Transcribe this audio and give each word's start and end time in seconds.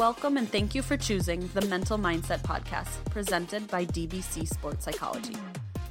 Welcome 0.00 0.38
and 0.38 0.50
thank 0.50 0.74
you 0.74 0.80
for 0.80 0.96
choosing 0.96 1.46
the 1.48 1.60
Mental 1.66 1.98
Mindset 1.98 2.40
Podcast, 2.40 3.04
presented 3.10 3.68
by 3.68 3.84
DBC 3.84 4.48
Sports 4.48 4.86
Psychology. 4.86 5.36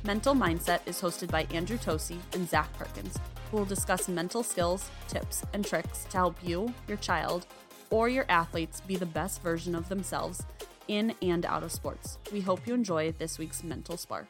Mental 0.03 0.33
Mindset 0.33 0.79
is 0.87 0.99
hosted 0.99 1.29
by 1.29 1.45
Andrew 1.53 1.77
Tosi 1.77 2.17
and 2.33 2.49
Zach 2.49 2.73
Perkins, 2.73 3.19
who 3.51 3.57
will 3.57 3.65
discuss 3.65 4.07
mental 4.07 4.41
skills, 4.41 4.89
tips, 5.07 5.43
and 5.53 5.63
tricks 5.63 6.05
to 6.09 6.17
help 6.17 6.35
you, 6.41 6.73
your 6.87 6.97
child, 6.97 7.45
or 7.91 8.09
your 8.09 8.25
athletes 8.29 8.81
be 8.81 8.95
the 8.95 9.05
best 9.05 9.43
version 9.43 9.75
of 9.75 9.89
themselves 9.89 10.43
in 10.87 11.13
and 11.21 11.45
out 11.45 11.61
of 11.61 11.71
sports. 11.71 12.17
We 12.33 12.41
hope 12.41 12.65
you 12.65 12.73
enjoy 12.73 13.11
this 13.11 13.37
week's 13.37 13.63
Mental 13.63 13.95
Spark. 13.95 14.25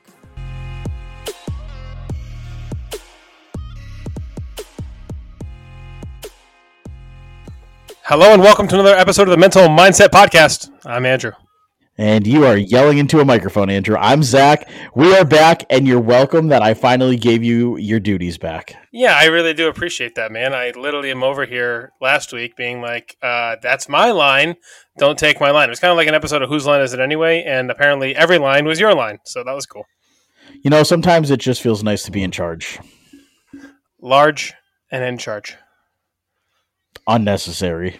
Hello 8.10 8.34
and 8.34 8.42
welcome 8.42 8.68
to 8.68 8.74
another 8.74 8.96
episode 8.96 9.28
of 9.28 9.30
the 9.30 9.38
Mental 9.38 9.68
Mindset 9.68 10.08
Podcast. 10.08 10.72
I'm 10.84 11.06
Andrew. 11.06 11.34
And 11.96 12.26
you 12.26 12.44
are 12.44 12.58
yelling 12.58 12.98
into 12.98 13.20
a 13.20 13.24
microphone, 13.24 13.70
Andrew. 13.70 13.96
I'm 13.98 14.24
Zach. 14.24 14.68
We 14.96 15.16
are 15.16 15.24
back, 15.24 15.64
and 15.70 15.88
you're 15.88 16.00
welcome 16.00 16.48
that 16.48 16.64
I 16.64 16.74
finally 16.74 17.18
gave 17.18 17.44
you 17.44 17.78
your 17.78 18.00
duties 18.00 18.40
back. 18.40 18.74
Yeah, 18.92 19.14
I 19.16 19.26
really 19.26 19.54
do 19.54 19.68
appreciate 19.68 20.16
that, 20.16 20.32
man. 20.32 20.56
I 20.56 20.72
literally 20.72 21.12
am 21.12 21.22
over 21.22 21.46
here 21.46 21.92
last 22.02 22.34
week 22.34 22.56
being 22.56 22.82
like, 22.82 23.16
uh, 23.22 23.58
that's 23.62 23.88
my 23.88 24.10
line. 24.10 24.56
Don't 24.98 25.20
take 25.20 25.40
my 25.40 25.52
line. 25.52 25.70
It 25.70 25.74
was 25.74 25.80
kind 25.80 25.92
of 25.92 25.98
like 25.98 26.08
an 26.08 26.16
episode 26.16 26.42
of 26.42 26.50
Whose 26.50 26.66
Line 26.66 26.82
Is 26.82 26.96
It 26.96 27.00
Anyway? 27.00 27.44
And 27.44 27.70
apparently 27.70 28.16
every 28.16 28.40
line 28.40 28.66
was 28.66 28.80
your 28.80 28.96
line. 28.96 29.20
So 29.26 29.44
that 29.44 29.54
was 29.54 29.68
cool. 29.68 29.86
You 30.64 30.72
know, 30.72 30.82
sometimes 30.82 31.30
it 31.30 31.40
just 31.40 31.62
feels 31.62 31.84
nice 31.84 32.02
to 32.06 32.12
be 32.12 32.24
in 32.24 32.32
charge. 32.32 32.80
Large 34.02 34.56
and 34.90 35.04
in 35.04 35.20
charge 35.20 35.58
unnecessary. 37.10 38.00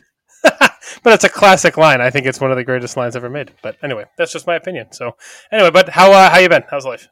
But 1.04 1.14
it's 1.14 1.24
a 1.24 1.30
classic 1.30 1.78
line. 1.78 2.02
I 2.02 2.10
think 2.10 2.26
it's 2.26 2.40
one 2.40 2.52
of 2.52 2.58
the 2.58 2.64
greatest 2.64 2.98
lines 2.98 3.16
ever 3.16 3.30
made. 3.30 3.52
But 3.62 3.78
anyway, 3.84 4.06
that's 4.18 4.32
just 4.32 4.48
my 4.48 4.56
opinion. 4.56 4.92
So 4.92 5.16
anyway, 5.52 5.72
but 5.72 5.90
how 5.90 6.12
uh, 6.12 6.30
how 6.30 6.40
you 6.40 6.50
been? 6.50 6.64
How's 6.70 6.86
life? 6.86 7.08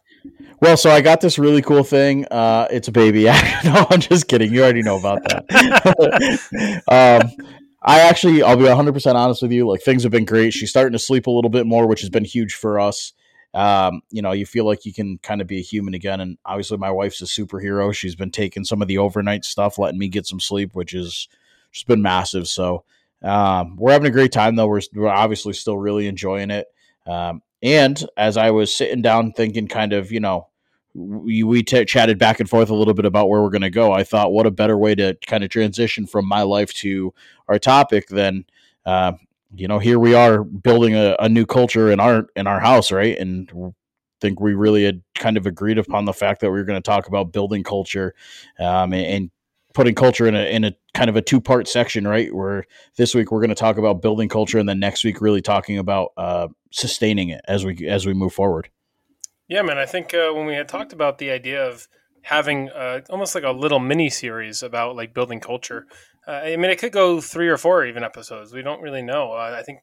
Well, 0.62 0.78
so 0.78 0.90
I 0.90 1.02
got 1.02 1.22
this 1.22 1.38
really 1.38 1.62
cool 1.62 1.84
thing. 1.84 2.26
Uh, 2.26 2.68
it's 2.72 2.88
a 2.88 2.92
baby. 2.92 3.24
no, 3.64 3.88
I'm 3.90 4.00
just 4.00 4.28
kidding. 4.28 4.52
You 4.52 4.64
already 4.64 4.82
know 4.82 4.98
about 4.98 5.24
that. 5.24 6.82
um, 7.32 7.48
I 7.82 8.02
actually, 8.02 8.42
I'll 8.44 8.58
be 8.58 8.64
100% 8.64 9.16
honest 9.16 9.42
with 9.42 9.52
you. 9.52 9.68
Like 9.68 9.82
things 9.82 10.04
have 10.04 10.12
been 10.12 10.26
great. 10.26 10.54
She's 10.54 10.70
starting 10.70 10.94
to 10.94 11.00
sleep 11.00 11.28
a 11.28 11.32
little 11.32 11.50
bit 11.50 11.68
more, 11.68 11.88
which 11.88 12.02
has 12.02 12.10
been 12.10 12.26
huge 12.26 12.56
for 12.56 12.80
us. 12.80 13.14
Um, 13.54 14.02
you 14.10 14.22
know, 14.22 14.34
you 14.34 14.46
feel 14.46 14.66
like 14.66 14.86
you 14.86 14.94
can 14.94 15.20
kind 15.20 15.42
of 15.42 15.48
be 15.48 15.60
a 15.60 15.64
human 15.64 15.94
again. 15.94 16.20
And 16.20 16.38
obviously, 16.46 16.78
my 16.78 16.92
wife's 16.92 17.22
a 17.22 17.26
superhero. 17.26 17.94
She's 17.94 18.16
been 18.16 18.32
taking 18.32 18.64
some 18.64 18.82
of 18.82 18.88
the 18.88 18.98
overnight 18.98 19.46
stuff, 19.46 19.78
letting 19.78 20.00
me 20.00 20.10
get 20.10 20.26
some 20.26 20.40
sleep, 20.40 20.76
which 20.76 20.94
is 20.94 21.28
just 21.72 21.88
been 21.88 22.02
massive. 22.02 22.48
So 22.48 22.84
um, 23.24 23.76
we're 23.78 23.92
having 23.92 24.08
a 24.08 24.12
great 24.12 24.32
time 24.32 24.56
though. 24.56 24.68
We're, 24.68 24.82
we're 24.94 25.08
obviously 25.08 25.54
still 25.54 25.78
really 25.78 26.08
enjoying 26.08 26.52
it. 26.52 26.68
Um, 27.06 27.42
and 27.62 28.04
as 28.16 28.38
I 28.38 28.52
was 28.52 28.74
sitting 28.74 29.02
down 29.02 29.32
thinking, 29.32 29.68
kind 29.68 29.94
of, 29.94 30.12
you 30.12 30.20
know, 30.20 30.48
we, 30.94 31.44
we 31.44 31.64
t- 31.64 31.86
chatted 31.86 32.18
back 32.18 32.40
and 32.40 32.50
forth 32.50 32.70
a 32.70 32.76
little 32.76 32.94
bit 32.94 33.06
about 33.06 33.30
where 33.30 33.42
we're 33.42 33.50
going 33.50 33.62
to 33.62 33.70
go. 33.70 33.92
I 33.92 34.04
thought, 34.04 34.32
what 34.32 34.46
a 34.46 34.52
better 34.52 34.78
way 34.78 34.96
to 34.96 35.18
kind 35.28 35.44
of 35.44 35.50
transition 35.50 36.08
from 36.08 36.28
my 36.28 36.42
life 36.42 36.74
to 36.76 37.14
our 37.48 37.60
topic 37.60 38.08
than, 38.08 38.46
uh, 38.86 39.14
you 39.56 39.68
know, 39.68 39.80
here 39.80 40.00
we 40.00 40.14
are 40.14 40.44
building 40.44 40.96
a, 40.96 41.16
a, 41.20 41.30
new 41.30 41.46
culture 41.46 41.92
in 41.92 42.00
our 42.00 42.28
in 42.36 42.48
our 42.48 42.60
house, 42.60 42.92
right? 42.92 43.18
And 43.18 43.74
think 44.20 44.40
we 44.40 44.54
really 44.54 44.84
had 44.84 45.02
kind 45.16 45.38
of 45.38 45.46
agreed 45.46 45.78
upon 45.78 46.06
the 46.06 46.14
fact 46.14 46.42
that 46.42 46.52
we 46.52 46.58
were 46.58 46.66
going 46.66 46.82
to 46.82 46.86
talk 46.86 47.08
about 47.08 47.32
building 47.32 47.64
culture 47.64 48.14
um, 48.60 48.94
and, 48.94 49.06
and, 49.06 49.32
putting 49.74 49.96
culture 49.96 50.28
in 50.28 50.36
a 50.36 50.44
in 50.44 50.64
a 50.64 50.74
kind 50.94 51.10
of 51.10 51.16
a 51.16 51.22
two 51.22 51.42
part 51.42 51.68
section, 51.68 52.08
right? 52.08 52.34
Where 52.34 52.66
this 52.98 53.14
week 53.14 53.32
we're 53.32 53.42
going 53.42 53.50
to 53.50 53.56
talk 53.56 53.78
about 53.78 54.02
building 54.02 54.30
culture, 54.30 54.58
and 54.60 54.68
then 54.68 54.80
next 54.80 55.04
week 55.04 55.22
really 55.22 55.42
talking 55.42 55.78
about 55.78 56.10
uh, 56.18 56.48
sustaining 56.72 57.30
it 57.30 57.42
as 57.48 57.66
we 57.66 57.88
as 57.88 58.06
we 58.06 58.14
move 58.14 58.34
forward. 58.34 58.70
Yeah, 59.48 59.62
man. 59.62 59.78
I 59.78 59.86
think 59.86 60.14
uh, 60.14 60.32
when 60.34 60.46
we 60.46 60.56
had 60.56 60.68
talked 60.68 60.94
about 60.94 61.20
the 61.20 61.32
idea 61.32 61.66
of 61.66 61.88
having 62.24 62.70
uh, 62.70 63.02
almost 63.10 63.36
like 63.36 63.46
a 63.46 63.52
little 63.52 63.80
mini 63.80 64.10
series 64.10 64.62
about 64.62 64.96
like 64.96 65.14
building 65.14 65.40
culture, 65.40 65.88
uh, 66.28 66.42
I 66.44 66.58
mean, 66.58 66.72
it 66.72 66.80
could 66.80 66.92
go 66.92 67.22
three 67.22 67.48
or 67.48 67.58
four 67.58 67.86
even 67.86 68.04
episodes. 68.04 68.54
We 68.54 68.62
don't 68.62 68.82
really 68.82 69.02
know. 69.02 69.34
Uh, 69.34 69.56
I 69.58 69.64
think 69.64 69.80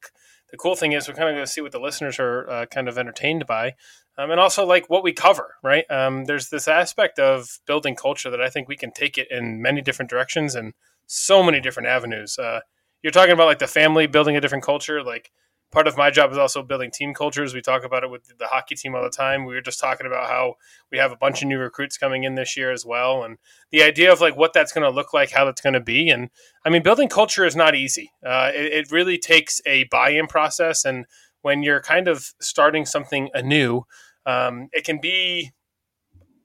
the 0.51 0.57
cool 0.57 0.77
thing 0.77 0.93
is 0.93 1.09
we're 1.09 1.15
kind 1.15 1.29
of 1.29 1.35
going 1.35 1.47
to 1.47 1.51
see 1.51 1.61
what 1.61 1.73
the 1.73 1.81
listeners 1.81 2.19
are 2.19 2.49
uh, 2.49 2.67
kind 2.67 2.89
of 2.89 2.99
entertained 2.99 3.47
by 3.47 3.75
um, 4.17 4.31
and 4.31 4.39
also 4.39 4.65
like 4.65 4.89
what 4.89 5.03
we 5.03 5.13
cover, 5.13 5.57
right? 5.63 5.89
Um, 5.91 6.25
there's 6.25 6.49
this 6.49 6.69
aspect 6.69 7.19
of 7.19 7.59
building 7.67 7.97
culture 7.97 8.31
that 8.31 8.41
I 8.41 8.49
think 8.49 8.69
we 8.69 8.77
can 8.77 8.93
take 8.93 9.19
it 9.19 9.29
in 9.31 9.61
many 9.61 9.81
different 9.81 10.11
directions 10.11 10.55
and 10.55 10.73
so 11.07 11.43
many 11.43 11.61
different 11.61 11.89
avenues. 11.89 12.39
Uh, 12.39 12.61
you're 13.03 13.11
talking 13.11 13.33
about 13.33 13.47
like 13.47 13.59
the 13.59 13.67
family 13.67 14.07
building 14.07 14.37
a 14.37 14.41
different 14.41 14.65
culture, 14.65 15.03
like 15.03 15.31
part 15.75 15.89
of 15.89 15.97
my 15.97 16.11
job 16.11 16.31
is 16.31 16.39
also 16.39 16.63
building 16.63 16.91
team 16.91 17.13
cultures. 17.13 17.53
We 17.53 17.61
talk 17.61 17.85
about 17.85 18.05
it 18.05 18.11
with 18.11 18.39
the 18.39 18.47
hockey 18.47 18.77
team 18.77 18.95
all 18.95 19.03
the 19.03 19.11
time. 19.11 19.45
We 19.45 19.55
were 19.55 19.61
just 19.61 19.81
talking 19.81 20.07
about 20.07 20.31
how 20.31 20.55
we 20.91 20.99
have 20.99 21.13
a 21.13 21.17
bunch 21.17 21.43
of 21.43 21.49
new 21.49 21.59
recruits 21.59 21.99
coming 21.99 22.23
in 22.25 22.37
this 22.37 22.57
year 22.57 22.71
as 22.71 22.87
well, 22.87 23.25
and 23.25 23.37
the 23.71 23.83
idea 23.83 24.13
of 24.13 24.21
like 24.21 24.37
what 24.37 24.53
that's 24.53 24.73
going 24.73 24.89
to 24.89 24.95
look 24.95 25.13
like, 25.13 25.33
how 25.33 25.45
that's 25.45 25.61
going 25.61 25.75
to 25.75 25.81
be. 25.81 26.09
And 26.09 26.31
I 26.65 26.71
mean, 26.71 26.83
building 26.83 27.09
culture 27.09 27.45
is 27.45 27.57
not 27.57 27.75
easy. 27.75 28.13
Uh, 28.25 28.51
it, 28.55 28.73
it, 28.73 28.93
really 28.93 29.19
takes 29.19 29.61
a 29.67 29.85
buy-in 29.85 30.29
process, 30.29 30.85
and 30.85 31.07
when 31.43 31.63
you're 31.63 31.81
kind 31.81 32.07
of 32.09 32.33
starting 32.41 32.87
something 32.87 33.29
anew, 33.35 33.83
um, 34.25 34.69
it 34.73 34.85
can 34.85 35.01
be 35.01 35.53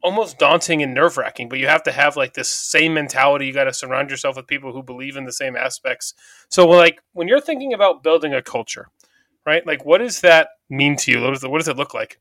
almost 0.01 0.40
daunting 0.40 0.81
and 0.81 0.94
nerve 0.94 1.17
wracking, 1.17 1.50
but 1.50 1.59
you 1.59 1.67
have 1.67 1.84
to 1.84 1.91
have 1.91 2.16
like 2.16 2.34
this 2.34 2.50
same 2.50 2.94
mentality. 2.94 3.46
You 3.46 3.53
got 3.53 3.66
to 3.66 3.73
surround 3.73 4.09
yourself 4.09 4.35
with 4.35 4.47
people 4.47 4.73
who 4.73 4.81
believe 4.81 5.16
in 5.17 5.25
the 5.25 5.31
same 5.31 5.56
aspects. 5.56 6.13
So, 6.50 6.67
like, 6.67 7.01
when 7.13 7.28
you're 7.28 7.41
thinking 7.41 7.73
about 7.73 8.03
building 8.03 8.34
a 8.34 8.41
culture, 8.41 8.90
right? 9.50 9.66
Like, 9.66 9.86
what 9.86 9.98
does 9.98 10.22
that 10.22 10.50
mean 10.70 10.96
to 10.98 11.12
you? 11.12 11.22
What 11.22 11.32
does, 11.32 11.44
it, 11.44 11.52
what 11.52 11.58
does 11.58 11.68
it 11.68 11.78
look 11.78 11.94
like? 11.94 12.20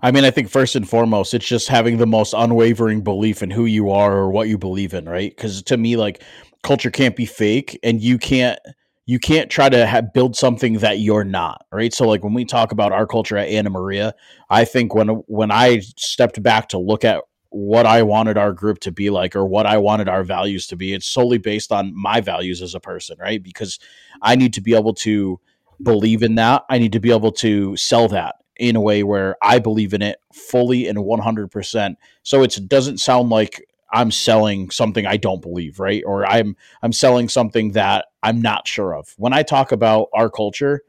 I 0.00 0.10
mean, 0.10 0.24
I 0.24 0.30
think 0.30 0.48
first 0.48 0.74
and 0.74 0.88
foremost, 0.88 1.34
it's 1.34 1.46
just 1.46 1.68
having 1.68 1.98
the 1.98 2.06
most 2.06 2.34
unwavering 2.36 3.02
belief 3.02 3.42
in 3.42 3.50
who 3.50 3.66
you 3.66 3.90
are 3.90 4.16
or 4.16 4.30
what 4.30 4.48
you 4.48 4.58
believe 4.58 4.94
in, 4.94 5.08
right? 5.08 5.30
Because 5.34 5.62
to 5.64 5.76
me, 5.76 5.96
like, 5.96 6.22
culture 6.62 6.90
can't 6.90 7.14
be 7.14 7.26
fake, 7.26 7.78
and 7.82 8.00
you 8.00 8.18
can't 8.18 8.58
you 9.04 9.18
can't 9.18 9.50
try 9.50 9.68
to 9.68 9.84
have, 9.84 10.12
build 10.12 10.36
something 10.36 10.74
that 10.74 11.00
you're 11.00 11.24
not 11.24 11.66
right 11.72 11.92
so 11.92 12.06
like 12.06 12.22
when 12.22 12.34
we 12.34 12.44
talk 12.44 12.72
about 12.72 12.92
our 12.92 13.06
culture 13.06 13.36
at 13.36 13.48
anna 13.48 13.68
maria 13.68 14.14
i 14.48 14.64
think 14.64 14.94
when 14.94 15.08
when 15.26 15.50
i 15.50 15.80
stepped 15.96 16.42
back 16.42 16.68
to 16.68 16.78
look 16.78 17.04
at 17.04 17.22
what 17.50 17.84
i 17.84 18.02
wanted 18.02 18.38
our 18.38 18.52
group 18.52 18.78
to 18.78 18.92
be 18.92 19.10
like 19.10 19.34
or 19.34 19.44
what 19.44 19.66
i 19.66 19.76
wanted 19.76 20.08
our 20.08 20.22
values 20.22 20.66
to 20.66 20.76
be 20.76 20.92
it's 20.92 21.06
solely 21.06 21.38
based 21.38 21.72
on 21.72 21.92
my 21.94 22.20
values 22.20 22.62
as 22.62 22.74
a 22.74 22.80
person 22.80 23.16
right 23.18 23.42
because 23.42 23.78
i 24.22 24.36
need 24.36 24.52
to 24.52 24.60
be 24.60 24.74
able 24.74 24.94
to 24.94 25.38
believe 25.82 26.22
in 26.22 26.34
that 26.36 26.64
i 26.70 26.78
need 26.78 26.92
to 26.92 27.00
be 27.00 27.12
able 27.12 27.32
to 27.32 27.76
sell 27.76 28.08
that 28.08 28.36
in 28.56 28.76
a 28.76 28.80
way 28.80 29.02
where 29.02 29.36
i 29.42 29.58
believe 29.58 29.94
in 29.94 30.02
it 30.02 30.18
fully 30.32 30.88
and 30.88 30.98
100% 30.98 31.94
so 32.22 32.42
it 32.42 32.58
doesn't 32.68 32.98
sound 32.98 33.30
like 33.30 33.64
I'm 33.92 34.10
selling 34.10 34.70
something 34.70 35.06
I 35.06 35.18
don't 35.18 35.42
believe, 35.42 35.78
right? 35.78 36.02
Or 36.06 36.24
I'm 36.26 36.56
I'm 36.82 36.92
selling 36.92 37.28
something 37.28 37.72
that 37.72 38.06
I'm 38.22 38.40
not 38.40 38.66
sure 38.66 38.96
of. 38.96 39.14
When 39.18 39.34
I 39.34 39.42
talk 39.42 39.70
about 39.70 40.08
our 40.14 40.30
culture, 40.30 40.82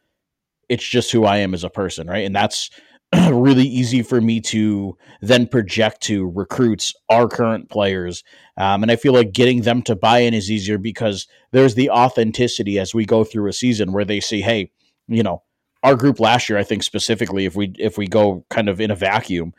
it's 0.70 0.88
just 0.88 1.12
who 1.12 1.26
I 1.26 1.38
am 1.38 1.54
as 1.54 1.64
a 1.64 1.70
person, 1.70 2.08
right? 2.08 2.26
And 2.26 2.36
that's 2.36 2.70
really 3.30 3.66
easy 3.66 4.02
for 4.02 4.22
me 4.22 4.40
to 4.42 4.98
then 5.22 5.48
project 5.48 6.02
to 6.02 6.30
recruits, 6.30 6.94
our 7.10 7.28
current 7.28 7.70
players. 7.70 8.24
Um, 8.58 8.82
and 8.82 8.92
I 8.92 8.96
feel 8.96 9.14
like 9.14 9.34
getting 9.34 9.62
them 9.62 9.82
to 9.84 9.96
buy 9.96 10.20
in 10.20 10.34
is 10.34 10.50
easier 10.50 10.78
because 10.78 11.28
there's 11.52 11.76
the 11.76 11.90
authenticity 11.90 12.80
as 12.80 12.96
we 12.96 13.06
go 13.06 13.24
through 13.24 13.50
a 13.50 13.54
season 13.54 13.92
where 13.92 14.06
they 14.06 14.20
see, 14.20 14.42
hey, 14.42 14.72
you 15.08 15.24
know, 15.24 15.44
our 15.84 15.96
group 15.96 16.20
last 16.20 16.50
year, 16.50 16.58
I 16.58 16.64
think 16.64 16.84
specifically, 16.84 17.46
if 17.46 17.56
we 17.56 17.74
if 17.78 17.98
we 17.98 18.08
go 18.08 18.46
kind 18.50 18.70
of 18.70 18.80
in 18.80 18.92
a 18.92 18.96
vacuum, 18.96 19.54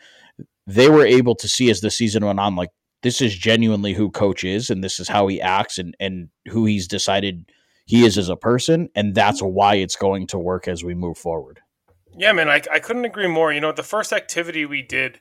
they 0.67 0.89
were 0.89 1.07
able 1.07 1.35
to 1.37 1.49
see 1.49 1.71
as 1.71 1.81
the 1.81 1.91
season 1.91 2.25
went 2.25 2.41
on, 2.41 2.57
like 2.57 2.71
this 3.03 3.21
is 3.21 3.37
genuinely 3.37 3.93
who 3.93 4.11
coach 4.11 4.45
is 4.45 4.71
and 4.71 4.83
this 4.83 4.99
is 4.99 5.09
how 5.09 5.27
he 5.27 5.41
acts 5.41 5.79
and 5.79 5.95
and 6.01 6.31
who 6.49 6.65
he's 6.65 6.89
decided 6.89 7.53
he 7.87 8.05
is 8.05 8.17
as 8.17 8.31
a 8.31 8.37
person 8.37 8.89
and 8.95 9.15
that's 9.15 9.43
why 9.43 9.75
it's 9.75 9.95
going 9.95 10.27
to 10.27 10.39
work 10.39 10.67
as 10.67 10.83
we 10.83 10.95
move 10.95 11.19
forward. 11.19 11.61
Yeah 12.17 12.33
man 12.33 12.49
I, 12.49 12.63
I 12.73 12.79
couldn't 12.79 13.05
agree 13.05 13.29
more. 13.29 13.53
You 13.53 13.61
know 13.61 13.73
the 13.73 13.83
first 13.83 14.13
activity 14.13 14.65
we 14.65 14.81
did 14.81 15.21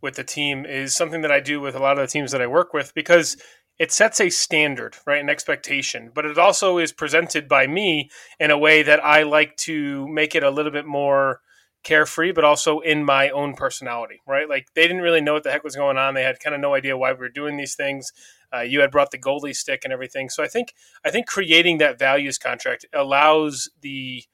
with 0.00 0.14
the 0.14 0.24
team 0.24 0.64
is 0.64 0.94
something 0.94 1.22
that 1.22 1.32
i 1.32 1.40
do 1.40 1.60
with 1.60 1.74
a 1.74 1.78
lot 1.78 1.98
of 1.98 2.06
the 2.06 2.10
teams 2.10 2.30
that 2.32 2.40
i 2.40 2.46
work 2.46 2.72
with 2.72 2.94
because 2.94 3.36
it 3.78 3.92
sets 3.92 4.20
a 4.20 4.30
standard 4.30 4.96
right 5.06 5.20
an 5.20 5.30
expectation 5.30 6.10
but 6.14 6.24
it 6.24 6.38
also 6.38 6.78
is 6.78 6.92
presented 6.92 7.48
by 7.48 7.66
me 7.66 8.10
in 8.40 8.50
a 8.50 8.58
way 8.58 8.82
that 8.82 9.04
i 9.04 9.22
like 9.22 9.56
to 9.56 10.06
make 10.08 10.34
it 10.34 10.42
a 10.42 10.50
little 10.50 10.72
bit 10.72 10.86
more 10.86 11.40
carefree, 11.84 12.32
but 12.32 12.44
also 12.44 12.80
in 12.80 13.04
my 13.04 13.30
own 13.30 13.54
personality, 13.54 14.20
right? 14.26 14.48
Like 14.48 14.68
they 14.74 14.82
didn't 14.82 15.02
really 15.02 15.20
know 15.20 15.34
what 15.34 15.42
the 15.42 15.50
heck 15.50 15.64
was 15.64 15.76
going 15.76 15.96
on. 15.96 16.14
They 16.14 16.22
had 16.22 16.40
kind 16.40 16.54
of 16.54 16.60
no 16.60 16.74
idea 16.74 16.96
why 16.96 17.12
we 17.12 17.18
were 17.18 17.28
doing 17.28 17.56
these 17.56 17.74
things. 17.74 18.12
Uh, 18.54 18.60
you 18.60 18.80
had 18.80 18.90
brought 18.90 19.10
the 19.10 19.18
goalie 19.18 19.54
stick 19.54 19.82
and 19.84 19.92
everything. 19.92 20.28
So 20.28 20.42
I 20.42 20.48
think 20.48 20.74
I 21.04 21.10
think 21.10 21.26
creating 21.26 21.78
that 21.78 21.98
values 21.98 22.38
contract 22.38 22.86
allows 22.92 23.70
the 23.80 24.24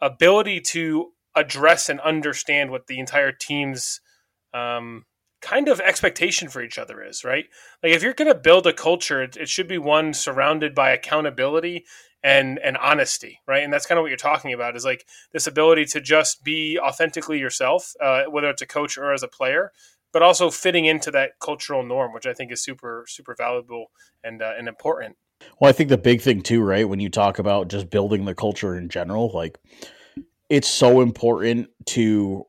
ability 0.00 0.60
to 0.60 1.12
address 1.34 1.88
and 1.88 2.00
understand 2.00 2.70
what 2.70 2.86
the 2.86 2.98
entire 2.98 3.32
team's 3.32 4.00
um, 4.54 5.04
kind 5.40 5.68
of 5.68 5.80
expectation 5.80 6.48
for 6.48 6.62
each 6.62 6.78
other 6.78 7.02
is, 7.02 7.24
right? 7.24 7.46
Like 7.82 7.92
if 7.92 8.02
you're 8.02 8.14
going 8.14 8.32
to 8.32 8.38
build 8.38 8.66
a 8.66 8.72
culture, 8.72 9.22
it, 9.22 9.36
it, 9.36 9.48
should 9.48 9.68
be 9.68 9.78
one 9.78 10.12
surrounded 10.14 10.74
by 10.74 10.90
accountability 10.90 11.84
and 12.22 12.58
and 12.58 12.76
honesty, 12.76 13.40
right? 13.46 13.62
And 13.62 13.72
that's 13.72 13.86
kind 13.86 13.98
of 13.98 14.02
what 14.02 14.08
you're 14.08 14.16
talking 14.16 14.52
about 14.52 14.76
is 14.76 14.84
like 14.84 15.06
this 15.32 15.46
ability 15.46 15.84
to 15.86 16.00
just 16.00 16.42
be 16.42 16.78
authentically 16.78 17.38
yourself, 17.38 17.94
uh, 18.02 18.24
whether 18.24 18.50
it's 18.50 18.62
a 18.62 18.66
coach 18.66 18.98
or 18.98 19.12
as 19.12 19.22
a 19.22 19.28
player, 19.28 19.72
but 20.12 20.22
also 20.22 20.50
fitting 20.50 20.84
into 20.84 21.10
that 21.12 21.32
cultural 21.40 21.84
norm, 21.84 22.12
which 22.12 22.26
I 22.26 22.32
think 22.32 22.50
is 22.50 22.62
super 22.62 23.04
super 23.06 23.34
valuable 23.36 23.86
and 24.24 24.42
uh, 24.42 24.54
and 24.58 24.66
important. 24.66 25.16
Well, 25.60 25.68
I 25.68 25.72
think 25.72 25.88
the 25.88 25.98
big 25.98 26.20
thing 26.20 26.42
too, 26.42 26.62
right, 26.62 26.88
when 26.88 26.98
you 26.98 27.08
talk 27.08 27.38
about 27.38 27.68
just 27.68 27.90
building 27.90 28.24
the 28.24 28.34
culture 28.34 28.76
in 28.76 28.88
general, 28.88 29.30
like 29.32 29.56
it's 30.48 30.68
so 30.68 31.00
important 31.00 31.68
to 31.86 32.44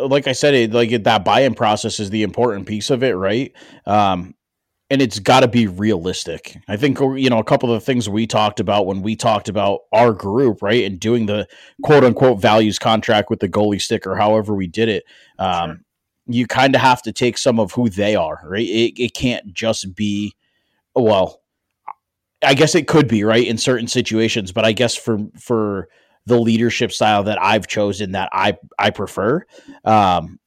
like 0.00 0.26
I 0.26 0.32
said, 0.32 0.54
it, 0.54 0.72
like 0.72 0.90
that 1.02 1.24
buy-in 1.24 1.54
process 1.54 2.00
is 2.00 2.10
the 2.10 2.22
important 2.22 2.66
piece 2.66 2.90
of 2.90 3.02
it, 3.02 3.12
right? 3.12 3.52
Um, 3.86 4.34
and 4.90 5.00
it's 5.00 5.20
got 5.20 5.40
to 5.40 5.48
be 5.48 5.68
realistic. 5.68 6.56
I 6.68 6.76
think 6.76 6.98
you 6.98 7.30
know 7.30 7.38
a 7.38 7.44
couple 7.44 7.72
of 7.72 7.80
the 7.80 7.84
things 7.84 8.08
we 8.08 8.26
talked 8.26 8.58
about 8.58 8.86
when 8.86 9.02
we 9.02 9.14
talked 9.14 9.48
about 9.48 9.80
our 9.92 10.12
group, 10.12 10.62
right, 10.62 10.84
and 10.84 10.98
doing 10.98 11.26
the 11.26 11.46
quote 11.82 12.04
unquote 12.04 12.40
values 12.40 12.78
contract 12.78 13.30
with 13.30 13.40
the 13.40 13.48
goalie 13.48 13.80
sticker, 13.80 14.16
however 14.16 14.54
we 14.54 14.66
did 14.66 14.88
it. 14.88 15.04
Um, 15.38 15.70
sure. 15.70 15.80
You 16.26 16.46
kind 16.46 16.74
of 16.74 16.80
have 16.80 17.02
to 17.02 17.12
take 17.12 17.38
some 17.38 17.58
of 17.58 17.72
who 17.72 17.88
they 17.88 18.14
are, 18.14 18.40
right? 18.44 18.66
It, 18.66 19.00
it 19.00 19.14
can't 19.14 19.52
just 19.52 19.96
be, 19.96 20.34
well, 20.94 21.40
I 22.42 22.54
guess 22.54 22.74
it 22.74 22.86
could 22.86 23.08
be 23.08 23.24
right 23.24 23.46
in 23.46 23.58
certain 23.58 23.88
situations, 23.88 24.52
but 24.52 24.64
I 24.64 24.72
guess 24.72 24.94
for 24.96 25.18
for 25.38 25.88
the 26.26 26.38
leadership 26.38 26.92
style 26.92 27.24
that 27.24 27.42
I've 27.42 27.66
chosen 27.66 28.12
that 28.12 28.28
I 28.32 28.56
I 28.78 28.90
prefer. 28.90 29.44
Um, 29.84 30.38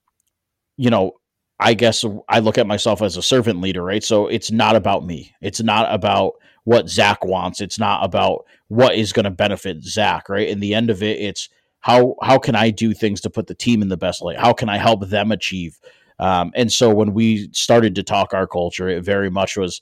you 0.77 0.89
know, 0.89 1.13
I 1.59 1.73
guess 1.73 2.03
I 2.27 2.39
look 2.39 2.57
at 2.57 2.67
myself 2.67 3.01
as 3.01 3.17
a 3.17 3.21
servant 3.21 3.61
leader, 3.61 3.83
right? 3.83 4.03
So 4.03 4.27
it's 4.27 4.51
not 4.51 4.75
about 4.75 5.05
me. 5.05 5.33
It's 5.41 5.61
not 5.61 5.93
about 5.93 6.33
what 6.63 6.89
Zach 6.89 7.23
wants. 7.23 7.61
It's 7.61 7.79
not 7.79 8.03
about 8.03 8.45
what 8.67 8.95
is 8.95 9.13
going 9.13 9.25
to 9.25 9.31
benefit 9.31 9.83
Zach, 9.83 10.29
right? 10.29 10.47
In 10.47 10.59
the 10.59 10.73
end 10.73 10.89
of 10.89 11.03
it, 11.03 11.19
it's 11.19 11.49
how 11.79 12.15
how 12.21 12.39
can 12.39 12.55
I 12.55 12.69
do 12.69 12.93
things 12.93 13.21
to 13.21 13.29
put 13.29 13.47
the 13.47 13.55
team 13.55 13.81
in 13.81 13.89
the 13.89 13.97
best 13.97 14.21
light? 14.21 14.39
How 14.39 14.53
can 14.53 14.69
I 14.69 14.77
help 14.77 15.07
them 15.07 15.31
achieve? 15.31 15.79
Um, 16.19 16.51
and 16.55 16.71
so 16.71 16.93
when 16.93 17.13
we 17.13 17.49
started 17.51 17.95
to 17.95 18.03
talk 18.03 18.33
our 18.33 18.47
culture, 18.47 18.87
it 18.87 19.03
very 19.03 19.29
much 19.29 19.57
was 19.57 19.81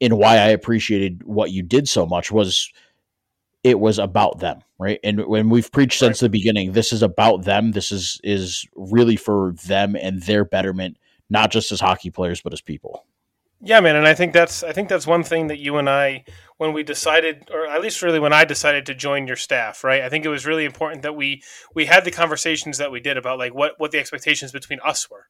in 0.00 0.16
why 0.16 0.34
I 0.34 0.48
appreciated 0.48 1.22
what 1.24 1.50
you 1.50 1.62
did 1.62 1.88
so 1.88 2.06
much 2.06 2.30
was 2.30 2.70
it 3.64 3.78
was 3.78 3.98
about 3.98 4.40
them, 4.40 4.60
right? 4.78 4.98
And 5.04 5.26
when 5.26 5.48
we've 5.48 5.70
preached 5.70 5.98
since 5.98 6.20
the 6.20 6.28
beginning, 6.28 6.72
this 6.72 6.92
is 6.92 7.02
about 7.02 7.44
them. 7.44 7.72
This 7.72 7.92
is 7.92 8.20
is 8.24 8.66
really 8.74 9.16
for 9.16 9.54
them 9.66 9.96
and 9.96 10.22
their 10.22 10.44
betterment, 10.44 10.96
not 11.30 11.50
just 11.50 11.72
as 11.72 11.80
hockey 11.80 12.10
players, 12.10 12.40
but 12.40 12.52
as 12.52 12.60
people. 12.60 13.06
Yeah, 13.64 13.78
man, 13.78 13.94
and 13.94 14.08
I 14.08 14.14
think 14.14 14.32
that's 14.32 14.64
I 14.64 14.72
think 14.72 14.88
that's 14.88 15.06
one 15.06 15.22
thing 15.22 15.46
that 15.46 15.60
you 15.60 15.76
and 15.76 15.88
I, 15.88 16.24
when 16.56 16.72
we 16.72 16.82
decided, 16.82 17.48
or 17.52 17.68
at 17.68 17.80
least 17.80 18.02
really 18.02 18.18
when 18.18 18.32
I 18.32 18.44
decided 18.44 18.86
to 18.86 18.94
join 18.94 19.28
your 19.28 19.36
staff, 19.36 19.84
right? 19.84 20.02
I 20.02 20.08
think 20.08 20.24
it 20.24 20.30
was 20.30 20.44
really 20.44 20.64
important 20.64 21.02
that 21.02 21.14
we 21.14 21.44
we 21.72 21.86
had 21.86 22.04
the 22.04 22.10
conversations 22.10 22.78
that 22.78 22.90
we 22.90 22.98
did 22.98 23.16
about 23.16 23.38
like 23.38 23.54
what 23.54 23.74
what 23.78 23.92
the 23.92 24.00
expectations 24.00 24.50
between 24.50 24.80
us 24.84 25.08
were, 25.08 25.28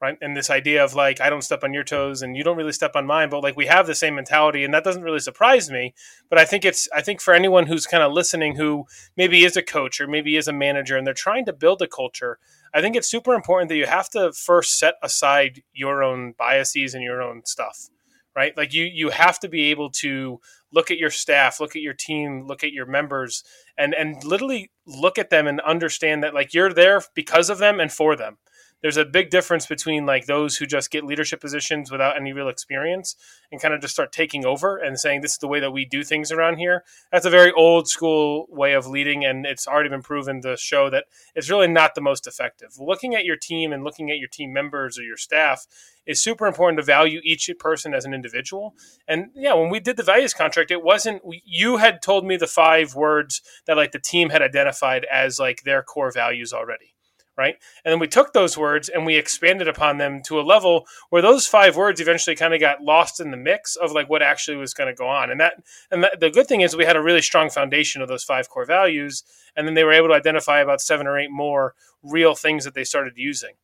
right? 0.00 0.18
And 0.20 0.36
this 0.36 0.50
idea 0.50 0.84
of 0.84 0.94
like 0.94 1.20
I 1.20 1.30
don't 1.30 1.42
step 1.42 1.64
on 1.64 1.72
your 1.72 1.84
toes 1.84 2.22
and 2.22 2.36
you 2.36 2.44
don't 2.44 2.56
really 2.56 2.72
step 2.72 2.96
on 2.96 3.06
mine, 3.06 3.30
but 3.30 3.42
like 3.42 3.56
we 3.56 3.66
have 3.66 3.86
the 3.86 3.94
same 3.94 4.14
mentality, 4.14 4.64
and 4.64 4.74
that 4.74 4.84
doesn't 4.84 5.02
really 5.02 5.20
surprise 5.20 5.70
me. 5.70 5.94
But 6.28 6.38
I 6.38 6.44
think 6.44 6.64
it's 6.64 6.88
I 6.94 7.00
think 7.00 7.20
for 7.20 7.34
anyone 7.34 7.66
who's 7.66 7.86
kind 7.86 8.02
of 8.02 8.12
listening, 8.12 8.56
who 8.56 8.84
maybe 9.16 9.44
is 9.44 9.56
a 9.56 9.62
coach 9.62 10.00
or 10.00 10.06
maybe 10.06 10.36
is 10.36 10.48
a 10.48 10.52
manager, 10.52 10.96
and 10.96 11.06
they're 11.06 11.14
trying 11.14 11.44
to 11.46 11.52
build 11.52 11.82
a 11.82 11.88
culture. 11.88 12.38
I 12.72 12.80
think 12.80 12.96
it's 12.96 13.08
super 13.10 13.34
important 13.34 13.68
that 13.68 13.76
you 13.76 13.86
have 13.86 14.10
to 14.10 14.32
first 14.32 14.78
set 14.78 14.94
aside 15.02 15.62
your 15.72 16.02
own 16.02 16.34
biases 16.36 16.94
and 16.94 17.02
your 17.02 17.22
own 17.22 17.44
stuff, 17.44 17.88
right? 18.34 18.56
Like 18.56 18.74
you 18.74 18.84
you 18.84 19.10
have 19.10 19.38
to 19.40 19.48
be 19.48 19.70
able 19.70 19.90
to 19.90 20.40
look 20.72 20.90
at 20.90 20.98
your 20.98 21.10
staff, 21.10 21.60
look 21.60 21.76
at 21.76 21.82
your 21.82 21.94
team, 21.94 22.46
look 22.46 22.64
at 22.64 22.72
your 22.72 22.86
members, 22.86 23.44
and 23.78 23.94
and 23.94 24.22
literally 24.24 24.70
look 24.86 25.18
at 25.18 25.30
them 25.30 25.46
and 25.46 25.60
understand 25.60 26.22
that 26.24 26.34
like 26.34 26.52
you're 26.52 26.72
there 26.72 27.00
because 27.14 27.48
of 27.48 27.58
them 27.58 27.80
and 27.80 27.92
for 27.92 28.16
them 28.16 28.36
there's 28.84 28.98
a 28.98 29.04
big 29.06 29.30
difference 29.30 29.64
between 29.64 30.04
like 30.04 30.26
those 30.26 30.58
who 30.58 30.66
just 30.66 30.90
get 30.90 31.04
leadership 31.04 31.40
positions 31.40 31.90
without 31.90 32.18
any 32.18 32.34
real 32.34 32.50
experience 32.50 33.16
and 33.50 33.58
kind 33.58 33.72
of 33.72 33.80
just 33.80 33.94
start 33.94 34.12
taking 34.12 34.44
over 34.44 34.76
and 34.76 35.00
saying 35.00 35.22
this 35.22 35.32
is 35.32 35.38
the 35.38 35.48
way 35.48 35.58
that 35.58 35.70
we 35.70 35.86
do 35.86 36.04
things 36.04 36.30
around 36.30 36.58
here. 36.58 36.84
That's 37.10 37.24
a 37.24 37.30
very 37.30 37.50
old 37.52 37.88
school 37.88 38.44
way 38.50 38.74
of 38.74 38.86
leading, 38.86 39.24
and 39.24 39.46
it's 39.46 39.66
already 39.66 39.88
been 39.88 40.02
proven 40.02 40.42
to 40.42 40.58
show 40.58 40.90
that 40.90 41.06
it's 41.34 41.48
really 41.48 41.66
not 41.66 41.94
the 41.94 42.02
most 42.02 42.26
effective. 42.26 42.74
Looking 42.78 43.14
at 43.14 43.24
your 43.24 43.36
team 43.36 43.72
and 43.72 43.84
looking 43.84 44.10
at 44.10 44.18
your 44.18 44.28
team 44.28 44.52
members 44.52 44.98
or 44.98 45.02
your 45.02 45.16
staff 45.16 45.66
is 46.04 46.22
super 46.22 46.46
important 46.46 46.78
to 46.78 46.84
value 46.84 47.22
each 47.24 47.50
person 47.58 47.94
as 47.94 48.04
an 48.04 48.12
individual. 48.12 48.74
And 49.08 49.30
yeah, 49.34 49.54
when 49.54 49.70
we 49.70 49.80
did 49.80 49.96
the 49.96 50.02
values 50.02 50.34
contract, 50.34 50.70
it 50.70 50.82
wasn't 50.82 51.22
you 51.46 51.78
had 51.78 52.02
told 52.02 52.26
me 52.26 52.36
the 52.36 52.46
five 52.46 52.94
words 52.94 53.40
that 53.64 53.78
like 53.78 53.92
the 53.92 53.98
team 53.98 54.28
had 54.28 54.42
identified 54.42 55.06
as 55.10 55.38
like 55.38 55.62
their 55.62 55.82
core 55.82 56.12
values 56.12 56.52
already 56.52 56.93
right? 57.36 57.56
And 57.84 57.92
then 57.92 57.98
we 57.98 58.08
took 58.08 58.32
those 58.32 58.56
words 58.56 58.88
and 58.88 59.04
we 59.04 59.16
expanded 59.16 59.68
upon 59.68 59.98
them 59.98 60.22
to 60.26 60.40
a 60.40 60.42
level 60.42 60.86
where 61.10 61.22
those 61.22 61.46
five 61.46 61.76
words 61.76 62.00
eventually 62.00 62.36
kind 62.36 62.54
of 62.54 62.60
got 62.60 62.82
lost 62.82 63.20
in 63.20 63.30
the 63.30 63.36
mix 63.36 63.76
of 63.76 63.92
like 63.92 64.08
what 64.08 64.22
actually 64.22 64.56
was 64.56 64.74
going 64.74 64.88
to 64.88 64.94
go 64.94 65.08
on. 65.08 65.30
And 65.30 65.40
that 65.40 65.54
and 65.90 66.04
that, 66.04 66.20
the 66.20 66.30
good 66.30 66.46
thing 66.46 66.60
is 66.60 66.76
we 66.76 66.84
had 66.84 66.96
a 66.96 67.02
really 67.02 67.22
strong 67.22 67.50
foundation 67.50 68.02
of 68.02 68.08
those 68.08 68.24
five 68.24 68.48
core 68.48 68.64
values, 68.64 69.24
and 69.56 69.66
then 69.66 69.74
they 69.74 69.84
were 69.84 69.92
able 69.92 70.08
to 70.08 70.14
identify 70.14 70.60
about 70.60 70.80
seven 70.80 71.06
or 71.06 71.18
eight 71.18 71.30
more 71.30 71.74
real 72.02 72.34
things 72.34 72.64
that 72.64 72.74
they 72.74 72.84
started 72.84 73.14
using. 73.16 73.54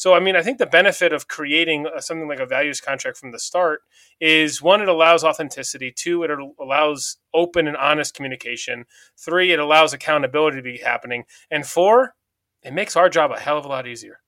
So, 0.00 0.14
I 0.14 0.20
mean, 0.20 0.34
I 0.34 0.40
think 0.40 0.56
the 0.56 0.64
benefit 0.64 1.12
of 1.12 1.28
creating 1.28 1.86
a, 1.94 2.00
something 2.00 2.26
like 2.26 2.40
a 2.40 2.46
values 2.46 2.80
contract 2.80 3.18
from 3.18 3.32
the 3.32 3.38
start 3.38 3.82
is 4.18 4.62
one, 4.62 4.80
it 4.80 4.88
allows 4.88 5.24
authenticity. 5.24 5.92
Two, 5.94 6.22
it 6.22 6.30
allows 6.58 7.18
open 7.34 7.68
and 7.68 7.76
honest 7.76 8.14
communication. 8.14 8.86
Three, 9.18 9.52
it 9.52 9.58
allows 9.58 9.92
accountability 9.92 10.56
to 10.56 10.62
be 10.62 10.78
happening. 10.78 11.24
And 11.50 11.66
four, 11.66 12.14
it 12.62 12.72
makes 12.72 12.96
our 12.96 13.08
job 13.08 13.30
a 13.32 13.38
hell 13.38 13.58
of 13.58 13.64
a 13.64 13.68
lot 13.68 13.86
easier. 13.86 14.18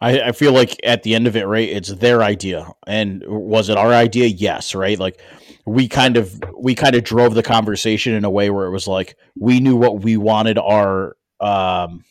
I, 0.00 0.20
I 0.20 0.32
feel 0.32 0.52
like 0.52 0.78
at 0.82 1.04
the 1.04 1.14
end 1.14 1.26
of 1.26 1.36
it, 1.36 1.46
right, 1.46 1.68
it's 1.68 1.94
their 1.94 2.22
idea. 2.22 2.68
And 2.86 3.22
was 3.26 3.68
it 3.68 3.76
our 3.76 3.92
idea? 3.92 4.26
Yes, 4.26 4.74
right? 4.74 4.98
Like 4.98 5.20
we 5.64 5.88
kind 5.88 6.16
of 6.16 6.42
we 6.58 6.74
kind 6.74 6.96
of 6.96 7.04
drove 7.04 7.34
the 7.34 7.42
conversation 7.42 8.14
in 8.14 8.24
a 8.24 8.30
way 8.30 8.50
where 8.50 8.66
it 8.66 8.72
was 8.72 8.88
like 8.88 9.16
we 9.38 9.60
knew 9.60 9.76
what 9.76 10.02
we 10.02 10.16
wanted 10.16 10.58
our 10.58 11.16
um 11.38 12.04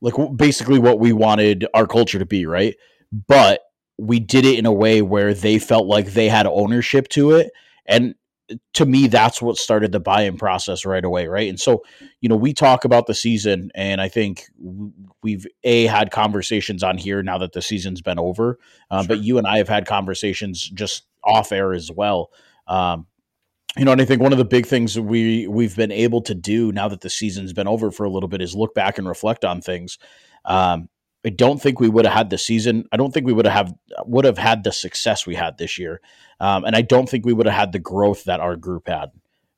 like 0.00 0.14
basically 0.36 0.78
what 0.78 0.98
we 0.98 1.12
wanted 1.12 1.66
our 1.72 1.86
culture 1.86 2.18
to 2.18 2.26
be, 2.26 2.46
right? 2.46 2.74
But 3.12 3.60
we 3.96 4.20
did 4.20 4.44
it 4.44 4.58
in 4.58 4.66
a 4.66 4.72
way 4.72 5.02
where 5.02 5.34
they 5.34 5.58
felt 5.58 5.86
like 5.86 6.12
they 6.12 6.28
had 6.28 6.46
ownership 6.46 7.08
to 7.10 7.32
it 7.32 7.50
and 7.86 8.14
to 8.74 8.86
me 8.86 9.06
that's 9.06 9.42
what 9.42 9.56
started 9.56 9.92
the 9.92 10.00
buy-in 10.00 10.36
process 10.36 10.84
right 10.84 11.04
away 11.04 11.26
right? 11.26 11.48
And 11.48 11.60
so 11.60 11.82
you 12.20 12.28
know 12.28 12.36
we 12.36 12.52
talk 12.52 12.84
about 12.84 13.06
the 13.06 13.14
season 13.14 13.70
and 13.74 14.00
i 14.00 14.08
think 14.08 14.44
we've 15.22 15.46
a 15.64 15.86
had 15.86 16.10
conversations 16.10 16.82
on 16.82 16.98
here 16.98 17.22
now 17.22 17.38
that 17.38 17.52
the 17.52 17.62
season's 17.62 18.00
been 18.00 18.18
over 18.18 18.58
um, 18.90 19.02
sure. 19.04 19.08
but 19.08 19.22
you 19.22 19.38
and 19.38 19.46
i 19.46 19.58
have 19.58 19.68
had 19.68 19.86
conversations 19.86 20.68
just 20.70 21.06
off 21.24 21.52
air 21.52 21.72
as 21.72 21.90
well. 21.90 22.30
Um, 22.66 23.06
you 23.76 23.84
know 23.84 23.92
and 23.92 24.00
i 24.00 24.04
think 24.04 24.22
one 24.22 24.32
of 24.32 24.38
the 24.38 24.44
big 24.44 24.66
things 24.66 24.98
we 24.98 25.46
we've 25.46 25.76
been 25.76 25.92
able 25.92 26.22
to 26.22 26.34
do 26.34 26.72
now 26.72 26.88
that 26.88 27.02
the 27.02 27.10
season's 27.10 27.52
been 27.52 27.68
over 27.68 27.90
for 27.90 28.04
a 28.04 28.10
little 28.10 28.28
bit 28.28 28.40
is 28.40 28.54
look 28.54 28.74
back 28.74 28.98
and 28.98 29.06
reflect 29.08 29.44
on 29.44 29.60
things. 29.60 29.98
Um, 30.44 30.88
I 31.24 31.30
don't 31.30 31.60
think 31.60 31.80
we 31.80 31.88
would 31.88 32.04
have 32.04 32.14
had 32.14 32.30
the 32.30 32.38
season. 32.38 32.88
I 32.92 32.96
don't 32.96 33.12
think 33.12 33.26
we 33.26 33.32
would 33.32 33.46
have 33.46 33.74
would 34.04 34.24
have 34.24 34.38
had 34.38 34.62
the 34.62 34.72
success 34.72 35.26
we 35.26 35.34
had 35.34 35.58
this 35.58 35.78
year, 35.78 36.00
um, 36.40 36.64
and 36.64 36.76
I 36.76 36.82
don't 36.82 37.08
think 37.08 37.26
we 37.26 37.32
would 37.32 37.46
have 37.46 37.56
had 37.56 37.72
the 37.72 37.78
growth 37.80 38.24
that 38.24 38.40
our 38.40 38.56
group 38.56 38.88
had 38.88 39.10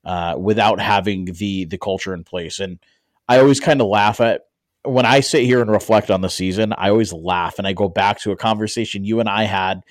uh, 0.03 0.35
without 0.39 0.79
having 0.79 1.25
the 1.25 1.65
the 1.65 1.77
culture 1.77 2.13
in 2.13 2.23
place. 2.23 2.59
And 2.59 2.79
I 3.29 3.39
always 3.39 3.59
kind 3.59 3.79
of 3.79 3.87
laugh 3.87 4.19
at 4.19 4.41
when 4.83 5.05
I 5.05 5.19
sit 5.19 5.43
here 5.43 5.61
and 5.61 5.69
reflect 5.69 6.09
on 6.09 6.21
the 6.21 6.29
season. 6.29 6.73
I 6.75 6.89
always 6.89 7.13
laugh 7.13 7.59
and 7.59 7.67
I 7.67 7.73
go 7.73 7.87
back 7.87 8.19
to 8.21 8.31
a 8.31 8.37
conversation 8.37 9.05
you 9.05 9.19
and 9.19 9.29
I 9.29 9.43
had. 9.43 9.83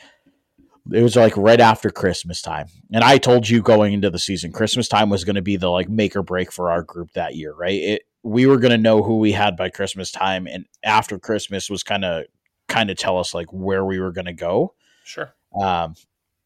It 0.93 1.03
was 1.03 1.15
like 1.15 1.37
right 1.37 1.61
after 1.61 1.91
Christmas 1.91 2.43
time, 2.43 2.67
and 2.93 3.05
I 3.05 3.19
told 3.19 3.49
you 3.49 3.63
going 3.63 3.93
into 3.93 4.11
the 4.11 4.19
season, 4.19 4.51
Christmas 4.51 4.89
time 4.89 5.09
was 5.09 5.23
going 5.23 5.37
to 5.37 5.43
be 5.43 5.57
the 5.57 5.69
like 5.69 5.89
make 5.89 6.17
or 6.17 6.23
break 6.23 6.51
for 6.51 6.73
our 6.73 6.83
group 6.83 7.13
that 7.13 7.37
year, 7.37 7.55
right? 7.55 7.81
It 7.81 8.03
we 8.23 8.47
were 8.47 8.59
going 8.59 8.73
to 8.73 8.79
know 8.79 9.03
who 9.03 9.19
we 9.19 9.33
had 9.33 9.57
by 9.57 9.71
Christmas 9.71 10.11
time, 10.11 10.47
and 10.47 10.67
after 10.85 11.19
Christmas 11.19 11.71
was 11.71 11.83
kind 11.83 12.05
of 12.05 12.25
kind 12.69 12.91
of 12.91 12.97
tell 12.97 13.19
us 13.19 13.35
like 13.35 13.53
where 13.53 13.85
we 13.85 13.99
were 13.99 14.13
going 14.13 14.27
to 14.27 14.33
go. 14.33 14.75
Sure. 15.05 15.35
Um, 15.61 15.95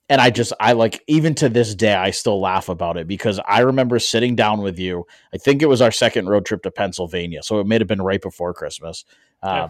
and 0.08 0.20
I 0.20 0.30
just 0.30 0.52
I 0.60 0.72
like 0.72 1.02
even 1.06 1.34
to 1.36 1.48
this 1.48 1.74
day 1.74 1.94
I 1.94 2.10
still 2.10 2.40
laugh 2.40 2.68
about 2.68 2.96
it 2.96 3.06
because 3.06 3.40
I 3.46 3.60
remember 3.60 3.98
sitting 3.98 4.36
down 4.36 4.60
with 4.60 4.78
you. 4.78 5.06
I 5.32 5.38
think 5.38 5.62
it 5.62 5.68
was 5.68 5.80
our 5.80 5.90
second 5.90 6.28
road 6.28 6.44
trip 6.44 6.62
to 6.62 6.70
Pennsylvania, 6.70 7.42
so 7.42 7.58
it 7.60 7.66
may 7.66 7.78
have 7.78 7.86
been 7.86 8.02
right 8.02 8.20
before 8.20 8.54
Christmas. 8.54 9.04
Uh, 9.42 9.68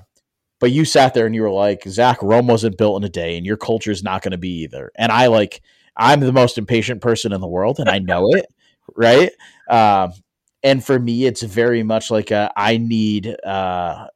But 0.60 0.70
you 0.70 0.84
sat 0.84 1.14
there 1.14 1.26
and 1.26 1.34
you 1.34 1.42
were 1.42 1.50
like, 1.50 1.82
Zach, 1.86 2.22
Rome 2.22 2.46
wasn't 2.46 2.78
built 2.78 2.96
in 2.96 3.04
a 3.04 3.08
day, 3.10 3.36
and 3.36 3.44
your 3.44 3.56
culture 3.56 3.90
is 3.90 4.02
not 4.02 4.22
going 4.22 4.32
to 4.32 4.38
be 4.38 4.62
either. 4.62 4.90
And 4.96 5.12
I 5.12 5.26
like 5.26 5.60
I'm 5.96 6.20
the 6.20 6.32
most 6.32 6.58
impatient 6.58 7.00
person 7.00 7.32
in 7.32 7.40
the 7.40 7.46
world, 7.48 7.78
and 7.78 7.88
I 7.88 7.98
know 7.98 8.28
it, 8.30 8.46
right? 8.96 9.30
Um, 9.68 10.12
and 10.64 10.84
for 10.84 10.98
me 10.98 11.26
it's 11.26 11.42
very 11.42 11.84
much 11.84 12.10
like 12.10 12.32
a, 12.32 12.50
I 12.56 12.78
need 12.78 13.36
uh, 13.44 14.08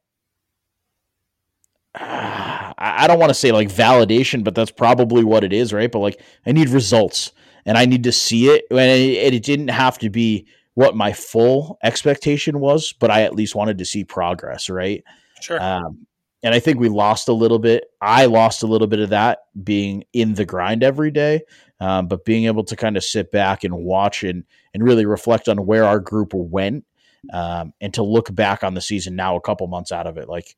I 1.95 3.05
don't 3.07 3.19
want 3.19 3.29
to 3.29 3.35
say 3.35 3.51
like 3.51 3.69
validation, 3.69 4.43
but 4.43 4.55
that's 4.55 4.71
probably 4.71 5.23
what 5.23 5.43
it 5.43 5.53
is, 5.53 5.73
right? 5.73 5.91
But 5.91 5.99
like 5.99 6.21
I 6.45 6.51
need 6.51 6.69
results 6.69 7.31
and 7.65 7.77
I 7.77 7.85
need 7.85 8.03
to 8.03 8.11
see 8.11 8.47
it. 8.47 8.65
And 8.71 8.79
it, 8.79 9.33
it 9.33 9.43
didn't 9.43 9.69
have 9.69 9.97
to 9.99 10.09
be 10.09 10.47
what 10.75 10.95
my 10.95 11.11
full 11.11 11.77
expectation 11.83 12.59
was, 12.59 12.93
but 12.93 13.11
I 13.11 13.23
at 13.23 13.35
least 13.35 13.55
wanted 13.55 13.77
to 13.79 13.85
see 13.85 14.03
progress, 14.03 14.69
right? 14.69 15.03
Sure. 15.41 15.61
Um, 15.61 16.05
and 16.41 16.55
I 16.55 16.59
think 16.59 16.79
we 16.79 16.87
lost 16.87 17.27
a 17.27 17.33
little 17.33 17.59
bit. 17.59 17.85
I 18.01 18.25
lost 18.25 18.63
a 18.63 18.67
little 18.67 18.87
bit 18.87 18.99
of 18.99 19.09
that 19.09 19.39
being 19.61 20.05
in 20.13 20.35
the 20.35 20.45
grind 20.45 20.83
every 20.83 21.11
day, 21.11 21.41
um, 21.79 22.07
but 22.07 22.25
being 22.25 22.45
able 22.45 22.63
to 22.65 22.75
kind 22.75 22.97
of 22.97 23.03
sit 23.03 23.31
back 23.31 23.63
and 23.63 23.75
watch 23.75 24.23
and 24.23 24.43
and 24.73 24.83
really 24.83 25.05
reflect 25.05 25.47
on 25.47 25.65
where 25.65 25.85
our 25.85 25.99
group 25.99 26.33
went, 26.33 26.85
um, 27.33 27.73
and 27.81 27.93
to 27.93 28.03
look 28.03 28.33
back 28.33 28.63
on 28.63 28.73
the 28.73 28.81
season 28.81 29.15
now, 29.15 29.35
a 29.35 29.41
couple 29.41 29.67
months 29.67 29.91
out 29.91 30.07
of 30.07 30.17
it, 30.17 30.27
like 30.29 30.55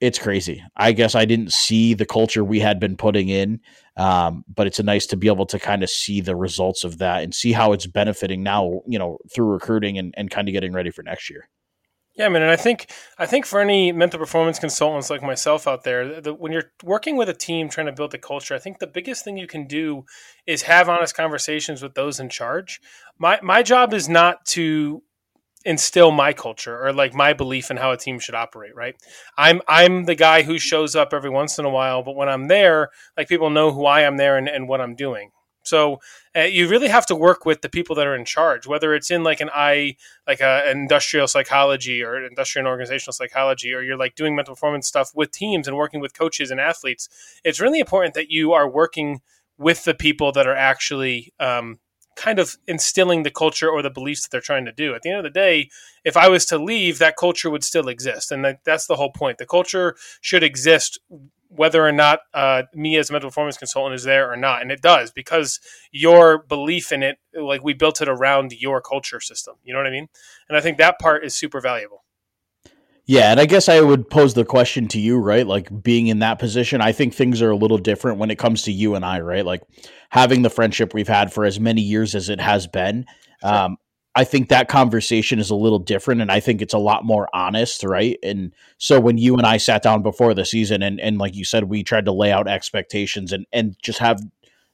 it's 0.00 0.18
crazy. 0.18 0.62
I 0.76 0.92
guess 0.92 1.14
I 1.14 1.24
didn't 1.24 1.52
see 1.52 1.92
the 1.94 2.06
culture 2.06 2.44
we 2.44 2.60
had 2.60 2.78
been 2.78 2.96
putting 2.96 3.28
in, 3.28 3.60
um, 3.96 4.44
but 4.54 4.66
it's 4.66 4.80
nice 4.80 5.06
to 5.06 5.16
be 5.16 5.26
able 5.26 5.46
to 5.46 5.58
kind 5.58 5.82
of 5.82 5.90
see 5.90 6.20
the 6.20 6.36
results 6.36 6.84
of 6.84 6.98
that 6.98 7.24
and 7.24 7.34
see 7.34 7.52
how 7.52 7.72
it's 7.72 7.86
benefiting 7.86 8.42
now, 8.44 8.82
you 8.86 8.98
know, 8.98 9.18
through 9.34 9.46
recruiting 9.46 9.98
and, 9.98 10.14
and 10.16 10.30
kind 10.30 10.48
of 10.48 10.52
getting 10.52 10.72
ready 10.72 10.90
for 10.90 11.02
next 11.02 11.28
year. 11.28 11.48
Yeah, 12.18 12.26
I 12.26 12.30
mean, 12.30 12.42
and 12.42 12.50
I 12.50 12.56
think 12.56 12.90
I 13.16 13.26
think 13.26 13.46
for 13.46 13.60
any 13.60 13.92
mental 13.92 14.18
performance 14.18 14.58
consultants 14.58 15.08
like 15.08 15.22
myself 15.22 15.68
out 15.68 15.84
there, 15.84 16.20
the, 16.20 16.34
when 16.34 16.50
you're 16.50 16.72
working 16.82 17.16
with 17.16 17.28
a 17.28 17.34
team 17.34 17.68
trying 17.68 17.86
to 17.86 17.92
build 17.92 18.10
the 18.10 18.18
culture, 18.18 18.56
I 18.56 18.58
think 18.58 18.80
the 18.80 18.88
biggest 18.88 19.24
thing 19.24 19.38
you 19.38 19.46
can 19.46 19.68
do 19.68 20.04
is 20.44 20.62
have 20.62 20.88
honest 20.88 21.14
conversations 21.16 21.80
with 21.80 21.94
those 21.94 22.18
in 22.18 22.28
charge. 22.28 22.80
My 23.18 23.38
my 23.40 23.62
job 23.62 23.94
is 23.94 24.08
not 24.08 24.44
to 24.46 25.02
instill 25.64 26.10
my 26.10 26.32
culture 26.32 26.84
or 26.84 26.92
like 26.92 27.14
my 27.14 27.32
belief 27.32 27.70
in 27.70 27.76
how 27.76 27.92
a 27.92 27.96
team 27.96 28.20
should 28.20 28.34
operate 28.34 28.74
right 28.76 28.94
i'm 29.36 29.60
i'm 29.68 30.04
the 30.04 30.14
guy 30.14 30.42
who 30.42 30.56
shows 30.56 30.94
up 30.94 31.12
every 31.12 31.28
once 31.28 31.58
in 31.58 31.64
a 31.64 31.70
while 31.70 32.02
but 32.02 32.14
when 32.14 32.28
i'm 32.28 32.46
there 32.46 32.90
like 33.16 33.28
people 33.28 33.50
know 33.50 33.72
who 33.72 33.84
i 33.84 34.02
am 34.02 34.16
there 34.16 34.38
and, 34.38 34.48
and 34.48 34.68
what 34.68 34.80
i'm 34.80 34.94
doing 34.94 35.30
so 35.68 36.00
uh, 36.36 36.40
you 36.40 36.68
really 36.68 36.88
have 36.88 37.06
to 37.06 37.14
work 37.14 37.44
with 37.44 37.62
the 37.62 37.68
people 37.68 37.94
that 37.94 38.06
are 38.06 38.16
in 38.16 38.24
charge 38.24 38.66
whether 38.66 38.94
it's 38.94 39.10
in 39.10 39.22
like 39.22 39.40
an 39.40 39.50
i 39.54 39.96
like 40.26 40.40
a, 40.40 40.70
industrial 40.70 41.28
psychology 41.28 42.02
or 42.02 42.24
industrial 42.24 42.66
and 42.66 42.70
organizational 42.70 43.12
psychology 43.12 43.72
or 43.72 43.82
you're 43.82 43.96
like 43.96 44.14
doing 44.14 44.34
mental 44.34 44.54
performance 44.54 44.86
stuff 44.86 45.10
with 45.14 45.30
teams 45.30 45.68
and 45.68 45.76
working 45.76 46.00
with 46.00 46.14
coaches 46.14 46.50
and 46.50 46.60
athletes 46.60 47.08
it's 47.44 47.60
really 47.60 47.80
important 47.80 48.14
that 48.14 48.30
you 48.30 48.52
are 48.52 48.68
working 48.68 49.20
with 49.58 49.84
the 49.84 49.94
people 49.94 50.32
that 50.32 50.46
are 50.46 50.56
actually 50.56 51.32
um, 51.40 51.78
kind 52.18 52.40
of 52.40 52.56
instilling 52.66 53.22
the 53.22 53.30
culture 53.30 53.70
or 53.70 53.80
the 53.80 53.90
beliefs 53.90 54.22
that 54.22 54.30
they're 54.30 54.40
trying 54.40 54.64
to 54.64 54.72
do. 54.72 54.94
At 54.94 55.02
the 55.02 55.10
end 55.10 55.18
of 55.18 55.24
the 55.24 55.30
day, 55.30 55.70
if 56.04 56.16
I 56.16 56.28
was 56.28 56.44
to 56.46 56.58
leave, 56.58 56.98
that 56.98 57.16
culture 57.16 57.48
would 57.48 57.62
still 57.62 57.88
exist, 57.88 58.32
and 58.32 58.44
that, 58.44 58.60
that's 58.64 58.86
the 58.86 58.96
whole 58.96 59.12
point. 59.12 59.38
The 59.38 59.46
culture 59.46 59.96
should 60.20 60.42
exist 60.42 60.98
whether 61.48 61.86
or 61.86 61.92
not 61.92 62.20
uh, 62.34 62.64
me 62.74 62.96
as 62.96 63.10
a 63.10 63.12
mental 63.12 63.30
performance 63.30 63.56
consultant 63.56 63.94
is 63.94 64.04
there 64.04 64.30
or 64.30 64.36
not, 64.36 64.62
and 64.62 64.70
it 64.70 64.82
does 64.82 65.10
because 65.10 65.60
your 65.90 66.38
belief 66.42 66.92
in 66.92 67.02
it, 67.02 67.18
like 67.34 67.64
we 67.64 67.74
built 67.74 68.00
it 68.00 68.08
around 68.08 68.52
your 68.52 68.80
culture 68.80 69.20
system. 69.20 69.56
You 69.64 69.72
know 69.72 69.78
what 69.78 69.86
I 69.86 69.90
mean? 69.90 70.08
And 70.48 70.56
I 70.56 70.60
think 70.60 70.78
that 70.78 70.98
part 70.98 71.24
is 71.24 71.34
super 71.34 71.60
valuable. 71.60 72.04
Yeah, 73.06 73.30
and 73.30 73.40
I 73.40 73.46
guess 73.46 73.70
I 73.70 73.80
would 73.80 74.10
pose 74.10 74.34
the 74.34 74.44
question 74.44 74.86
to 74.88 75.00
you, 75.00 75.16
right? 75.16 75.46
Like 75.46 75.82
being 75.82 76.08
in 76.08 76.18
that 76.18 76.38
position, 76.38 76.82
I 76.82 76.92
think 76.92 77.14
things 77.14 77.40
are 77.40 77.50
a 77.50 77.56
little 77.56 77.78
different 77.78 78.18
when 78.18 78.30
it 78.30 78.38
comes 78.38 78.64
to 78.64 78.72
you 78.72 78.94
and 78.94 79.04
I, 79.04 79.20
right? 79.20 79.46
Like 79.46 79.62
having 80.10 80.42
the 80.42 80.50
friendship 80.50 80.92
we've 80.92 81.08
had 81.08 81.32
for 81.32 81.46
as 81.46 81.58
many 81.58 81.80
years 81.80 82.14
as 82.14 82.28
it 82.28 82.38
has 82.38 82.66
been. 82.66 83.06
Sure. 83.40 83.54
Um, 83.54 83.76
I 84.18 84.24
think 84.24 84.48
that 84.48 84.66
conversation 84.66 85.38
is 85.38 85.48
a 85.48 85.54
little 85.54 85.78
different 85.78 86.20
and 86.20 86.32
I 86.32 86.40
think 86.40 86.60
it's 86.60 86.74
a 86.74 86.78
lot 86.78 87.04
more 87.04 87.28
honest, 87.32 87.84
right? 87.84 88.18
And 88.24 88.52
so 88.76 88.98
when 88.98 89.16
you 89.16 89.36
and 89.36 89.46
I 89.46 89.58
sat 89.58 89.80
down 89.80 90.02
before 90.02 90.34
the 90.34 90.44
season 90.44 90.82
and 90.82 90.98
and 90.98 91.18
like 91.18 91.36
you 91.36 91.44
said 91.44 91.64
we 91.64 91.84
tried 91.84 92.06
to 92.06 92.12
lay 92.12 92.32
out 92.32 92.48
expectations 92.48 93.32
and 93.32 93.46
and 93.52 93.76
just 93.80 94.00
have 94.00 94.20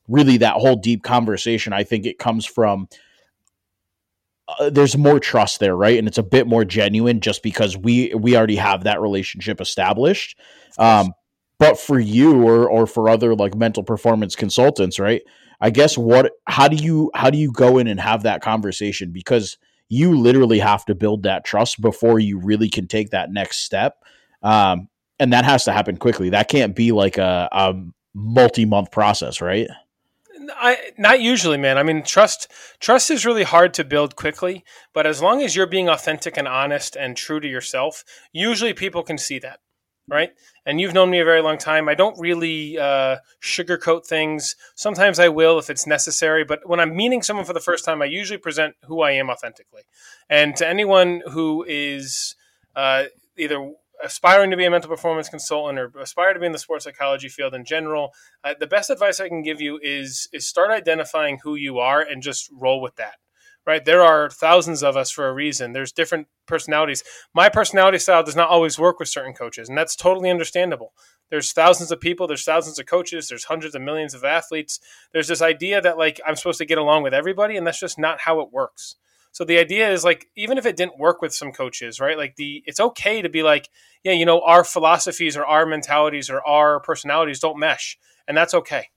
really 0.09 0.39
that 0.39 0.55
whole 0.55 0.77
deep 0.77 1.03
conversation, 1.03 1.75
I 1.75 1.83
think 1.83 2.07
it 2.07 2.19
comes 2.19 2.47
from 2.47 2.89
uh, 4.49 4.71
there's 4.71 4.97
more 4.97 5.21
trust 5.21 5.61
there, 5.61 5.77
right? 5.77 5.99
And 5.99 6.09
it's 6.09 6.17
a 6.17 6.23
bit 6.23 6.47
more 6.47 6.65
genuine 6.65 7.21
just 7.21 7.43
because 7.43 7.77
we 7.77 8.15
we 8.15 8.39
already 8.39 8.57
have 8.57 8.85
that 8.85 9.03
relationship 9.03 9.61
established. 9.61 10.39
Um, 10.79 11.13
but 11.59 11.79
for 11.79 11.99
you 12.01 12.49
or 12.49 12.67
or 12.67 12.87
for 12.87 13.11
other 13.11 13.35
like 13.35 13.55
mental 13.55 13.83
performance 13.83 14.37
consultants, 14.37 14.99
right? 14.99 15.21
I 15.61 15.71
guess 15.71 15.97
what 15.97 16.33
how 16.47 16.69
do 16.69 16.77
you 16.77 17.11
how 17.15 17.31
do 17.31 17.39
you 17.39 17.53
go 17.53 17.79
in 17.79 17.87
and 17.87 18.01
have 18.01 18.23
that 18.25 18.43
conversation 18.43 19.13
because 19.13 19.57
you 19.89 20.19
literally 20.19 20.59
have 20.59 20.85
to 20.87 20.95
build 20.95 21.23
that 21.25 21.45
trust 21.45 21.81
before 21.81 22.19
you 22.19 22.39
really 22.39 22.69
can 22.69 22.87
take 22.87 23.11
that 23.11 23.31
next 23.31 23.59
step. 23.59 24.03
Um, 24.43 24.89
and 25.19 25.33
that 25.33 25.45
has 25.45 25.65
to 25.65 25.73
happen 25.73 25.97
quickly. 25.97 26.31
That 26.31 26.49
can't 26.49 26.75
be 26.75 26.93
like 26.93 27.19
a, 27.19 27.49
a 27.53 27.75
multi-month 28.15 28.91
process, 28.91 29.41
right? 29.41 29.69
I 30.57 30.93
not 30.99 31.21
usually, 31.21 31.57
man. 31.57 31.79
I 31.79 31.83
mean, 31.83 32.03
trust 32.03 32.51
trust 32.81 33.11
is 33.11 33.25
really 33.25 33.45
hard 33.45 33.73
to 33.75 33.85
build 33.85 34.17
quickly, 34.17 34.65
but 34.93 35.07
as 35.07 35.23
long 35.23 35.43
as 35.43 35.57
you're 35.57 35.67
being 35.67 35.89
authentic 35.89 36.37
and 36.37 36.49
honest 36.49 36.97
and 36.97 37.17
true 37.17 37.41
to 37.41 37.49
yourself, 37.49 38.05
usually 38.33 38.75
people 38.75 39.03
can 39.03 39.17
see 39.17 39.39
that, 39.39 39.61
right? 40.09 40.31
And 40.67 40.81
you've 40.81 40.95
known 40.95 41.11
me 41.11 41.21
a 41.21 41.25
very 41.25 41.41
long 41.41 41.59
time. 41.59 41.89
I 41.89 41.95
don't 41.95 42.19
really 42.19 42.79
uh, 42.79 43.17
sugarcoat 43.43 44.07
things. 44.07 44.57
Sometimes 44.75 45.19
I 45.19 45.29
will 45.29 45.59
if 45.59 45.71
it's 45.71 45.87
necessary, 45.87 46.45
but 46.45 46.69
when 46.69 46.81
I'm 46.81 46.95
meeting 46.95 47.23
someone 47.23 47.47
for 47.47 47.53
the 47.53 47.61
first 47.61 47.85
time, 47.85 48.03
I 48.03 48.07
usually 48.07 48.39
present 48.39 48.77
who 48.87 49.03
I 49.03 49.13
am 49.13 49.31
authentically. 49.31 49.83
And 50.29 50.57
to 50.57 50.67
anyone 50.67 51.23
who 51.31 51.65
is 51.67 52.37
uh, 52.77 53.05
either 53.37 53.73
aspiring 54.03 54.51
to 54.51 54.57
be 54.57 54.65
a 54.65 54.71
mental 54.71 54.91
performance 54.91 55.29
consultant 55.29 55.79
or 55.79 55.93
aspire 55.99 56.35
to 56.35 56.41
be 56.41 56.47
in 56.47 56.53
the 56.53 56.59
sports 56.59 56.85
psychology 56.85 57.29
field 57.29 57.55
in 57.55 57.65
general, 57.65 58.13
uh, 58.43 58.55
the 58.59 58.67
best 58.67 58.91
advice 58.91 59.21
I 59.21 59.29
can 59.29 59.43
give 59.43 59.61
you 59.61 59.79
is 59.83 60.29
is 60.33 60.47
start 60.47 60.71
identifying 60.71 61.39
who 61.43 61.55
you 61.55 61.79
are 61.79 62.03
and 62.03 62.23
just 62.23 62.51
roll 62.53 62.81
with 62.81 62.97
that. 62.97 63.15
Right? 63.67 63.85
There 63.85 64.03
are 64.03 64.29
thousands 64.29 64.83
of 64.83 64.95
us 64.95 65.11
for 65.11 65.27
a 65.27 65.33
reason. 65.33 65.73
There's 65.73 65.93
different 65.93 66.29
personalities. 66.47 67.03
My 67.35 67.49
personality 67.49 67.99
style 67.99 68.23
does 68.23 68.37
not 68.37 68.51
always 68.51 68.79
work 68.79 68.99
with 68.99 69.09
certain 69.09 69.33
coaches, 69.33 69.69
and 69.69 69.79
that's 69.79 69.97
totally 69.97 70.31
understandable. 70.31 70.93
There's 71.31 71.53
thousands 71.53 71.91
of 71.91 72.01
people, 72.01 72.27
there's 72.27 72.45
thousands 72.45 72.79
of 72.79 72.87
coaches, 72.87 73.29
there's 73.29 73.45
hundreds 73.45 73.75
of 73.75 73.83
millions 73.83 74.15
of 74.15 74.23
athletes. 74.23 74.81
There's 75.13 75.29
this 75.29 75.41
idea 75.41 75.81
that 75.81 75.97
like 75.97 76.21
I'm 76.27 76.37
supposed 76.37 76.59
to 76.59 76.67
get 76.67 76.79
along 76.79 77.03
with 77.03 77.15
everybody, 77.15 77.57
and 77.57 77.67
that's 77.67 77.81
just 77.81 77.99
not 77.99 78.21
how 78.21 78.41
it 78.41 78.53
works. 78.53 78.97
So 79.33 79.45
the 79.45 79.59
idea 79.59 79.91
is 79.91 80.05
like 80.05 80.27
even 80.37 80.59
if 80.59 80.67
it 80.67 80.77
didn't 80.77 80.99
work 80.99 81.21
with 81.21 81.35
some 81.35 81.51
coaches, 81.51 81.99
right? 81.99 82.17
Like 82.17 82.37
the 82.37 82.63
it's 82.67 82.79
okay 82.79 83.21
to 83.21 83.29
be 83.29 83.43
like, 83.43 83.69
yeah, 84.05 84.13
you 84.13 84.25
know, 84.25 84.43
our 84.43 84.63
philosophies 84.63 85.37
or 85.37 85.45
our 85.45 85.67
mentalities 85.67 86.31
or 86.31 86.47
our 86.47 86.79
personalities 86.81 87.41
don't 87.41 87.59
mesh, 87.59 87.99
and 88.29 88.37
that's 88.37 88.55
okay. 88.55 88.91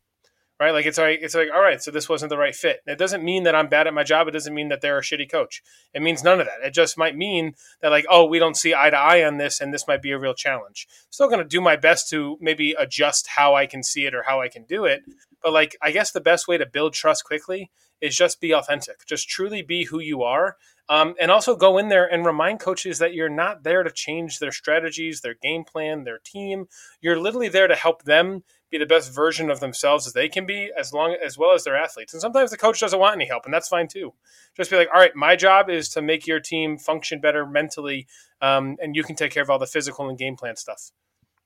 Right? 0.59 0.71
Like 0.71 0.87
it's 0.87 0.97
like 0.97 1.19
it's 1.21 1.35
like 1.35 1.49
all 1.53 1.61
right, 1.61 1.81
so 1.81 1.91
this 1.91 2.09
wasn't 2.09 2.29
the 2.29 2.37
right 2.37 2.55
fit. 2.55 2.79
It 2.87 2.97
doesn't 2.97 3.23
mean 3.23 3.43
that 3.43 3.53
I'm 3.53 3.67
bad 3.67 3.85
at 3.85 3.93
my 3.93 4.03
job. 4.03 4.27
It 4.27 4.31
doesn't 4.31 4.55
mean 4.55 4.69
that 4.69 4.81
they're 4.81 4.97
a 4.97 5.03
shitty 5.03 5.29
coach. 5.29 5.61
It 5.93 6.01
means 6.01 6.23
none 6.23 6.39
of 6.39 6.47
that. 6.47 6.65
It 6.65 6.73
just 6.73 6.97
might 6.97 7.15
mean 7.15 7.53
that 7.81 7.91
like, 7.91 8.05
oh, 8.09 8.25
we 8.25 8.39
don't 8.39 8.57
see 8.57 8.73
eye 8.73 8.89
to 8.89 8.97
eye 8.97 9.23
on 9.23 9.37
this 9.37 9.61
and 9.61 9.71
this 9.71 9.87
might 9.87 10.01
be 10.01 10.11
a 10.11 10.17
real 10.17 10.33
challenge. 10.33 10.87
Still 11.11 11.27
going 11.27 11.39
to 11.39 11.45
do 11.45 11.61
my 11.61 11.75
best 11.75 12.09
to 12.09 12.37
maybe 12.41 12.73
adjust 12.77 13.27
how 13.27 13.53
I 13.53 13.67
can 13.67 13.83
see 13.83 14.05
it 14.07 14.15
or 14.15 14.23
how 14.23 14.41
I 14.41 14.47
can 14.47 14.63
do 14.63 14.85
it. 14.85 15.03
But 15.43 15.53
like 15.53 15.77
I 15.79 15.91
guess 15.91 16.11
the 16.11 16.21
best 16.21 16.47
way 16.47 16.57
to 16.57 16.65
build 16.65 16.93
trust 16.93 17.23
quickly 17.23 17.69
is 18.01 18.15
just 18.15 18.41
be 18.41 18.53
authentic. 18.53 19.05
Just 19.05 19.29
truly 19.29 19.61
be 19.61 19.85
who 19.85 19.99
you 19.99 20.23
are. 20.23 20.57
Um, 20.89 21.15
and 21.19 21.29
also 21.29 21.55
go 21.55 21.77
in 21.77 21.89
there 21.89 22.05
and 22.05 22.25
remind 22.25 22.61
coaches 22.61 22.99
that 22.99 23.13
you're 23.13 23.27
not 23.27 23.63
there 23.63 23.83
to 23.83 23.91
change 23.91 24.39
their 24.39 24.53
strategies, 24.53 25.19
their 25.19 25.33
game 25.33 25.65
plan, 25.65 26.05
their 26.05 26.19
team. 26.19 26.67
You're 27.01 27.19
literally 27.19 27.49
there 27.49 27.67
to 27.67 27.75
help 27.75 28.03
them 28.03 28.43
be 28.69 28.77
the 28.77 28.85
best 28.85 29.13
version 29.13 29.49
of 29.49 29.59
themselves 29.59 30.07
as 30.07 30.13
they 30.13 30.29
can 30.29 30.45
be, 30.45 30.71
as 30.77 30.93
long 30.93 31.17
as 31.25 31.37
well 31.37 31.53
as 31.53 31.63
their 31.63 31.75
athletes. 31.75 32.13
And 32.13 32.21
sometimes 32.21 32.51
the 32.51 32.57
coach 32.57 32.79
doesn't 32.79 32.99
want 32.99 33.15
any 33.15 33.27
help, 33.27 33.45
and 33.45 33.53
that's 33.53 33.67
fine 33.67 33.87
too. 33.87 34.13
Just 34.55 34.69
be 34.69 34.77
like, 34.77 34.89
all 34.93 34.99
right, 34.99 35.15
my 35.15 35.35
job 35.35 35.69
is 35.69 35.89
to 35.89 36.01
make 36.01 36.27
your 36.27 36.39
team 36.39 36.77
function 36.77 37.19
better 37.19 37.45
mentally, 37.45 38.07
um, 38.41 38.77
and 38.81 38.95
you 38.95 39.03
can 39.03 39.15
take 39.15 39.31
care 39.31 39.43
of 39.43 39.49
all 39.49 39.59
the 39.59 39.67
physical 39.67 40.09
and 40.09 40.17
game 40.17 40.35
plan 40.35 40.55
stuff 40.55 40.91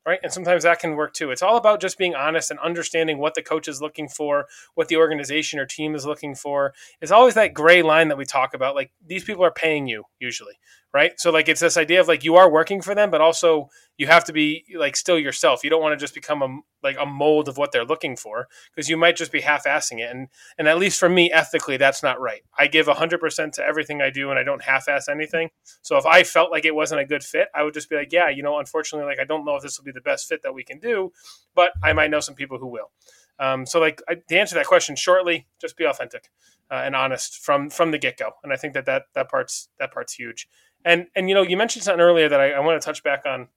right? 0.06 0.20
And 0.24 0.32
sometimes 0.32 0.64
that 0.64 0.80
can 0.80 0.96
work 0.96 1.14
too. 1.14 1.32
It's 1.32 1.42
all 1.42 1.58
about 1.58 1.82
just 1.82 1.98
being 1.98 2.16
honest 2.16 2.50
and 2.50 2.60
understanding 2.60 3.18
what 3.20 3.36
the 3.36 3.42
coach 3.42 3.68
is 3.68 3.82
looking 3.82 4.08
for, 4.08 4.46
what 4.74 4.88
the 4.88 4.98
organization 4.98 5.60
or 5.60 5.66
team 5.66 5.96
is 5.96 6.06
looking 6.06 6.36
for. 6.36 6.74
It's 7.02 7.12
always 7.12 7.36
that 7.36 7.54
gray 7.54 7.82
line 7.82 8.08
that 8.08 8.18
we 8.18 8.26
talk 8.26 8.54
about. 8.54 8.76
Like 8.76 8.92
these 9.06 9.24
people 9.24 9.46
are 9.46 9.52
paying 9.52 9.88
you 9.88 10.04
usually, 10.20 10.60
right? 10.94 11.14
So 11.18 11.32
like 11.32 11.48
it's 11.50 11.62
this 11.62 11.78
idea 11.78 12.02
of 12.02 12.08
like 12.08 12.24
you 12.24 12.36
are 12.36 12.52
working 12.52 12.82
for 12.82 12.96
them, 12.96 13.12
but 13.12 13.22
also 13.22 13.70
you 13.98 14.08
have 14.08 14.24
to 14.26 14.34
be 14.34 14.66
like 14.76 14.96
still 14.96 15.20
yourself. 15.20 15.64
You 15.64 15.70
don't 15.70 15.82
want 15.82 15.94
to 15.94 16.04
just 16.04 16.16
become 16.16 16.42
a 16.42 16.60
like 16.84 16.98
a 17.00 17.06
mold 17.06 17.48
of 17.48 17.58
what 17.58 17.72
they're 17.72 17.86
looking 17.86 18.16
for 18.16 18.48
because 18.74 18.90
you 18.90 18.98
might 18.98 19.16
just 19.16 19.32
be 19.32 19.42
half-assing 19.42 20.00
it. 20.00 20.10
And 20.12 20.28
and 20.58 20.68
at 20.68 20.80
least 20.80 21.00
for 21.00 21.10
me, 21.10 21.32
ethically, 21.32 21.78
that's 21.78 22.04
not 22.04 22.20
right. 22.20 22.42
I 22.58 22.68
give 22.68 22.88
hundred 22.88 23.20
percent 23.20 23.54
to 23.56 23.64
everything 23.64 24.02
I 24.02 24.10
do, 24.10 24.30
and 24.30 24.40
I 24.40 24.44
don't 24.44 24.64
half-ass 24.64 25.08
anything. 25.10 25.50
So 25.82 25.98
if 25.98 26.06
I 26.06 26.24
felt 26.24 26.52
like 26.52 26.66
it 26.66 26.76
wasn't 26.76 27.02
a 27.02 27.06
good 27.06 27.24
fit, 27.24 27.48
I 27.56 27.64
would 27.64 27.74
just 27.74 27.90
be 27.90 27.96
like, 27.96 28.12
yeah, 28.12 28.30
you 28.30 28.44
know, 28.44 28.60
unfortunately, 28.60 29.08
like 29.10 29.20
I 29.20 29.26
don't 29.26 29.46
know 29.46 29.56
if 29.56 29.64
this 29.64 29.78
will 29.78 29.86
be 29.86 29.92
the 29.92 30.02
best 30.02 30.28
fit 30.28 30.44
that 30.44 30.54
we 30.54 30.64
can 30.64 30.80
do, 30.80 31.12
but 31.56 31.72
I 31.84 31.94
might 31.94 32.12
know 32.12 32.20
some 32.20 32.36
people 32.36 32.58
who 32.58 32.68
will. 32.68 32.92
Um, 33.40 33.66
so 33.66 33.80
like 33.80 34.02
to 34.08 34.38
answer 34.38 34.56
that 34.56 34.68
question 34.68 34.96
shortly, 34.96 35.48
just 35.60 35.76
be 35.76 35.86
authentic 35.86 36.30
uh, 36.70 36.82
and 36.86 36.96
honest 36.96 37.40
from 37.40 37.70
from 37.70 37.92
the 37.92 37.98
get 37.98 38.18
go. 38.18 38.32
And 38.44 38.54
I 38.54 38.56
think 38.56 38.74
that 38.76 38.86
that 38.86 39.06
that 39.14 39.30
part's 39.30 39.70
that 39.80 39.92
part's 39.92 40.14
huge. 40.14 40.48
And 40.86 41.08
and 41.16 41.28
you 41.28 41.36
know, 41.36 41.42
you 41.42 41.58
mentioned 41.58 41.84
something 41.84 42.02
earlier 42.02 42.30
that 42.30 42.40
I, 42.40 42.52
I 42.52 42.60
want 42.60 42.82
to 42.82 42.86
touch 42.86 43.04
back 43.04 43.26
on. 43.26 43.48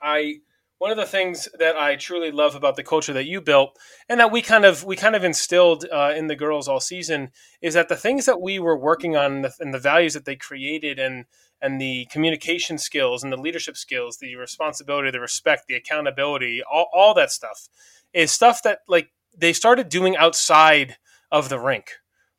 I 0.00 0.40
one 0.78 0.90
of 0.90 0.96
the 0.96 1.06
things 1.06 1.48
that 1.58 1.76
I 1.76 1.96
truly 1.96 2.30
love 2.30 2.54
about 2.54 2.76
the 2.76 2.82
culture 2.82 3.12
that 3.14 3.24
you 3.26 3.40
built, 3.40 3.78
and 4.08 4.20
that 4.20 4.32
we 4.32 4.42
kind 4.42 4.64
of 4.64 4.84
we 4.84 4.96
kind 4.96 5.16
of 5.16 5.24
instilled 5.24 5.86
uh, 5.90 6.12
in 6.14 6.26
the 6.26 6.36
girls 6.36 6.68
all 6.68 6.80
season, 6.80 7.30
is 7.62 7.74
that 7.74 7.88
the 7.88 7.96
things 7.96 8.26
that 8.26 8.40
we 8.40 8.58
were 8.58 8.78
working 8.78 9.16
on 9.16 9.32
and 9.36 9.44
the, 9.44 9.52
and 9.60 9.72
the, 9.72 9.78
values 9.78 10.14
that 10.14 10.24
they 10.26 10.36
created, 10.36 10.98
and 10.98 11.24
and 11.62 11.80
the 11.80 12.06
communication 12.10 12.76
skills 12.76 13.24
and 13.24 13.32
the 13.32 13.36
leadership 13.38 13.76
skills, 13.76 14.18
the 14.18 14.36
responsibility, 14.36 15.10
the 15.10 15.20
respect, 15.20 15.66
the 15.66 15.74
accountability, 15.74 16.62
all, 16.70 16.88
all 16.92 17.14
that 17.14 17.30
stuff, 17.30 17.68
is 18.12 18.30
stuff 18.30 18.62
that 18.62 18.80
like 18.86 19.10
they 19.36 19.52
started 19.52 19.88
doing 19.88 20.16
outside 20.16 20.96
of 21.32 21.48
the 21.48 21.58
rink. 21.58 21.92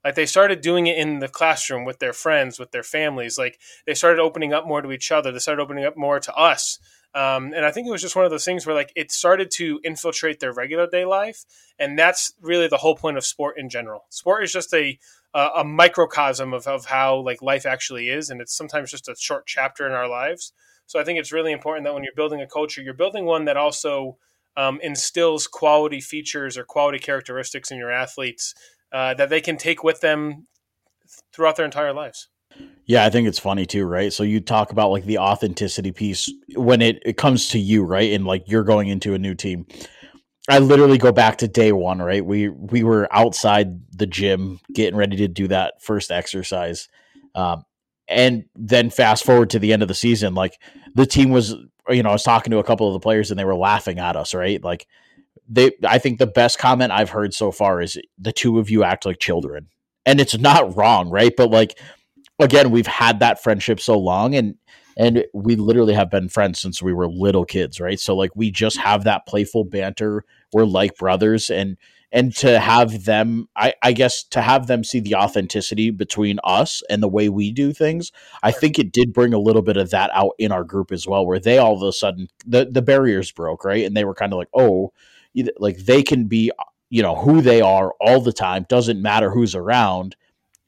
Like 0.06 0.16
they 0.16 0.26
started 0.26 0.62
doing 0.62 0.88
it 0.88 0.98
in 0.98 1.20
the 1.20 1.28
classroom 1.28 1.84
with 1.84 2.00
their 2.00 2.14
friends, 2.14 2.60
with 2.60 2.72
their 2.72 2.84
families. 2.84 3.38
Like 3.38 3.60
they 3.86 3.94
started 3.94 4.22
opening 4.22 4.54
up 4.54 4.66
more 4.66 4.82
to 4.82 4.92
each 4.92 5.12
other. 5.12 5.32
They 5.32 5.40
started 5.40 5.62
opening 5.62 5.86
up 5.86 5.98
more 5.98 6.20
to 6.20 6.34
us. 6.36 6.80
Um, 7.16 7.54
and 7.54 7.66
I 7.66 7.72
think 7.72 7.88
it 7.88 7.92
was 7.92 8.02
just 8.02 8.16
one 8.16 8.26
of 8.26 8.32
those 8.32 8.46
things 8.46 8.66
where 8.66 8.76
like 8.76 8.92
it 8.96 9.12
started 9.12 9.50
to 9.52 9.80
infiltrate 9.84 10.40
their 10.40 10.54
regular 10.54 10.88
day 10.88 11.06
life, 11.06 11.46
and 11.80 11.98
that's 11.98 12.34
really 12.42 12.68
the 12.68 12.78
whole 12.78 12.96
point 12.96 13.18
of 13.18 13.26
sport 13.26 13.58
in 13.58 13.70
general. 13.70 14.06
Sport 14.10 14.44
is 14.44 14.52
just 14.52 14.74
a 14.74 15.00
a, 15.34 15.64
microcosm 15.64 16.54
of, 16.54 16.68
of 16.68 16.86
how 16.86 17.18
like 17.18 17.42
life 17.42 17.66
actually 17.66 18.10
is, 18.10 18.30
and 18.30 18.42
it's 18.42 18.56
sometimes 18.56 18.92
just 18.92 19.08
a 19.08 19.16
short 19.16 19.46
chapter 19.46 19.86
in 19.86 19.94
our 19.94 20.08
lives. 20.08 20.52
So 20.88 21.00
I 21.00 21.04
think 21.04 21.20
it's 21.20 21.32
really 21.32 21.52
important 21.52 21.86
that 21.86 21.94
when 21.94 22.04
you're 22.04 22.14
building 22.16 22.42
a 22.42 22.48
culture, 22.48 22.82
you're 22.82 22.94
building 22.94 23.26
one 23.26 23.46
that 23.46 23.58
also 23.58 24.18
um, 24.56 24.80
instills 24.82 25.46
quality 25.46 26.02
features 26.02 26.58
or 26.58 26.64
quality 26.64 26.98
characteristics 26.98 27.72
in 27.72 27.78
your 27.78 27.92
athletes 27.92 28.56
uh, 28.92 29.14
that 29.16 29.30
they 29.30 29.42
can 29.42 29.58
take 29.58 29.84
with 29.84 30.02
them 30.02 30.48
throughout 31.34 31.56
their 31.56 31.66
entire 31.66 31.94
lives. 31.94 32.30
Yeah, 32.86 33.06
I 33.06 33.10
think 33.10 33.28
it's 33.28 33.40
funny 33.40 33.66
too, 33.66 33.86
right? 33.86 34.14
So 34.14 34.24
you 34.24 34.40
talk 34.40 34.72
about 34.72 34.92
like 34.92 35.04
the 35.06 35.18
authenticity 35.18 35.92
piece 35.92 36.32
when 36.56 36.82
it, 36.82 37.02
it 37.06 37.18
comes 37.18 37.50
to 37.50 37.60
you, 37.60 37.84
right? 37.84 38.14
And 38.14 38.26
like 38.26 38.46
you're 38.48 38.64
going 38.64 38.88
into 38.88 39.14
a 39.14 39.20
new 39.20 39.36
team. 39.36 39.66
I 40.50 40.60
literally 40.60 40.98
go 40.98 41.12
back 41.12 41.40
to 41.40 41.48
day 41.50 41.74
one, 41.74 42.02
right? 42.02 42.26
We 42.26 42.48
we 42.48 42.84
were 42.84 43.10
outside 43.12 43.82
the 43.92 44.08
gym 44.08 44.62
getting 44.74 44.96
ready 44.96 45.18
to 45.18 45.28
do 45.28 45.50
that 45.50 45.82
first 45.82 46.12
exercise. 46.12 46.88
Um, 47.36 47.64
and 48.08 48.46
then 48.56 48.90
fast 48.90 49.26
forward 49.26 49.50
to 49.50 49.60
the 49.60 49.74
end 49.74 49.82
of 49.82 49.90
the 49.90 49.94
season, 49.94 50.34
like 50.34 50.62
the 50.96 51.06
team 51.06 51.30
was, 51.32 51.54
you 51.90 52.02
know, 52.02 52.10
I 52.10 52.14
was 52.14 52.24
talking 52.24 52.52
to 52.52 52.60
a 52.60 52.64
couple 52.64 52.88
of 52.88 52.94
the 52.94 53.02
players 53.04 53.30
and 53.30 53.38
they 53.38 53.44
were 53.44 53.56
laughing 53.56 54.00
at 54.00 54.16
us, 54.16 54.34
right? 54.34 54.64
Like 54.64 54.88
they 55.50 55.72
I 55.86 55.98
think 56.00 56.20
the 56.20 56.28
best 56.28 56.60
comment 56.60 56.94
I've 56.94 57.10
heard 57.10 57.34
so 57.34 57.52
far 57.52 57.82
is 57.82 57.98
the 58.18 58.32
two 58.32 58.60
of 58.60 58.70
you 58.70 58.86
act 58.86 59.06
like 59.06 59.20
children. 59.20 59.68
And 60.06 60.22
it's 60.22 60.38
not 60.38 60.78
wrong, 60.78 61.10
right? 61.10 61.34
But 61.36 61.52
like 61.52 61.78
again, 62.40 62.72
we've 62.72 62.88
had 62.88 63.20
that 63.20 63.42
friendship 63.42 63.80
so 63.80 63.98
long 63.98 64.36
and 64.36 64.56
and 65.00 65.26
we 65.32 65.56
literally 65.56 65.94
have 65.94 66.10
been 66.10 66.28
friends 66.28 66.60
since 66.60 66.82
we 66.82 66.92
were 66.92 67.08
little 67.08 67.46
kids, 67.46 67.80
right? 67.80 68.00
So 68.00 68.16
like 68.16 68.32
we 68.36 68.50
just 68.50 68.78
have 68.78 69.04
that 69.04 69.28
playful 69.28 69.64
banter. 69.64 70.24
We're 70.54 70.66
like 70.66 70.98
brothers 70.98 71.50
and 71.52 71.78
and 72.12 72.36
to 72.38 72.60
have 72.60 73.04
them 73.06 73.48
I, 73.56 73.74
I 73.84 73.92
guess 73.92 74.24
to 74.30 74.42
have 74.42 74.68
them 74.68 74.84
see 74.84 75.00
the 75.00 75.16
authenticity 75.16 75.92
between 75.92 76.40
us 76.44 76.82
and 76.90 77.04
the 77.04 77.08
way 77.08 77.30
we 77.30 77.52
do 77.52 77.74
things 77.74 78.12
i 78.44 78.52
think 78.52 78.80
it 78.80 78.92
did 78.94 79.14
bring 79.14 79.34
a 79.34 79.40
little 79.40 79.62
bit 79.62 79.78
of 79.78 79.90
that 79.90 80.10
out 80.14 80.32
in 80.40 80.52
our 80.52 80.64
group 80.64 80.92
as 80.92 81.08
well 81.08 81.26
where 81.26 81.40
they 81.40 81.58
all 81.58 81.76
of 81.76 81.82
a 81.82 81.92
sudden 81.92 82.28
the, 82.46 82.66
the 82.72 82.82
barriers 82.82 83.32
broke 83.32 83.66
right 83.66 83.86
and 83.86 83.96
they 83.96 84.06
were 84.06 84.16
kind 84.16 84.32
of 84.32 84.40
like 84.40 84.50
oh 84.54 84.92
like 85.60 85.78
they 85.80 86.02
can 86.02 86.26
be 86.26 86.52
you 86.90 87.02
know 87.02 87.16
who 87.16 87.42
they 87.42 87.62
are 87.62 87.94
all 88.00 88.22
the 88.22 88.34
time 88.34 88.66
doesn't 88.70 89.02
matter 89.02 89.30
who's 89.30 89.54
around 89.54 90.16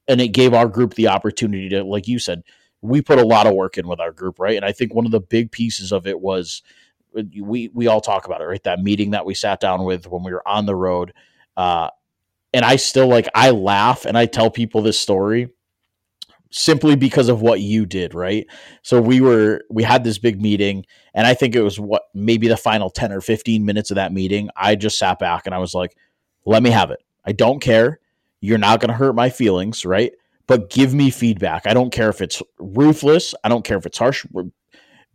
and 0.10 0.20
it 0.20 0.30
gave 0.30 0.54
our 0.54 0.68
group 0.68 0.96
the 0.96 1.08
opportunity 1.08 1.70
to 1.70 1.84
like 1.84 2.08
you 2.08 2.20
said 2.20 2.44
we 2.82 3.02
put 3.02 3.20
a 3.20 3.26
lot 3.26 3.48
of 3.48 3.54
work 3.54 3.78
in 3.78 3.88
with 3.88 4.00
our 4.00 4.12
group 4.12 4.40
right 4.40 4.58
and 4.58 4.66
i 4.66 4.72
think 4.72 4.94
one 4.94 5.06
of 5.06 5.12
the 5.12 5.22
big 5.22 5.52
pieces 5.52 5.94
of 5.94 6.06
it 6.06 6.20
was 6.20 6.62
uh, 7.18 7.24
we 7.42 7.70
we 7.74 7.88
all 7.88 8.02
talk 8.02 8.26
about 8.26 8.42
it 8.42 8.46
right 8.46 8.64
that 8.64 8.80
meeting 8.82 9.12
that 9.12 9.26
we 9.26 9.34
sat 9.34 9.60
down 9.62 9.86
with 9.86 10.08
when 10.08 10.24
we 10.24 10.34
were 10.34 10.46
on 10.48 10.66
the 10.66 10.76
road 10.76 11.14
uh 11.56 11.90
and 12.54 12.66
i 12.66 12.76
still 12.76 13.08
like 13.08 13.30
i 13.36 13.52
laugh 13.52 14.06
and 14.06 14.18
i 14.18 14.26
tell 14.26 14.50
people 14.50 14.82
this 14.82 15.00
story 15.00 15.50
simply 16.52 16.96
because 16.96 17.30
of 17.30 17.42
what 17.42 17.62
you 17.62 17.86
did, 17.86 18.14
right? 18.14 18.48
So 18.82 19.02
we 19.02 19.22
were 19.22 19.62
we 19.70 19.84
had 19.84 20.04
this 20.04 20.18
big 20.18 20.42
meeting 20.42 20.86
and 21.14 21.28
I 21.28 21.34
think 21.34 21.56
it 21.56 21.62
was 21.62 21.80
what 21.80 22.04
maybe 22.14 22.48
the 22.48 22.58
final 22.58 22.90
10 22.90 23.12
or 23.12 23.22
15 23.22 23.66
minutes 23.66 23.92
of 23.92 23.96
that 23.96 24.14
meeting, 24.14 24.50
I 24.56 24.76
just 24.76 24.98
sat 24.98 25.20
back 25.20 25.46
and 25.46 25.54
I 25.54 25.60
was 25.60 25.74
like, 25.74 25.96
"Let 26.46 26.64
me 26.64 26.72
have 26.72 26.92
it. 26.92 27.04
I 27.26 27.34
don't 27.34 27.60
care. 27.60 28.00
You're 28.42 28.58
not 28.58 28.80
going 28.80 28.90
to 28.90 28.96
hurt 28.96 29.16
my 29.16 29.30
feelings, 29.30 29.86
right? 29.86 30.14
But 30.48 30.70
give 30.70 30.94
me 30.94 31.10
feedback. 31.10 31.68
I 31.68 31.74
don't 31.74 31.92
care 31.92 32.10
if 32.10 32.22
it's 32.22 32.42
ruthless, 32.60 33.36
I 33.44 33.50
don't 33.50 33.66
care 33.66 33.78
if 33.78 33.86
it's 33.86 33.98
harsh. 33.98 34.26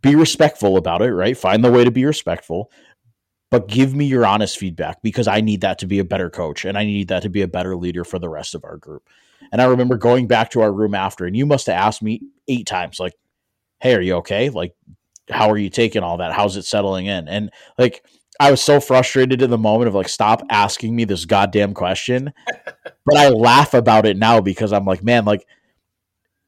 Be 0.01 0.15
respectful 0.15 0.77
about 0.77 1.01
it, 1.01 1.11
right? 1.13 1.37
Find 1.37 1.63
the 1.63 1.71
way 1.71 1.83
to 1.83 1.91
be 1.91 2.05
respectful, 2.05 2.71
but 3.49 3.67
give 3.67 3.95
me 3.95 4.05
your 4.05 4.25
honest 4.25 4.57
feedback 4.57 5.01
because 5.01 5.27
I 5.27 5.41
need 5.41 5.61
that 5.61 5.79
to 5.79 5.87
be 5.87 5.99
a 5.99 6.03
better 6.03 6.29
coach 6.29 6.65
and 6.65 6.77
I 6.77 6.85
need 6.85 7.07
that 7.07 7.23
to 7.23 7.29
be 7.29 7.41
a 7.41 7.47
better 7.47 7.75
leader 7.75 8.03
for 8.03 8.19
the 8.19 8.29
rest 8.29 8.53
of 8.53 8.63
our 8.63 8.77
group. 8.77 9.09
And 9.51 9.61
I 9.61 9.65
remember 9.65 9.97
going 9.97 10.27
back 10.27 10.51
to 10.51 10.61
our 10.61 10.71
room 10.71 10.95
after, 10.95 11.25
and 11.25 11.35
you 11.35 11.45
must 11.45 11.67
have 11.67 11.75
asked 11.75 12.01
me 12.01 12.21
eight 12.47 12.65
times, 12.65 12.99
like, 12.99 13.13
hey, 13.79 13.95
are 13.95 14.01
you 14.01 14.15
okay? 14.15 14.49
Like, 14.49 14.75
how 15.29 15.49
are 15.49 15.57
you 15.57 15.69
taking 15.69 16.03
all 16.03 16.17
that? 16.17 16.33
How's 16.33 16.57
it 16.57 16.65
settling 16.65 17.05
in? 17.07 17.27
And 17.27 17.51
like, 17.77 18.03
I 18.39 18.51
was 18.51 18.61
so 18.61 18.79
frustrated 18.79 19.41
in 19.41 19.49
the 19.49 19.57
moment 19.57 19.87
of 19.87 19.95
like, 19.95 20.09
stop 20.09 20.41
asking 20.49 20.95
me 20.95 21.05
this 21.05 21.25
goddamn 21.25 21.73
question. 21.73 22.33
but 23.05 23.17
I 23.17 23.29
laugh 23.29 23.73
about 23.73 24.05
it 24.05 24.17
now 24.17 24.41
because 24.41 24.73
I'm 24.73 24.85
like, 24.85 25.03
man, 25.03 25.25
like, 25.25 25.45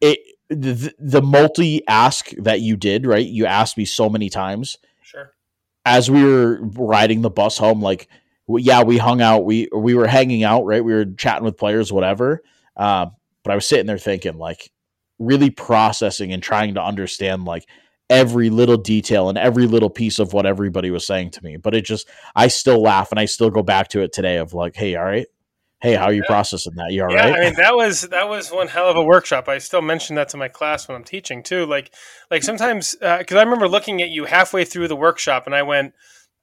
it, 0.01 0.19
the, 0.49 0.93
the 0.99 1.21
multi 1.21 1.85
ask 1.87 2.31
that 2.37 2.61
you 2.61 2.75
did, 2.77 3.05
right? 3.05 3.25
You 3.25 3.45
asked 3.45 3.77
me 3.77 3.85
so 3.85 4.09
many 4.09 4.29
times. 4.29 4.77
Sure. 5.03 5.33
As 5.85 6.09
we 6.09 6.23
were 6.23 6.59
riding 6.61 7.21
the 7.21 7.29
bus 7.29 7.57
home, 7.57 7.81
like, 7.81 8.07
yeah, 8.47 8.83
we 8.83 8.97
hung 8.97 9.21
out. 9.21 9.45
We 9.45 9.67
we 9.75 9.93
were 9.93 10.07
hanging 10.07 10.43
out, 10.43 10.63
right? 10.65 10.83
We 10.83 10.93
were 10.93 11.05
chatting 11.05 11.43
with 11.43 11.57
players, 11.57 11.91
whatever. 11.91 12.43
Uh, 12.75 13.07
but 13.43 13.51
I 13.51 13.55
was 13.55 13.67
sitting 13.67 13.87
there 13.87 13.97
thinking, 13.97 14.37
like, 14.37 14.71
really 15.19 15.49
processing 15.49 16.31
and 16.31 16.41
trying 16.41 16.75
to 16.75 16.81
understand, 16.81 17.45
like, 17.45 17.65
every 18.09 18.49
little 18.49 18.77
detail 18.77 19.27
and 19.27 19.37
every 19.37 19.67
little 19.67 19.89
piece 19.89 20.19
of 20.19 20.31
what 20.31 20.45
everybody 20.45 20.91
was 20.91 21.05
saying 21.05 21.31
to 21.31 21.43
me. 21.43 21.57
But 21.57 21.75
it 21.75 21.83
just, 21.83 22.07
I 22.35 22.47
still 22.47 22.81
laugh 22.81 23.11
and 23.11 23.19
I 23.19 23.25
still 23.25 23.49
go 23.49 23.63
back 23.63 23.89
to 23.89 24.01
it 24.01 24.13
today 24.13 24.37
of 24.37 24.53
like, 24.53 24.75
hey, 24.75 24.95
all 24.95 25.03
right. 25.03 25.27
Hey, 25.79 25.93
how 25.93 26.05
are 26.05 26.13
you 26.13 26.23
yeah. 26.23 26.27
processing 26.27 26.73
that? 26.75 26.91
You 26.91 27.03
all 27.03 27.11
yeah, 27.11 27.29
right? 27.29 27.39
I 27.39 27.39
mean, 27.41 27.53
that 27.55 27.75
was 27.75 28.01
that 28.01 28.27
was 28.27 28.49
one 28.49 28.67
hell 28.67 28.89
of 28.89 28.95
a 28.95 29.03
workshop. 29.03 29.47
I 29.47 29.59
still 29.59 29.81
mention 29.81 30.15
that 30.15 30.29
to 30.29 30.37
my 30.37 30.47
class 30.47 30.87
when 30.87 30.95
I'm 30.95 31.03
teaching 31.03 31.43
too. 31.43 31.67
Like, 31.67 31.93
like 32.31 32.41
sometimes 32.41 32.95
because 32.95 33.35
uh, 33.35 33.39
I 33.39 33.43
remember 33.43 33.67
looking 33.67 34.01
at 34.01 34.09
you 34.09 34.25
halfway 34.25 34.65
through 34.65 34.87
the 34.87 34.95
workshop, 34.95 35.45
and 35.45 35.53
I 35.53 35.61
went, 35.61 35.93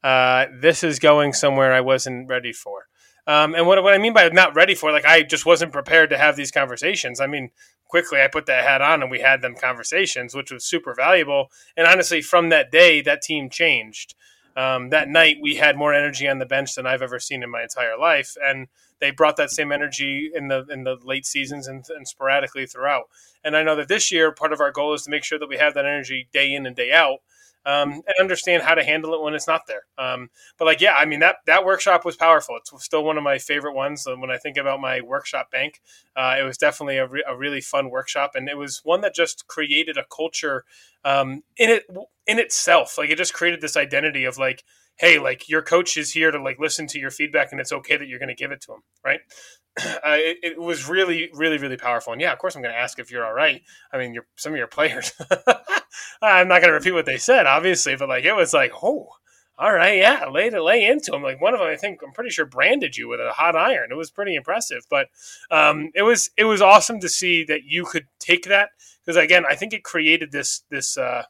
uh, 0.05 0.47
"This 0.61 0.85
is 0.85 1.01
going 1.01 1.33
somewhere 1.33 1.73
I 1.73 1.81
wasn't 1.81 2.29
ready 2.29 2.53
for." 2.53 2.87
Um, 3.27 3.55
and 3.55 3.67
what, 3.67 3.83
what 3.83 3.95
I 3.95 3.99
mean 3.99 4.13
by 4.13 4.29
not 4.29 4.55
ready 4.55 4.75
for, 4.75 4.93
like 4.93 5.07
I 5.07 5.23
just 5.23 5.47
wasn't 5.47 5.73
prepared 5.73 6.11
to 6.11 6.19
have 6.19 6.37
these 6.37 6.51
conversations. 6.51 7.21
I 7.21 7.27
mean, 7.27 7.51
quickly 7.89 8.21
I 8.21 8.29
put 8.29 8.47
that 8.47 8.65
hat 8.65 8.83
on 8.83 9.03
and 9.03 9.11
we 9.11 9.21
had 9.21 9.41
them 9.41 9.55
conversations, 9.55 10.35
which 10.35 10.53
was 10.53 10.65
super 10.65 10.95
valuable. 10.95 11.49
And 11.77 11.87
honestly, 11.87 12.21
from 12.21 12.51
that 12.51 12.71
day, 12.71 13.01
that 13.01 13.23
team 13.23 13.49
changed. 13.49 14.15
Um, 14.57 14.91
that 14.91 15.09
night, 15.09 15.39
we 15.43 15.57
had 15.57 15.77
more 15.77 15.93
energy 15.93 16.29
on 16.29 16.39
the 16.39 16.47
bench 16.47 16.75
than 16.75 16.87
I've 16.87 17.03
ever 17.03 17.19
seen 17.19 17.43
in 17.43 17.51
my 17.51 17.63
entire 17.63 17.99
life, 17.99 18.37
and 18.41 18.69
they 19.01 19.11
brought 19.11 19.37
that 19.37 19.51
same 19.51 19.73
energy 19.73 20.31
in 20.35 20.49
the 20.49 20.67
in 20.71 20.85
the 20.85 20.97
late 21.03 21.27
seasons 21.27 21.67
and, 21.67 21.85
and 21.97 22.07
sporadically 22.07 22.67
throughout. 22.67 23.05
And 23.43 23.57
I 23.57 23.63
know 23.63 23.77
that 23.77 23.89
this 23.89 24.11
year, 24.11 24.33
part 24.33 24.53
of 24.53 24.61
our 24.61 24.73
goal 24.73 24.95
is 24.95 25.03
to 25.03 25.11
make 25.11 25.25
sure 25.25 25.39
that 25.39 25.49
we 25.49 25.59
have 25.59 25.75
that 25.75 25.85
energy 25.85 26.29
day 26.33 26.55
in 26.55 26.67
and 26.67 26.75
day 26.75 26.93
out 26.93 27.19
um, 27.67 27.93
and 27.93 28.15
understand 28.21 28.63
how 28.63 28.75
to 28.75 28.85
handle 28.85 29.15
it 29.15 29.23
when 29.23 29.35
it's 29.35 29.47
not 29.47 29.67
there. 29.67 29.85
Um, 29.97 30.31
but 30.59 30.67
like, 30.67 30.81
yeah, 30.81 30.95
I 30.95 31.07
mean 31.07 31.21
that 31.21 31.37
that 31.47 31.65
workshop 31.65 32.05
was 32.05 32.17
powerful. 32.17 32.57
It's 32.57 32.85
still 32.85 33.05
one 33.05 33.17
of 33.17 33.25
my 33.25 33.39
favorite 33.39 33.75
ones. 33.75 34.07
when 34.07 34.31
I 34.31 34.37
think 34.37 34.57
about 34.57 34.81
my 34.81 35.01
workshop 35.01 35.51
bank, 35.51 35.81
uh, 36.15 36.37
it 36.39 36.43
was 36.43 36.59
definitely 36.59 36.99
a, 36.99 37.07
re- 37.07 37.25
a, 37.27 37.37
really 37.37 37.61
fun 37.61 37.91
workshop, 37.91 38.33
and 38.35 38.49
it 38.49 38.57
was 38.57 38.81
one 38.85 39.01
that 39.01 39.15
just 39.15 39.47
created 39.47 39.97
a 39.97 40.05
culture 40.15 40.65
um, 41.05 41.43
in 41.57 41.71
it 41.71 41.85
in 42.27 42.39
itself. 42.39 42.99
Like 42.99 43.11
it 43.11 43.17
just 43.17 43.35
created 43.35 43.61
this 43.61 43.77
identity 43.77 44.25
of 44.25 44.37
like, 44.37 44.65
hey, 44.97 45.19
like 45.19 45.49
your 45.49 45.63
coach 45.63 45.97
is 45.97 46.13
here 46.13 46.31
to 46.31 46.43
like 46.43 46.59
listen 46.59 46.87
to 46.89 46.99
your 46.99 47.11
feedback, 47.11 47.53
and 47.53 47.61
it's 47.61 47.73
okay 47.73 47.97
that 47.97 48.09
you're 48.09 48.19
going 48.19 48.29
to 48.29 48.35
give 48.35 48.53
it 48.53 48.61
to 48.63 48.75
him, 48.75 48.81
right? 49.05 49.21
uh, 49.79 50.01
it, 50.05 50.39
it, 50.43 50.61
was 50.61 50.89
really, 50.89 51.31
really, 51.35 51.59
really 51.59 51.77
powerful. 51.77 52.13
And 52.13 52.23
yeah, 52.23 52.33
of 52.33 52.39
course, 52.39 52.55
I'm 52.55 52.63
going 52.63 52.75
to 52.75 52.81
ask 52.81 52.99
if 52.99 53.11
you're 53.11 53.27
all 53.27 53.33
right. 53.33 53.61
I 53.93 53.99
mean, 53.99 54.15
you're, 54.15 54.27
some 54.37 54.53
of 54.53 54.59
your 54.59 54.69
players, 54.69 55.13
I'm 56.23 56.49
not 56.49 56.61
going 56.61 56.69
to 56.69 56.73
repeat 56.73 56.93
what 56.93 57.07
they 57.07 57.19
said, 57.19 57.47
obviously, 57.47 57.97
but 57.97 58.09
like 58.09 58.25
it 58.25 58.35
was 58.35 58.55
like, 58.55 58.73
oh, 58.83 59.09
all 59.57 59.73
right, 59.73 59.99
yeah, 59.99 60.27
lay 60.27 60.51
to 60.51 60.63
lay 60.63 60.85
into 60.85 61.15
him. 61.15 61.23
Like 61.23 61.41
one 61.41 61.55
of 61.55 61.61
them, 61.61 61.69
I 61.69 61.77
think 61.77 62.01
I'm 62.05 62.13
pretty 62.13 62.31
sure 62.31 62.45
branded 62.45 62.97
you 62.97 63.09
with 63.09 63.21
a 63.21 63.31
hot 63.33 63.55
iron. 63.55 63.93
It 63.93 63.97
was 63.97 64.11
pretty 64.11 64.35
impressive, 64.35 64.83
but 64.91 65.09
um, 65.51 65.91
it 65.95 66.03
was 66.03 66.31
it 66.37 66.45
was 66.45 66.61
awesome 66.61 66.99
to 67.01 67.09
see 67.09 67.45
that 67.45 67.63
you 67.65 67.85
could 67.85 68.07
take 68.19 68.45
that 68.47 68.71
because 69.05 69.17
again, 69.17 69.45
I 69.49 69.55
think 69.55 69.73
it 69.73 69.85
created 69.85 70.33
this 70.33 70.65
this 70.71 70.97
uh, 70.99 71.25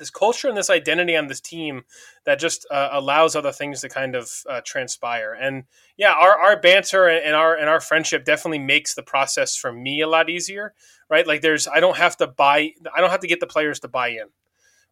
this 0.00 0.10
culture 0.10 0.48
and 0.48 0.56
this 0.56 0.70
identity 0.70 1.14
on 1.14 1.28
this 1.28 1.40
team 1.40 1.82
that 2.26 2.40
just 2.40 2.66
uh, 2.72 2.88
allows 2.90 3.36
other 3.36 3.52
things 3.52 3.82
to 3.82 3.88
kind 3.88 4.16
of 4.16 4.28
uh, 4.48 4.60
transpire. 4.64 5.36
And 5.40 5.64
yeah, 5.96 6.12
our, 6.12 6.36
our 6.36 6.58
banter 6.58 7.06
and 7.06 7.36
our 7.36 7.54
and 7.54 7.68
our 7.68 7.80
friendship 7.80 8.24
definitely 8.24 8.58
makes 8.58 8.94
the 8.94 9.04
process 9.04 9.54
for 9.54 9.72
me 9.72 10.00
a 10.00 10.08
lot 10.08 10.28
easier, 10.28 10.74
right? 11.08 11.26
Like 11.26 11.42
there's 11.42 11.68
I 11.68 11.78
don't 11.78 11.98
have 11.98 12.16
to 12.16 12.26
buy 12.26 12.72
I 12.92 13.00
don't 13.00 13.10
have 13.10 13.20
to 13.20 13.28
get 13.28 13.38
the 13.38 13.46
players 13.46 13.78
to 13.80 13.88
buy 13.88 14.08
in. 14.08 14.26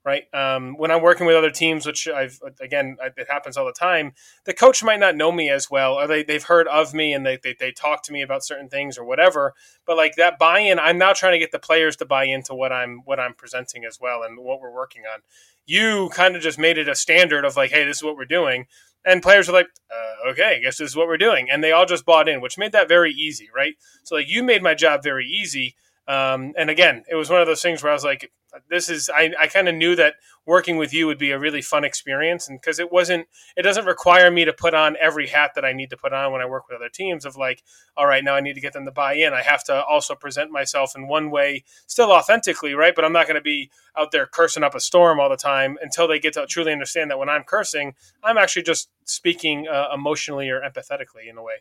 Right? 0.08 0.24
Um, 0.32 0.74
when 0.78 0.90
I'm 0.90 1.02
working 1.02 1.26
with 1.26 1.36
other 1.36 1.50
teams, 1.50 1.84
which 1.84 2.08
I've 2.08 2.40
again 2.62 2.96
it 3.02 3.26
happens 3.28 3.58
all 3.58 3.66
the 3.66 3.72
time, 3.72 4.14
the 4.46 4.54
coach 4.54 4.82
might 4.82 5.00
not 5.00 5.16
know 5.16 5.30
me 5.30 5.50
as 5.50 5.70
well, 5.70 5.92
or 6.00 6.06
they 6.06 6.22
they've 6.22 6.42
heard 6.42 6.66
of 6.66 6.94
me 6.94 7.12
and 7.12 7.26
they, 7.26 7.36
they 7.36 7.54
they 7.60 7.72
talk 7.72 8.02
to 8.04 8.12
me 8.12 8.22
about 8.22 8.42
certain 8.42 8.70
things 8.70 8.96
or 8.96 9.04
whatever. 9.04 9.52
But 9.86 9.98
like 9.98 10.16
that 10.16 10.38
buy-in, 10.38 10.78
I'm 10.78 10.96
now 10.96 11.12
trying 11.12 11.34
to 11.34 11.38
get 11.38 11.52
the 11.52 11.58
players 11.58 11.94
to 11.96 12.06
buy 12.06 12.24
into 12.24 12.54
what 12.54 12.72
I'm 12.72 13.02
what 13.04 13.20
I'm 13.20 13.34
presenting 13.34 13.84
as 13.84 14.00
well 14.00 14.22
and 14.22 14.38
what 14.38 14.62
we're 14.62 14.72
working 14.72 15.02
on. 15.12 15.20
You 15.66 16.08
kind 16.14 16.36
of 16.36 16.40
just 16.40 16.58
made 16.58 16.78
it 16.78 16.88
a 16.88 16.94
standard 16.94 17.44
of 17.44 17.54
like, 17.54 17.70
hey, 17.70 17.84
this 17.84 17.98
is 17.98 18.02
what 18.02 18.16
we're 18.16 18.24
doing. 18.24 18.66
And 19.04 19.22
players 19.22 19.46
are 19.50 19.52
like, 19.52 19.68
uh, 19.90 20.30
okay, 20.30 20.56
I 20.56 20.62
guess 20.62 20.78
this 20.78 20.90
is 20.90 20.96
what 20.96 21.06
we're 21.06 21.18
doing. 21.18 21.50
And 21.50 21.62
they 21.62 21.72
all 21.72 21.86
just 21.86 22.06
bought 22.06 22.28
in, 22.28 22.40
which 22.40 22.56
made 22.56 22.72
that 22.72 22.88
very 22.88 23.12
easy, 23.12 23.48
right? 23.54 23.74
So, 24.04 24.14
like, 24.16 24.28
you 24.28 24.42
made 24.42 24.62
my 24.62 24.74
job 24.74 25.02
very 25.02 25.26
easy. 25.26 25.76
Um, 26.08 26.54
and 26.56 26.70
again, 26.70 27.04
it 27.10 27.14
was 27.14 27.28
one 27.28 27.42
of 27.42 27.46
those 27.46 27.60
things 27.60 27.82
where 27.82 27.92
I 27.92 27.94
was 27.94 28.04
like, 28.04 28.32
this 28.68 28.88
is 28.88 29.10
I, 29.14 29.32
I 29.38 29.46
kind 29.46 29.68
of 29.68 29.74
knew 29.74 29.94
that 29.96 30.14
working 30.46 30.76
with 30.76 30.92
you 30.92 31.06
would 31.06 31.18
be 31.18 31.30
a 31.30 31.38
really 31.38 31.60
fun 31.62 31.84
experience 31.84 32.48
and 32.48 32.60
because 32.60 32.78
it 32.78 32.90
wasn't 32.90 33.26
it 33.56 33.62
doesn't 33.62 33.84
require 33.84 34.30
me 34.30 34.44
to 34.44 34.52
put 34.52 34.74
on 34.74 34.96
every 35.00 35.26
hat 35.26 35.52
that 35.54 35.64
i 35.64 35.72
need 35.72 35.90
to 35.90 35.96
put 35.96 36.12
on 36.12 36.32
when 36.32 36.40
i 36.40 36.46
work 36.46 36.68
with 36.68 36.76
other 36.76 36.88
teams 36.88 37.24
of 37.24 37.36
like 37.36 37.62
all 37.96 38.06
right 38.06 38.24
now 38.24 38.34
i 38.34 38.40
need 38.40 38.54
to 38.54 38.60
get 38.60 38.72
them 38.72 38.84
to 38.84 38.90
buy 38.90 39.14
in. 39.14 39.32
I 39.34 39.42
have 39.42 39.64
to 39.64 39.84
also 39.84 40.14
present 40.14 40.50
myself 40.50 40.92
in 40.96 41.08
one 41.08 41.30
way 41.30 41.64
still 41.86 42.12
authentically 42.12 42.74
right? 42.74 42.94
But 42.94 43.04
i'm 43.04 43.12
not 43.12 43.26
going 43.26 43.36
to 43.36 43.42
be 43.42 43.70
out 43.96 44.10
there 44.12 44.26
cursing 44.26 44.62
up 44.62 44.74
a 44.74 44.80
storm 44.80 45.20
all 45.20 45.28
the 45.28 45.36
time 45.36 45.76
until 45.82 46.08
they 46.08 46.18
get 46.18 46.34
to 46.34 46.46
truly 46.46 46.72
understand 46.72 47.10
that 47.10 47.18
when 47.18 47.28
i'm 47.28 47.44
cursing 47.44 47.94
i'm 48.22 48.38
actually 48.38 48.62
just 48.62 48.90
speaking 49.04 49.66
uh, 49.68 49.88
emotionally 49.94 50.50
or 50.50 50.60
empathetically 50.60 51.28
in 51.30 51.38
a 51.38 51.42
way. 51.42 51.54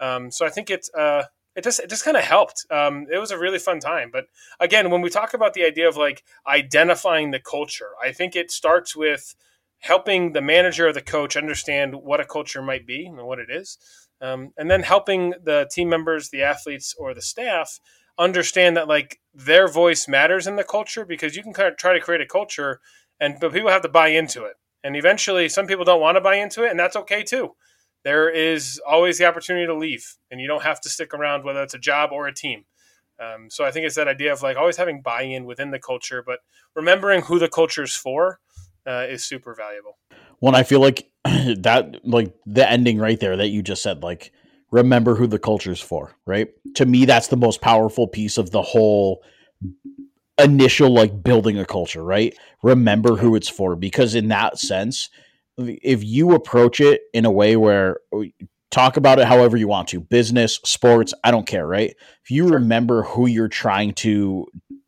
Um, 0.00 0.30
so 0.30 0.46
i 0.46 0.50
think 0.50 0.70
it's 0.70 0.92
uh, 0.94 1.24
it 1.56 1.64
just 1.64 1.80
it 1.80 1.90
just 1.90 2.04
kind 2.04 2.16
of 2.16 2.24
helped. 2.24 2.66
Um, 2.70 3.06
it 3.12 3.18
was 3.18 3.30
a 3.30 3.38
really 3.38 3.58
fun 3.58 3.80
time. 3.80 4.10
But 4.12 4.26
again, 4.60 4.90
when 4.90 5.00
we 5.00 5.10
talk 5.10 5.34
about 5.34 5.54
the 5.54 5.64
idea 5.64 5.88
of 5.88 5.96
like 5.96 6.24
identifying 6.46 7.30
the 7.30 7.40
culture, 7.40 7.90
I 8.02 8.12
think 8.12 8.34
it 8.34 8.50
starts 8.50 8.96
with 8.96 9.34
helping 9.80 10.32
the 10.32 10.40
manager 10.40 10.88
or 10.88 10.92
the 10.92 11.02
coach 11.02 11.36
understand 11.36 11.94
what 11.94 12.20
a 12.20 12.24
culture 12.24 12.62
might 12.62 12.86
be 12.86 13.06
and 13.06 13.18
what 13.18 13.38
it 13.38 13.50
is, 13.50 13.78
um, 14.20 14.52
and 14.56 14.70
then 14.70 14.82
helping 14.82 15.34
the 15.42 15.68
team 15.70 15.88
members, 15.88 16.30
the 16.30 16.42
athletes, 16.42 16.94
or 16.98 17.14
the 17.14 17.22
staff 17.22 17.78
understand 18.18 18.76
that 18.76 18.88
like 18.88 19.20
their 19.34 19.68
voice 19.68 20.06
matters 20.08 20.46
in 20.46 20.56
the 20.56 20.64
culture 20.64 21.04
because 21.04 21.34
you 21.36 21.42
can 21.42 21.52
kind 21.52 21.68
of 21.68 21.76
try 21.76 21.92
to 21.92 22.00
create 22.00 22.20
a 22.20 22.26
culture, 22.26 22.80
and 23.20 23.36
but 23.40 23.52
people 23.52 23.70
have 23.70 23.82
to 23.82 23.88
buy 23.88 24.08
into 24.08 24.44
it. 24.44 24.54
And 24.82 24.96
eventually, 24.96 25.48
some 25.48 25.66
people 25.66 25.84
don't 25.84 26.00
want 26.00 26.16
to 26.16 26.20
buy 26.20 26.34
into 26.34 26.64
it, 26.64 26.70
and 26.70 26.78
that's 26.78 26.96
okay 26.96 27.22
too 27.22 27.54
there 28.04 28.28
is 28.28 28.80
always 28.86 29.18
the 29.18 29.24
opportunity 29.24 29.66
to 29.66 29.74
leave, 29.74 30.16
and 30.30 30.40
you 30.40 30.46
don't 30.46 30.62
have 30.62 30.80
to 30.82 30.88
stick 30.88 31.14
around, 31.14 31.44
whether 31.44 31.62
it's 31.62 31.74
a 31.74 31.78
job 31.78 32.10
or 32.12 32.26
a 32.26 32.34
team. 32.34 32.64
Um, 33.18 33.48
so 33.48 33.64
I 33.64 33.70
think 33.70 33.86
it's 33.86 33.94
that 33.96 34.08
idea 34.08 34.32
of 34.32 34.42
like 34.42 34.56
always 34.56 34.76
having 34.76 35.00
buy-in 35.00 35.44
within 35.44 35.70
the 35.70 35.78
culture, 35.78 36.22
but 36.24 36.40
remembering 36.74 37.22
who 37.22 37.38
the 37.38 37.48
culture 37.48 37.82
is 37.82 37.94
for 37.94 38.40
uh, 38.86 39.06
is 39.08 39.24
super 39.24 39.54
valuable. 39.54 39.98
When 40.40 40.54
I 40.54 40.62
feel 40.62 40.80
like 40.80 41.10
that, 41.24 42.00
like 42.04 42.34
the 42.44 42.68
ending 42.68 42.98
right 42.98 43.18
there 43.18 43.36
that 43.36 43.48
you 43.48 43.62
just 43.62 43.82
said, 43.82 44.02
like 44.02 44.32
remember 44.70 45.14
who 45.14 45.26
the 45.26 45.38
culture 45.38 45.70
is 45.70 45.80
for, 45.80 46.16
right? 46.26 46.48
To 46.74 46.84
me, 46.84 47.04
that's 47.04 47.28
the 47.28 47.36
most 47.36 47.60
powerful 47.60 48.08
piece 48.08 48.36
of 48.36 48.50
the 48.50 48.62
whole 48.62 49.22
initial 50.38 50.92
like 50.92 51.22
building 51.22 51.58
a 51.58 51.64
culture, 51.64 52.02
right? 52.02 52.36
Remember 52.62 53.16
who 53.16 53.36
it's 53.36 53.48
for, 53.48 53.76
because 53.76 54.14
in 54.14 54.28
that 54.28 54.58
sense, 54.58 55.08
if 55.58 56.02
you 56.02 56.32
approach 56.32 56.80
it 56.80 57.02
in 57.12 57.24
a 57.24 57.30
way 57.30 57.56
where 57.56 57.98
talk 58.70 58.96
about 58.96 59.18
it 59.18 59.26
however 59.26 59.56
you 59.56 59.68
want 59.68 59.88
to 59.88 60.00
business 60.00 60.58
sports 60.64 61.14
i 61.22 61.30
don't 61.30 61.46
care 61.46 61.66
right? 61.66 61.94
If 62.24 62.30
you 62.30 62.48
remember 62.48 63.02
who 63.02 63.26
you're 63.26 63.48
trying 63.48 63.94
to 63.94 64.46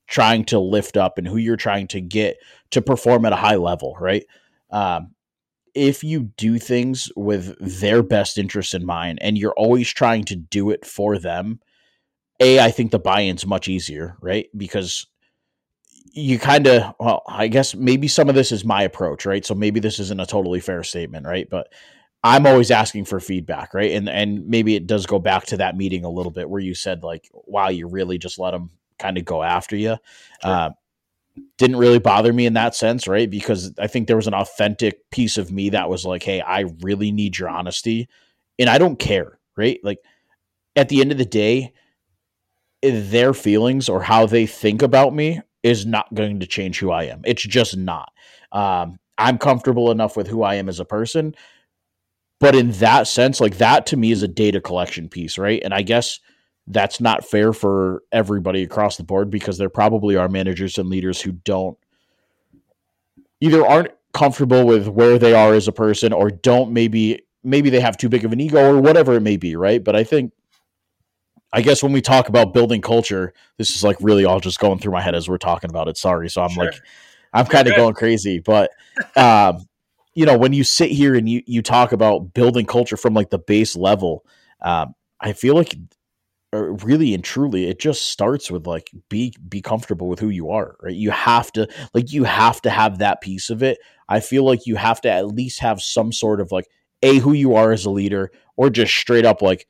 trying 0.09 0.44
to 0.46 0.59
lift 0.59 0.96
up 0.96 1.18
and 1.18 1.26
who 1.26 1.37
you're 1.37 1.57
trying 1.57 1.88
to 1.88 2.00
get 2.00 2.37
to 2.70 2.83
perform 2.83 3.24
at 3.24 3.33
a 3.33 3.37
high 3.37 3.57
level 3.57 3.96
right? 4.00 4.24
Um, 4.70 5.14
if 5.74 6.02
you 6.02 6.31
do 6.37 6.59
things 6.59 7.12
with 7.16 7.55
their 7.61 8.02
best 8.02 8.38
interest 8.38 8.74
in 8.74 8.85
mind 8.85 9.18
and 9.20 9.37
you're 9.37 9.52
always 9.52 9.90
trying 9.90 10.24
to 10.24 10.37
do 10.37 10.70
it 10.70 10.85
for 10.85 11.18
them 11.18 11.61
a 12.40 12.59
i 12.61 12.70
think 12.70 12.90
the 12.90 12.98
buy-in's 12.98 13.46
much 13.46 13.68
easier 13.68 14.16
right? 14.20 14.48
Because 14.57 15.07
you 16.16 16.38
kind 16.38 16.66
of 16.66 16.94
well 16.98 17.22
i 17.29 17.46
guess 17.46 17.74
maybe 17.74 18.09
some 18.09 18.29
of 18.29 18.35
this 18.35 18.50
is 18.50 18.64
my 18.64 18.83
approach 18.83 19.26
right? 19.26 19.44
So 19.44 19.55
maybe 19.55 19.81
this 19.81 20.00
isn't 20.00 20.20
a 20.20 20.26
totally 20.26 20.61
fair 20.61 20.83
statement 20.83 21.26
right? 21.26 21.48
But 21.48 21.72
i'm 22.24 22.46
always 22.46 22.70
asking 22.70 23.05
for 23.05 23.20
feedback 23.20 23.74
right? 23.74 23.92
And 23.92 24.09
and 24.09 24.48
maybe 24.48 24.74
it 24.74 24.87
does 24.87 25.07
go 25.07 25.18
back 25.18 25.44
to 25.46 25.59
that 25.59 25.76
meeting 25.76 26.05
a 26.05 26.11
little 26.11 26.33
bit 26.33 26.48
where 26.48 26.61
you 26.61 26.74
said 26.74 27.02
like 27.02 27.29
wow 27.33 27.68
you 27.68 27.87
really 27.87 28.18
just 28.18 28.38
let 28.38 28.52
them 28.52 28.70
kind 28.98 29.18
of 29.18 29.24
go 29.24 29.42
after 29.42 29.76
you 29.76 29.96
sure. 30.42 30.52
uh, 30.52 30.70
didn't 31.59 31.76
really 31.76 31.98
bother 31.98 32.33
me 32.33 32.46
in 32.46 32.55
that 32.55 32.74
sense 32.74 33.07
right? 33.07 33.31
Because 33.31 33.72
i 33.79 33.87
think 33.87 34.07
there 34.07 34.16
was 34.16 34.26
an 34.26 34.35
authentic 34.35 35.11
piece 35.11 35.37
of 35.37 35.52
me 35.52 35.70
that 35.70 35.90
was 35.90 36.05
like 36.07 36.22
hey 36.22 36.40
i 36.40 36.64
really 36.81 37.12
need 37.12 37.38
your 37.38 37.50
honesty 37.50 38.09
and 38.59 38.70
i 38.70 38.79
don't 38.79 38.98
care 38.98 39.38
right? 39.57 39.81
Like 39.83 39.98
at 40.76 40.88
the 40.88 41.00
end 41.00 41.12
of 41.12 41.18
the 41.18 41.24
day 41.24 41.72
their 42.83 43.35
feelings 43.35 43.88
or 43.88 44.02
how 44.02 44.26
they 44.26 44.46
think 44.46 44.83
about 44.83 45.14
me 45.14 45.40
is 45.66 45.85
not 45.85 46.14
going 46.14 46.38
to 46.38 46.46
change 46.46 46.79
who 46.79 46.92
I 46.92 47.05
am. 47.05 47.22
It's 47.24 47.42
just 47.42 47.76
not. 47.76 48.12
Um, 48.52 48.98
I'm 49.18 49.37
comfortable 49.37 49.90
enough 49.90 50.16
with 50.16 50.29
who 50.29 50.44
I 50.44 50.55
am 50.55 50.68
as 50.68 50.79
a 50.79 50.85
person. 50.85 51.35
But 52.38 52.55
in 52.55 52.70
that 52.72 53.09
sense, 53.09 53.40
like 53.40 53.59
that 53.59 53.87
to 53.87 53.96
me 53.96 54.12
is 54.12 54.22
a 54.22 54.29
data 54.29 54.61
collection 54.61 55.09
piece, 55.09 55.38
right? 55.38 55.61
And 55.64 55.74
I 55.74 55.83
guess 55.83 56.20
that's 56.68 57.00
not 57.00 57.24
fair 57.24 57.52
for 57.52 58.02
everybody 58.12 58.62
across 58.62 58.96
the 58.96 59.02
board 59.02 59.29
because 59.29 59.59
there 59.59 59.68
probably 59.68 60.14
are 60.14 60.29
managers 60.29 60.79
and 60.79 60.88
leaders 60.88 61.20
who 61.20 61.33
don't 61.33 61.76
either 63.40 63.66
aren't 63.66 63.90
comfortable 64.14 64.64
with 64.66 64.87
where 64.87 65.18
they 65.18 65.35
are 65.35 65.55
as 65.55 65.66
a 65.66 65.72
person 65.72 66.12
or 66.12 66.31
don't 66.31 66.72
maybe 66.72 67.20
maybe 67.42 67.70
they 67.70 67.81
have 67.81 67.96
too 67.96 68.09
big 68.09 68.24
of 68.24 68.33
an 68.33 68.40
ego 68.40 68.74
or 68.74 68.81
whatever 68.81 69.14
it 69.14 69.20
may 69.20 69.37
be, 69.37 69.57
right? 69.57 69.83
But 69.83 69.96
I 69.96 70.05
think 70.05 70.33
I 71.52 71.62
guess 71.62 71.82
when 71.82 71.92
we 71.92 72.00
talk 72.00 72.28
about 72.28 72.52
building 72.52 72.82
culture, 72.82 73.32
this 73.59 73.74
is 73.74 73.85
like 73.85 73.96
really 74.00 74.24
all 74.24 74.40
just 74.40 74.59
going 74.59 74.78
through 74.78 74.92
my 74.92 75.00
head 75.00 75.14
as 75.14 75.28
we're 75.28 75.38
talking 75.38 75.70
about 75.70 75.88
it. 75.88 75.96
Sorry. 75.96 76.28
So 76.28 76.42
I'm 76.42 76.50
sure. 76.50 76.64
like, 76.64 76.74
I'm 77.32 77.46
kind 77.46 77.68
of 77.68 77.76
going 77.76 77.94
crazy, 77.94 78.40
but, 78.40 78.70
um, 79.16 79.66
you 80.14 80.24
know, 80.24 80.37
when 80.37 80.52
you 80.52 80.64
sit 80.64 80.90
here 80.90 81.14
and 81.14 81.28
you, 81.28 81.42
you 81.46 81.62
talk 81.62 81.92
about 81.92 82.32
building 82.32 82.66
culture 82.66 82.96
from 82.96 83.14
like 83.14 83.30
the 83.30 83.38
base 83.38 83.76
level, 83.76 84.24
um, 84.62 84.94
I 85.20 85.32
feel 85.32 85.54
like 85.54 85.74
uh, 86.54 86.59
really 86.85 87.12
and 87.12 87.24
truly 87.24 87.68
it 87.68 87.78
just 87.80 88.06
starts 88.06 88.50
with 88.50 88.66
like 88.66 88.90
be 89.09 89.35
be 89.48 89.61
comfortable 89.61 90.09
with 90.09 90.20
who 90.20 90.28
you 90.28 90.48
are 90.48 90.76
right 90.80 90.94
you 90.94 91.11
have 91.11 91.50
to 91.50 91.68
like 91.92 92.12
you 92.12 92.22
have 92.22 92.62
to 92.62 92.70
have 92.70 92.98
that 92.98 93.20
piece 93.20 93.50
of 93.50 93.64
it 93.64 93.78
i 94.09 94.20
feel 94.20 94.44
like 94.44 94.64
you 94.64 94.76
have 94.76 95.00
to 95.00 95.11
at 95.11 95.26
least 95.26 95.59
have 95.59 95.82
some 95.82 96.12
sort 96.12 96.40
of 96.40 96.52
like 96.52 96.66
a 97.02 97.18
who 97.18 97.32
you 97.32 97.56
are 97.56 97.72
as 97.72 97.85
a 97.85 97.90
leader 97.90 98.30
or 98.56 98.70
just 98.70 98.94
straight 98.94 99.24
up 99.26 99.42
like 99.42 99.66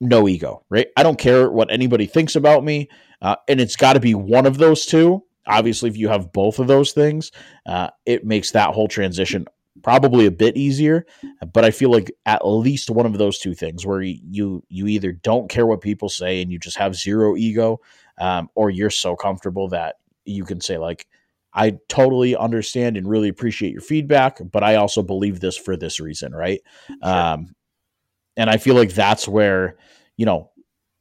no 0.00 0.28
ego, 0.28 0.64
right? 0.68 0.88
I 0.96 1.02
don't 1.02 1.18
care 1.18 1.50
what 1.50 1.70
anybody 1.70 2.06
thinks 2.06 2.36
about 2.36 2.64
me. 2.64 2.88
Uh, 3.20 3.36
and 3.48 3.60
it's 3.60 3.76
got 3.76 3.94
to 3.94 4.00
be 4.00 4.14
one 4.14 4.46
of 4.46 4.58
those 4.58 4.86
two. 4.86 5.24
Obviously, 5.46 5.88
if 5.88 5.96
you 5.96 6.08
have 6.08 6.32
both 6.32 6.58
of 6.58 6.66
those 6.66 6.92
things, 6.92 7.32
uh, 7.66 7.88
it 8.06 8.24
makes 8.24 8.50
that 8.52 8.74
whole 8.74 8.88
transition 8.88 9.46
probably 9.82 10.26
a 10.26 10.30
bit 10.30 10.56
easier. 10.56 11.06
But 11.52 11.64
I 11.64 11.70
feel 11.70 11.90
like 11.90 12.12
at 12.26 12.46
least 12.46 12.90
one 12.90 13.06
of 13.06 13.18
those 13.18 13.38
two 13.38 13.54
things, 13.54 13.86
where 13.86 14.02
you 14.02 14.62
you 14.68 14.86
either 14.86 15.12
don't 15.12 15.48
care 15.48 15.66
what 15.66 15.80
people 15.80 16.08
say 16.08 16.42
and 16.42 16.52
you 16.52 16.58
just 16.58 16.76
have 16.76 16.94
zero 16.94 17.36
ego, 17.36 17.80
um, 18.18 18.48
or 18.54 18.70
you're 18.70 18.90
so 18.90 19.16
comfortable 19.16 19.68
that 19.68 19.96
you 20.24 20.44
can 20.44 20.60
say 20.60 20.78
like, 20.78 21.06
I 21.54 21.78
totally 21.88 22.36
understand 22.36 22.96
and 22.96 23.08
really 23.08 23.28
appreciate 23.28 23.72
your 23.72 23.80
feedback, 23.80 24.38
but 24.52 24.62
I 24.62 24.76
also 24.76 25.02
believe 25.02 25.40
this 25.40 25.56
for 25.56 25.76
this 25.76 25.98
reason, 25.98 26.32
right? 26.34 26.60
Sure. 26.86 26.96
Um, 27.02 27.54
and 28.38 28.48
I 28.48 28.56
feel 28.56 28.76
like 28.76 28.94
that's 28.94 29.28
where, 29.28 29.76
you 30.16 30.24
know, 30.24 30.50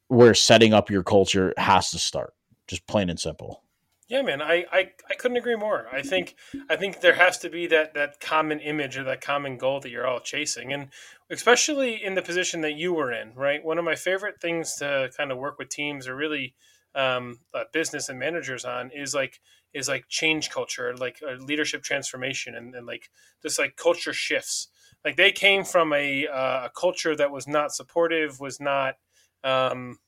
where 0.08 0.34
setting 0.34 0.74
up 0.74 0.90
your 0.90 1.04
culture 1.04 1.54
has 1.58 1.92
to 1.92 2.00
start. 2.00 2.34
Just 2.68 2.86
plain 2.88 3.10
and 3.10 3.20
simple. 3.20 3.64
Yeah, 4.10 4.22
man, 4.22 4.42
I, 4.42 4.66
I, 4.72 4.92
I 5.10 5.16
couldn't 5.16 5.38
agree 5.38 5.58
more. 5.58 5.86
I 5.92 6.02
think 6.02 6.36
I 6.70 6.78
think 6.78 7.02
there 7.02 7.14
has 7.14 7.38
to 7.40 7.50
be 7.50 7.68
that 7.68 7.94
that 7.94 8.22
common 8.22 8.60
image 8.60 8.98
or 8.98 9.04
that 9.04 9.22
common 9.22 9.58
goal 9.58 9.82
that 9.82 9.90
you're 9.90 10.08
all 10.08 10.22
chasing, 10.22 10.72
and 10.72 10.88
especially 11.30 12.02
in 12.02 12.16
the 12.16 12.22
position 12.22 12.62
that 12.62 12.76
you 12.76 12.94
were 12.94 13.12
in, 13.12 13.34
right? 13.36 13.64
One 13.64 13.78
of 13.78 13.84
my 13.84 13.96
favorite 13.96 14.40
things 14.42 14.76
to 14.76 15.10
kind 15.16 15.32
of 15.32 15.38
work 15.38 15.60
with 15.60 15.68
teams 15.68 16.08
or 16.08 16.16
really 16.16 16.56
um, 16.96 17.40
uh, 17.54 17.66
business 17.74 18.08
and 18.08 18.18
managers 18.18 18.64
on 18.64 18.92
is 18.96 19.14
like 19.14 19.42
is 19.74 19.90
like 19.90 20.08
change 20.08 20.50
culture, 20.50 20.96
like 20.96 21.22
uh, 21.22 21.34
leadership 21.34 21.84
transformation, 21.84 22.56
and, 22.56 22.74
and 22.76 22.88
like 22.88 23.10
just 23.44 23.60
like 23.60 23.76
culture 23.76 24.14
shifts 24.14 24.70
like 25.04 25.16
they 25.16 25.32
came 25.32 25.64
from 25.64 25.94
a, 25.94 26.28
uh, 26.28 26.66
a 26.66 26.72
culture 26.76 27.16
that 27.16 27.32
was 27.32 27.48
not 27.48 27.72
supportive, 27.72 28.40
was 28.40 28.60
not 28.60 28.96
um, 29.44 30.00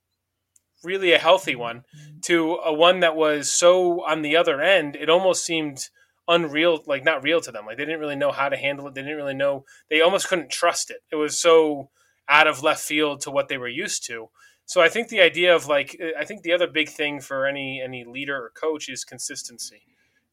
really 0.83 1.13
a 1.13 1.19
healthy 1.19 1.55
one, 1.55 1.83
to 2.23 2.55
a 2.55 2.73
one 2.73 2.99
that 3.01 3.15
was 3.15 3.51
so 3.51 4.03
on 4.05 4.21
the 4.21 4.35
other 4.35 4.61
end, 4.61 4.95
it 4.95 5.09
almost 5.09 5.45
seemed 5.45 5.89
unreal, 6.27 6.83
like 6.85 7.03
not 7.03 7.23
real 7.23 7.41
to 7.41 7.51
them. 7.51 7.65
Like 7.65 7.77
they 7.77 7.85
didn't 7.85 7.99
really 7.99 8.15
know 8.15 8.31
how 8.31 8.49
to 8.49 8.57
handle 8.57 8.87
it. 8.87 8.93
They 8.93 9.01
didn't 9.01 9.17
really 9.17 9.33
know. 9.33 9.65
They 9.89 10.01
almost 10.01 10.27
couldn't 10.27 10.51
trust 10.51 10.91
it. 10.91 10.99
It 11.11 11.15
was 11.15 11.39
so 11.39 11.89
out 12.27 12.47
of 12.47 12.63
left 12.63 12.81
field 12.81 13.21
to 13.21 13.31
what 13.31 13.47
they 13.47 13.57
were 13.57 13.67
used 13.67 14.05
to. 14.05 14.29
So 14.65 14.81
I 14.81 14.89
think 14.89 15.07
the 15.07 15.21
idea 15.21 15.55
of 15.55 15.67
like 15.67 15.99
I 16.17 16.25
think 16.25 16.43
the 16.43 16.53
other 16.53 16.67
big 16.67 16.89
thing 16.89 17.21
for 17.21 17.47
any 17.47 17.81
any 17.83 18.05
leader 18.05 18.35
or 18.35 18.51
coach 18.51 18.87
is 18.87 19.03
consistency 19.03 19.81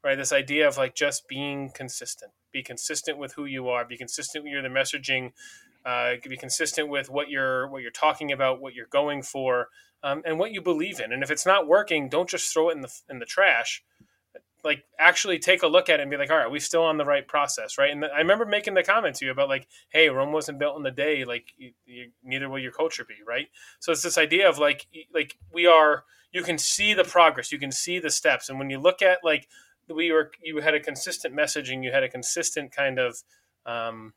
right? 0.07 0.17
This 0.17 0.33
idea 0.33 0.69
of 0.69 0.77
like 0.77 0.95
just 0.95 1.27
being 1.27 1.71
consistent, 1.75 2.31
be 2.53 2.63
consistent 2.63 3.19
with 3.19 3.35
who 3.35 3.45
you 3.45 3.69
are, 3.69 3.85
be 3.85 3.97
consistent 3.97 4.45
with 4.45 4.53
your 4.53 4.63
the 4.63 4.69
messaging, 4.69 5.33
uh, 5.85 6.13
be 6.23 6.37
consistent 6.37 6.89
with 6.89 7.11
what 7.11 7.29
you're 7.29 7.67
what 7.67 7.83
you're 7.83 7.91
talking 7.91 8.31
about, 8.31 8.61
what 8.61 8.73
you're 8.73 8.87
going 8.87 9.23
for, 9.23 9.69
um, 10.05 10.23
and 10.25 10.39
what 10.39 10.53
you 10.53 10.63
believe 10.63 11.01
in. 11.01 11.13
And 11.13 11.25
if 11.25 11.31
it's 11.33 11.45
not 11.45 11.67
working, 11.67 12.09
don't 12.09 12.31
just 12.31 12.53
throw 12.53 12.69
it 12.69 12.77
in 12.77 12.83
the 12.83 13.01
in 13.11 13.19
the 13.19 13.27
trash. 13.27 13.83
Like 14.63 14.85
actually 14.97 15.41
take 15.41 15.65
a 15.65 15.67
look 15.67 15.89
at 15.89 15.99
it 15.99 16.03
and 16.03 16.11
be 16.11 16.17
like, 16.17 16.31
all 16.31 16.39
right, 16.39 16.51
we 16.51 16.61
still 16.61 16.85
on 16.85 16.99
the 16.99 17.05
right 17.05 17.27
process, 17.27 17.77
right? 17.77 17.91
And 17.91 18.05
the, 18.05 18.07
I 18.07 18.19
remember 18.19 18.47
making 18.47 18.75
the 18.75 18.85
comment 18.85 19.17
to 19.17 19.25
you 19.25 19.33
about 19.33 19.49
like, 19.49 19.67
hey, 19.89 20.09
Rome 20.09 20.33
wasn't 20.33 20.61
built 20.61 20.79
in 20.79 20.87
a 20.87 20.91
day. 20.93 21.25
Like, 21.25 21.53
you, 21.57 21.73
you, 21.85 22.11
neither 22.23 22.49
will 22.49 22.59
your 22.61 22.73
culture 22.73 23.05
be, 23.05 23.15
right? 23.27 23.49
So 23.81 23.91
it's 23.91 24.03
this 24.03 24.19
idea 24.19 24.49
of 24.49 24.59
like, 24.59 24.87
like 25.13 25.37
we 25.53 25.67
are. 25.67 26.05
You 26.33 26.43
can 26.43 26.59
see 26.59 26.93
the 26.93 27.05
progress, 27.05 27.51
you 27.51 27.59
can 27.59 27.73
see 27.73 27.99
the 27.99 28.11
steps, 28.11 28.51
and 28.51 28.59
when 28.59 28.69
you 28.69 28.79
look 28.79 29.01
at 29.01 29.21
like 29.25 29.49
we 29.95 30.13
were, 30.13 30.31
you 30.43 30.61
had 30.61 30.75
a 30.75 30.81
consistent 30.81 31.35
messaging, 31.35 31.85
you 31.85 31.93
had 31.93 32.03
a 32.03 32.09
consistent 32.09 32.73
kind 32.73 32.99
of 32.99 33.23
um, 33.65 34.13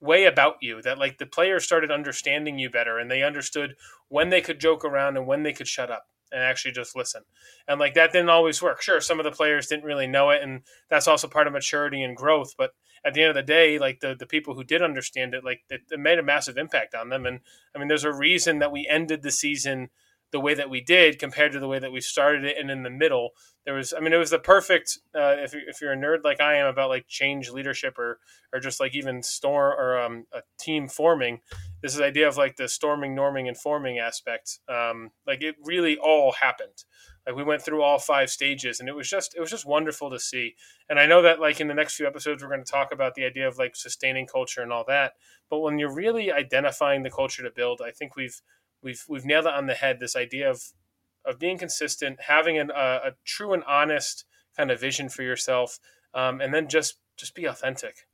way 0.00 0.24
about 0.24 0.56
you 0.60 0.80
that 0.82 0.98
like 0.98 1.18
the 1.18 1.26
players 1.26 1.64
started 1.64 1.90
understanding 1.90 2.58
you 2.58 2.70
better 2.70 2.98
and 2.98 3.10
they 3.10 3.22
understood 3.22 3.74
when 4.08 4.30
they 4.30 4.40
could 4.40 4.60
joke 4.60 4.84
around 4.84 5.16
and 5.16 5.26
when 5.26 5.42
they 5.42 5.52
could 5.52 5.68
shut 5.68 5.90
up 5.90 6.06
and 6.30 6.42
actually 6.42 6.72
just 6.72 6.94
listen. 6.94 7.22
And 7.66 7.80
like 7.80 7.94
that 7.94 8.12
didn't 8.12 8.28
always 8.28 8.62
work. 8.62 8.82
Sure, 8.82 9.00
some 9.00 9.18
of 9.18 9.24
the 9.24 9.30
players 9.30 9.66
didn't 9.66 9.84
really 9.84 10.06
know 10.06 10.30
it 10.30 10.42
and 10.42 10.62
that's 10.88 11.08
also 11.08 11.26
part 11.26 11.46
of 11.46 11.52
maturity 11.52 12.02
and 12.02 12.16
growth, 12.16 12.54
but 12.56 12.72
at 13.04 13.14
the 13.14 13.22
end 13.22 13.30
of 13.30 13.36
the 13.36 13.42
day, 13.42 13.78
like 13.78 14.00
the, 14.00 14.14
the 14.18 14.26
people 14.26 14.54
who 14.54 14.64
did 14.64 14.82
understand 14.82 15.34
it, 15.34 15.44
like 15.44 15.62
it, 15.70 15.82
it 15.90 16.00
made 16.00 16.18
a 16.18 16.22
massive 16.22 16.58
impact 16.58 16.94
on 16.94 17.08
them. 17.08 17.26
And 17.26 17.40
I 17.74 17.78
mean, 17.78 17.88
there's 17.88 18.04
a 18.04 18.12
reason 18.12 18.58
that 18.58 18.72
we 18.72 18.86
ended 18.88 19.22
the 19.22 19.30
season 19.30 19.90
the 20.30 20.40
way 20.40 20.54
that 20.54 20.70
we 20.70 20.80
did 20.80 21.18
compared 21.18 21.52
to 21.52 21.60
the 21.60 21.68
way 21.68 21.78
that 21.78 21.92
we 21.92 22.00
started 22.00 22.44
it 22.44 22.56
and 22.58 22.70
in 22.70 22.82
the 22.82 22.90
middle. 22.90 23.30
There 23.64 23.74
was 23.74 23.92
i 23.92 24.00
mean 24.00 24.12
it 24.12 24.18
was 24.18 24.30
the 24.30 24.38
perfect 24.38 24.98
uh, 25.14 25.36
if, 25.38 25.52
you, 25.52 25.60
if 25.66 25.80
you're 25.80 25.92
a 25.92 25.96
nerd 25.96 26.24
like 26.24 26.40
i 26.40 26.56
am 26.56 26.66
about 26.66 26.88
like 26.88 27.06
change 27.06 27.50
leadership 27.50 27.98
or 27.98 28.18
or 28.50 28.60
just 28.60 28.80
like 28.80 28.94
even 28.94 29.22
storm 29.22 29.74
or 29.78 29.98
um, 29.98 30.24
a 30.32 30.40
team 30.58 30.88
forming 30.88 31.40
this 31.82 31.94
is 31.94 32.00
idea 32.00 32.26
of 32.26 32.36
like 32.36 32.56
the 32.56 32.68
storming 32.68 33.14
norming 33.14 33.46
and 33.46 33.56
forming 33.56 33.98
aspect. 33.98 34.58
Um, 34.68 35.10
like 35.26 35.42
it 35.42 35.56
really 35.62 35.96
all 35.96 36.32
happened. 36.32 36.84
Like 37.26 37.36
we 37.36 37.44
went 37.44 37.62
through 37.62 37.82
all 37.82 37.98
five 37.98 38.30
stages 38.30 38.80
and 38.80 38.88
it 38.88 38.96
was 38.96 39.08
just 39.08 39.36
it 39.36 39.40
was 39.40 39.50
just 39.50 39.66
wonderful 39.66 40.10
to 40.10 40.18
see. 40.18 40.54
And 40.88 40.98
i 40.98 41.06
know 41.06 41.22
that 41.22 41.40
like 41.40 41.60
in 41.60 41.68
the 41.68 41.74
next 41.74 41.94
few 41.94 42.06
episodes 42.06 42.42
we're 42.42 42.48
going 42.48 42.64
to 42.64 42.70
talk 42.70 42.92
about 42.92 43.14
the 43.14 43.24
idea 43.24 43.46
of 43.46 43.58
like 43.58 43.76
sustaining 43.76 44.26
culture 44.26 44.62
and 44.62 44.72
all 44.72 44.84
that. 44.88 45.12
But 45.50 45.60
when 45.60 45.78
you're 45.78 45.94
really 45.94 46.32
identifying 46.32 47.02
the 47.02 47.10
culture 47.10 47.42
to 47.42 47.50
build 47.50 47.80
i 47.84 47.90
think 47.90 48.16
we've 48.16 48.40
we've 48.82 49.04
we've 49.08 49.24
nailed 49.24 49.46
it 49.46 49.54
on 49.54 49.66
the 49.66 49.74
head. 49.74 50.00
This 50.00 50.16
idea 50.16 50.50
of 50.50 50.62
of 51.24 51.38
being 51.38 51.58
consistent, 51.58 52.22
having 52.26 52.58
an, 52.58 52.70
a, 52.70 53.00
a 53.04 53.10
true 53.24 53.52
and 53.52 53.64
honest 53.64 54.24
kind 54.56 54.70
of 54.70 54.80
vision 54.80 55.08
for 55.08 55.22
yourself, 55.22 55.78
um, 56.14 56.40
and 56.40 56.54
then 56.54 56.68
just 56.68 56.98
just 57.16 57.34
be 57.34 57.44
authentic. 57.44 58.06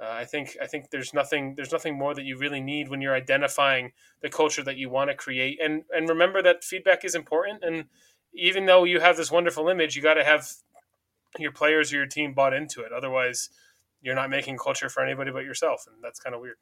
Uh, 0.00 0.10
I 0.10 0.24
think 0.24 0.56
I 0.62 0.66
think 0.66 0.90
there's 0.90 1.12
nothing 1.12 1.54
there's 1.56 1.72
nothing 1.72 1.98
more 1.98 2.14
that 2.14 2.24
you 2.24 2.38
really 2.38 2.60
need 2.60 2.88
when 2.88 3.00
you're 3.00 3.14
identifying 3.14 3.92
the 4.22 4.28
culture 4.28 4.62
that 4.62 4.76
you 4.76 4.90
want 4.90 5.10
to 5.10 5.16
create. 5.16 5.58
And 5.62 5.82
and 5.90 6.08
remember 6.08 6.42
that 6.42 6.62
feedback 6.62 7.04
is 7.04 7.14
important. 7.14 7.64
And 7.64 7.86
even 8.32 8.66
though 8.66 8.84
you 8.84 9.00
have 9.00 9.16
this 9.16 9.30
wonderful 9.30 9.68
image, 9.68 9.96
you 9.96 10.02
got 10.02 10.14
to 10.14 10.24
have 10.24 10.48
your 11.38 11.52
players 11.52 11.92
or 11.92 11.96
your 11.96 12.06
team 12.06 12.32
bought 12.32 12.54
into 12.54 12.82
it. 12.82 12.92
Otherwise, 12.92 13.50
you're 14.00 14.14
not 14.14 14.30
making 14.30 14.56
culture 14.56 14.88
for 14.88 15.02
anybody 15.02 15.32
but 15.32 15.44
yourself, 15.44 15.84
and 15.86 15.96
that's 16.02 16.20
kind 16.20 16.34
of 16.34 16.40
weird. 16.40 16.56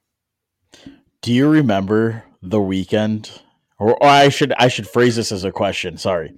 Do 1.20 1.32
you 1.32 1.48
remember 1.48 2.24
the 2.40 2.60
weekend 2.60 3.42
or, 3.78 3.94
or 3.94 4.06
I 4.06 4.28
should 4.28 4.52
I 4.54 4.68
should 4.68 4.88
phrase 4.88 5.16
this 5.16 5.32
as 5.32 5.44
a 5.44 5.52
question. 5.52 5.96
Sorry. 5.96 6.32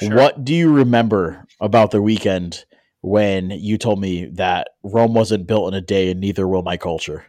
Sure. 0.00 0.14
What 0.14 0.44
do 0.44 0.54
you 0.54 0.72
remember 0.72 1.46
about 1.60 1.90
the 1.90 2.02
weekend 2.02 2.64
when 3.00 3.50
you 3.50 3.78
told 3.78 4.00
me 4.00 4.26
that 4.34 4.68
Rome 4.82 5.14
wasn't 5.14 5.46
built 5.46 5.72
in 5.72 5.74
a 5.74 5.80
day 5.80 6.10
and 6.10 6.20
neither 6.20 6.46
will 6.46 6.62
my 6.62 6.76
culture? 6.76 7.26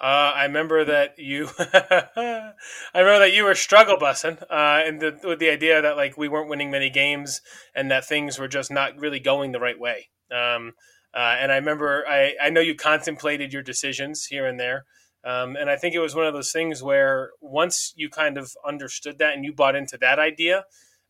Uh, 0.00 0.32
I 0.34 0.44
remember 0.46 0.84
that 0.84 1.16
you, 1.18 1.48
I 1.58 2.52
remember 2.92 3.20
that 3.20 3.32
you 3.32 3.44
were 3.44 3.54
struggle 3.54 3.96
bussing, 3.96 4.42
uh, 4.42 4.82
and 4.84 5.00
the, 5.00 5.16
with 5.22 5.38
the 5.38 5.48
idea 5.48 5.80
that 5.80 5.96
like 5.96 6.18
we 6.18 6.26
weren't 6.26 6.48
winning 6.48 6.72
many 6.72 6.90
games 6.90 7.40
and 7.72 7.88
that 7.92 8.04
things 8.04 8.36
were 8.36 8.48
just 8.48 8.68
not 8.68 8.98
really 8.98 9.20
going 9.20 9.52
the 9.52 9.60
right 9.60 9.78
way. 9.78 10.08
Um, 10.32 10.72
uh, 11.14 11.36
and 11.38 11.52
I 11.52 11.56
remember, 11.56 12.04
I, 12.08 12.34
I 12.42 12.50
know 12.50 12.60
you 12.60 12.74
contemplated 12.74 13.52
your 13.52 13.62
decisions 13.62 14.26
here 14.26 14.44
and 14.44 14.58
there, 14.58 14.86
um, 15.24 15.56
and 15.56 15.70
I 15.70 15.76
think 15.76 15.94
it 15.94 16.00
was 16.00 16.14
one 16.14 16.26
of 16.26 16.34
those 16.34 16.52
things 16.52 16.82
where 16.82 17.30
once 17.40 17.92
you 17.96 18.08
kind 18.10 18.36
of 18.36 18.52
understood 18.66 19.18
that 19.18 19.34
and 19.34 19.44
you 19.44 19.52
bought 19.52 19.76
into 19.76 19.96
that 19.98 20.18
idea, 20.18 20.64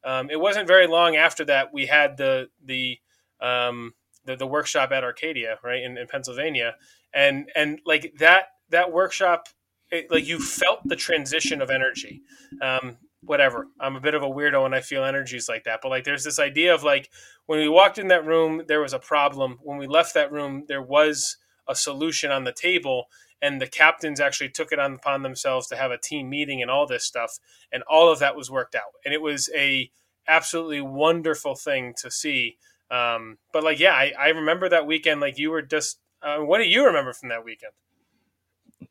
um, 0.04 0.28
it 0.30 0.40
wasn't 0.40 0.66
very 0.66 0.86
long 0.86 1.16
after 1.16 1.44
that 1.46 1.72
we 1.72 1.86
had 1.86 2.16
the 2.16 2.48
the 2.64 2.98
um, 3.40 3.94
the, 4.24 4.36
the, 4.36 4.46
workshop 4.46 4.92
at 4.92 5.02
Arcadia, 5.02 5.58
right 5.64 5.82
in, 5.82 5.98
in, 5.98 6.06
Pennsylvania, 6.06 6.76
and 7.12 7.50
and 7.56 7.80
like 7.84 8.14
that 8.18 8.48
that 8.70 8.92
workshop, 8.92 9.48
it, 9.90 10.10
like 10.10 10.26
you 10.26 10.38
felt 10.38 10.80
the 10.84 10.96
transition 10.96 11.60
of 11.60 11.70
energy. 11.70 12.22
Um, 12.60 12.98
whatever, 13.22 13.68
I'm 13.80 13.96
a 13.96 14.00
bit 14.00 14.14
of 14.14 14.22
a 14.22 14.28
weirdo 14.28 14.64
and 14.66 14.74
I 14.74 14.80
feel 14.80 15.04
energies 15.04 15.48
like 15.48 15.64
that, 15.64 15.80
but 15.82 15.88
like 15.88 16.04
there's 16.04 16.24
this 16.24 16.38
idea 16.38 16.74
of 16.74 16.82
like 16.82 17.10
when 17.46 17.60
we 17.60 17.68
walked 17.68 17.98
in 17.98 18.08
that 18.08 18.26
room, 18.26 18.62
there 18.68 18.80
was 18.80 18.92
a 18.92 18.98
problem. 18.98 19.58
When 19.62 19.78
we 19.78 19.86
left 19.86 20.14
that 20.14 20.32
room, 20.32 20.64
there 20.68 20.82
was 20.82 21.36
a 21.68 21.74
solution 21.74 22.30
on 22.30 22.44
the 22.44 22.52
table 22.52 23.06
and 23.42 23.60
the 23.60 23.66
captains 23.66 24.20
actually 24.20 24.48
took 24.48 24.72
it 24.72 24.78
on 24.78 24.94
upon 24.94 25.22
themselves 25.22 25.66
to 25.66 25.76
have 25.76 25.90
a 25.90 25.98
team 25.98 26.30
meeting 26.30 26.62
and 26.62 26.70
all 26.70 26.86
this 26.86 27.04
stuff 27.04 27.38
and 27.72 27.82
all 27.90 28.10
of 28.10 28.20
that 28.20 28.36
was 28.36 28.50
worked 28.50 28.74
out 28.74 28.94
and 29.04 29.12
it 29.12 29.20
was 29.20 29.50
a 29.54 29.90
absolutely 30.28 30.80
wonderful 30.80 31.54
thing 31.54 31.92
to 31.98 32.10
see 32.10 32.56
um, 32.90 33.38
but 33.52 33.64
like 33.64 33.80
yeah 33.80 33.92
I, 33.92 34.12
I, 34.18 34.28
remember 34.28 34.68
that 34.68 34.86
weekend 34.86 35.20
like 35.20 35.38
you 35.38 35.50
were 35.50 35.62
just 35.62 35.98
uh, 36.22 36.38
what 36.38 36.58
do 36.58 36.64
you 36.64 36.86
remember 36.86 37.12
from 37.12 37.30
that 37.30 37.44
weekend 37.44 37.72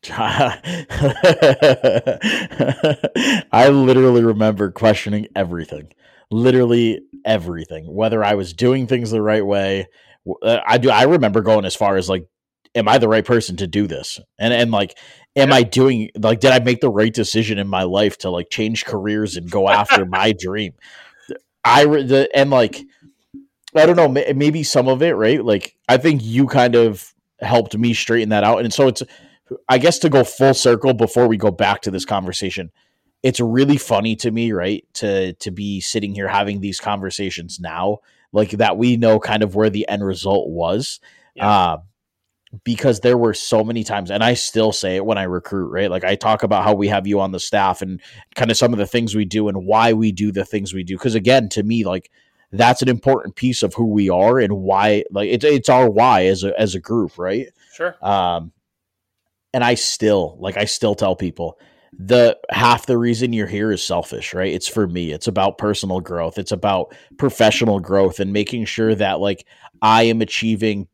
I 3.52 3.68
literally 3.68 4.24
remember 4.24 4.70
questioning 4.72 5.28
everything, 5.36 5.92
literally 6.30 7.02
everything. 7.24 7.92
Whether 7.92 8.24
I 8.24 8.34
was 8.34 8.52
doing 8.52 8.86
things 8.88 9.10
the 9.10 9.22
right 9.22 9.46
way, 9.46 9.86
uh, 10.42 10.58
I 10.66 10.78
do. 10.78 10.90
I 10.90 11.04
remember 11.04 11.40
going 11.40 11.64
as 11.64 11.76
far 11.76 11.96
as 11.96 12.08
like 12.08 12.26
am 12.74 12.88
I 12.88 12.98
the 12.98 13.08
right 13.08 13.24
person 13.24 13.56
to 13.58 13.66
do 13.66 13.86
this? 13.86 14.20
And 14.38 14.52
and 14.52 14.70
like 14.70 14.98
am 15.36 15.50
yeah. 15.50 15.54
I 15.56 15.62
doing 15.62 16.10
like 16.18 16.40
did 16.40 16.52
I 16.52 16.60
make 16.60 16.80
the 16.80 16.90
right 16.90 17.12
decision 17.12 17.58
in 17.58 17.68
my 17.68 17.82
life 17.82 18.18
to 18.18 18.30
like 18.30 18.50
change 18.50 18.84
careers 18.84 19.36
and 19.36 19.50
go 19.50 19.68
after 19.68 20.06
my 20.06 20.32
dream? 20.38 20.74
I 21.64 21.84
the 21.84 22.28
and 22.34 22.50
like 22.50 22.82
I 23.74 23.86
don't 23.86 23.96
know 23.96 24.08
maybe 24.08 24.62
some 24.62 24.88
of 24.88 25.02
it, 25.02 25.12
right? 25.12 25.44
Like 25.44 25.76
I 25.88 25.96
think 25.96 26.22
you 26.22 26.46
kind 26.46 26.74
of 26.74 27.14
helped 27.40 27.76
me 27.76 27.94
straighten 27.94 28.28
that 28.30 28.44
out 28.44 28.60
and 28.60 28.72
so 28.72 28.88
it's 28.88 29.02
I 29.68 29.78
guess 29.78 29.98
to 30.00 30.08
go 30.08 30.24
full 30.24 30.54
circle 30.54 30.94
before 30.94 31.28
we 31.28 31.36
go 31.36 31.50
back 31.50 31.82
to 31.82 31.90
this 31.90 32.04
conversation. 32.04 32.70
It's 33.22 33.40
really 33.40 33.76
funny 33.76 34.16
to 34.16 34.30
me, 34.30 34.52
right? 34.52 34.84
To 34.94 35.34
to 35.34 35.50
be 35.50 35.80
sitting 35.80 36.14
here 36.14 36.28
having 36.28 36.60
these 36.60 36.80
conversations 36.80 37.60
now, 37.60 37.98
like 38.32 38.50
that 38.52 38.76
we 38.76 38.96
know 38.96 39.20
kind 39.20 39.42
of 39.42 39.54
where 39.54 39.70
the 39.70 39.88
end 39.88 40.04
result 40.04 40.48
was. 40.48 40.98
Yeah. 41.34 41.48
Uh, 41.48 41.76
because 42.64 43.00
there 43.00 43.16
were 43.16 43.34
so 43.34 43.64
many 43.64 43.82
times 43.82 44.10
and 44.10 44.22
I 44.22 44.34
still 44.34 44.72
say 44.72 44.96
it 44.96 45.06
when 45.06 45.18
I 45.18 45.22
recruit, 45.24 45.68
right? 45.68 45.90
Like 45.90 46.04
I 46.04 46.14
talk 46.14 46.42
about 46.42 46.64
how 46.64 46.74
we 46.74 46.88
have 46.88 47.06
you 47.06 47.20
on 47.20 47.32
the 47.32 47.40
staff 47.40 47.80
and 47.80 48.00
kind 48.34 48.50
of 48.50 48.56
some 48.56 48.72
of 48.72 48.78
the 48.78 48.86
things 48.86 49.14
we 49.14 49.24
do 49.24 49.48
and 49.48 49.64
why 49.64 49.92
we 49.92 50.12
do 50.12 50.30
the 50.32 50.44
things 50.44 50.74
we 50.74 50.84
do 50.84 50.98
cuz 50.98 51.14
again 51.14 51.48
to 51.50 51.62
me 51.62 51.84
like 51.84 52.10
that's 52.52 52.82
an 52.82 52.88
important 52.88 53.34
piece 53.34 53.62
of 53.62 53.72
who 53.74 53.86
we 53.86 54.10
are 54.10 54.38
and 54.38 54.52
why 54.52 55.04
like 55.10 55.30
it's 55.30 55.44
it's 55.44 55.68
our 55.70 55.88
why 55.88 56.26
as 56.26 56.44
a 56.44 56.58
as 56.60 56.74
a 56.74 56.80
group, 56.80 57.18
right? 57.18 57.48
Sure. 57.72 57.96
Um 58.02 58.52
and 59.54 59.64
I 59.64 59.74
still 59.74 60.36
like 60.38 60.56
I 60.56 60.66
still 60.66 60.94
tell 60.94 61.16
people 61.16 61.58
the 61.98 62.38
half 62.50 62.86
the 62.86 62.96
reason 62.96 63.32
you're 63.32 63.46
here 63.46 63.70
is 63.70 63.82
selfish, 63.82 64.32
right? 64.32 64.52
It's 64.52 64.68
for 64.68 64.86
me. 64.86 65.12
It's 65.12 65.28
about 65.28 65.58
personal 65.58 66.00
growth. 66.00 66.38
It's 66.38 66.52
about 66.52 66.94
professional 67.18 67.80
growth 67.80 68.18
and 68.18 68.32
making 68.32 68.64
sure 68.64 68.94
that 68.94 69.20
like 69.20 69.46
I 69.82 70.04
am 70.04 70.22
achieving 70.22 70.88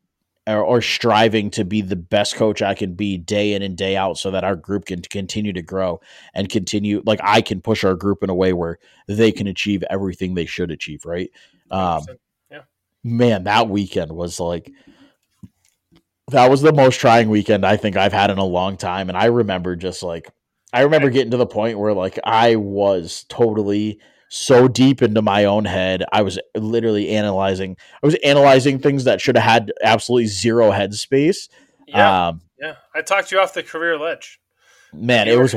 or, 0.49 0.63
or, 0.63 0.81
striving 0.81 1.49
to 1.51 1.63
be 1.63 1.81
the 1.81 1.95
best 1.95 2.35
coach 2.35 2.61
I 2.61 2.73
can 2.73 2.93
be 2.93 3.17
day 3.17 3.53
in 3.53 3.61
and 3.61 3.77
day 3.77 3.95
out 3.95 4.17
so 4.17 4.31
that 4.31 4.43
our 4.43 4.55
group 4.55 4.85
can 4.85 5.01
continue 5.01 5.53
to 5.53 5.61
grow 5.61 6.01
and 6.33 6.49
continue 6.49 7.03
like 7.05 7.19
I 7.23 7.41
can 7.41 7.61
push 7.61 7.83
our 7.83 7.95
group 7.95 8.23
in 8.23 8.29
a 8.29 8.35
way 8.35 8.53
where 8.53 8.79
they 9.07 9.31
can 9.31 9.47
achieve 9.47 9.83
everything 9.89 10.33
they 10.33 10.45
should 10.45 10.71
achieve, 10.71 11.05
right? 11.05 11.29
Um, 11.71 12.03
yeah. 12.51 12.61
Man, 13.03 13.43
that 13.43 13.69
weekend 13.69 14.11
was 14.11 14.39
like 14.39 14.71
that 16.31 16.49
was 16.49 16.61
the 16.61 16.73
most 16.73 16.99
trying 16.99 17.29
weekend 17.29 17.65
I 17.65 17.77
think 17.77 17.97
I've 17.97 18.13
had 18.13 18.31
in 18.31 18.37
a 18.37 18.45
long 18.45 18.77
time 18.77 19.09
and 19.09 19.17
I 19.17 19.25
remember 19.25 19.75
just 19.75 20.03
like 20.03 20.29
I 20.71 20.81
remember 20.81 21.09
getting 21.09 21.31
to 21.31 21.37
the 21.37 21.45
point 21.45 21.79
where 21.79 21.93
like 21.93 22.19
I 22.23 22.55
was 22.55 23.25
totally 23.29 23.99
so 24.29 24.67
deep 24.67 25.01
into 25.01 25.21
my 25.21 25.45
own 25.45 25.65
head. 25.65 26.03
I 26.11 26.21
was 26.21 26.39
literally 26.55 27.09
analyzing. 27.09 27.75
I 28.01 28.05
was 28.05 28.15
analyzing 28.23 28.79
things 28.79 29.03
that 29.03 29.19
should 29.19 29.35
have 29.35 29.49
had 29.49 29.73
absolutely 29.83 30.27
zero 30.27 30.71
headspace. 30.71 31.49
Yeah, 31.87 32.27
um, 32.27 32.41
yeah. 32.59 32.75
I 32.95 33.01
talked 33.01 33.31
you 33.31 33.39
off 33.39 33.53
the 33.53 33.63
career 33.63 33.97
ledge. 33.97 34.39
Man, 34.93 35.27
it 35.27 35.37
was 35.37 35.53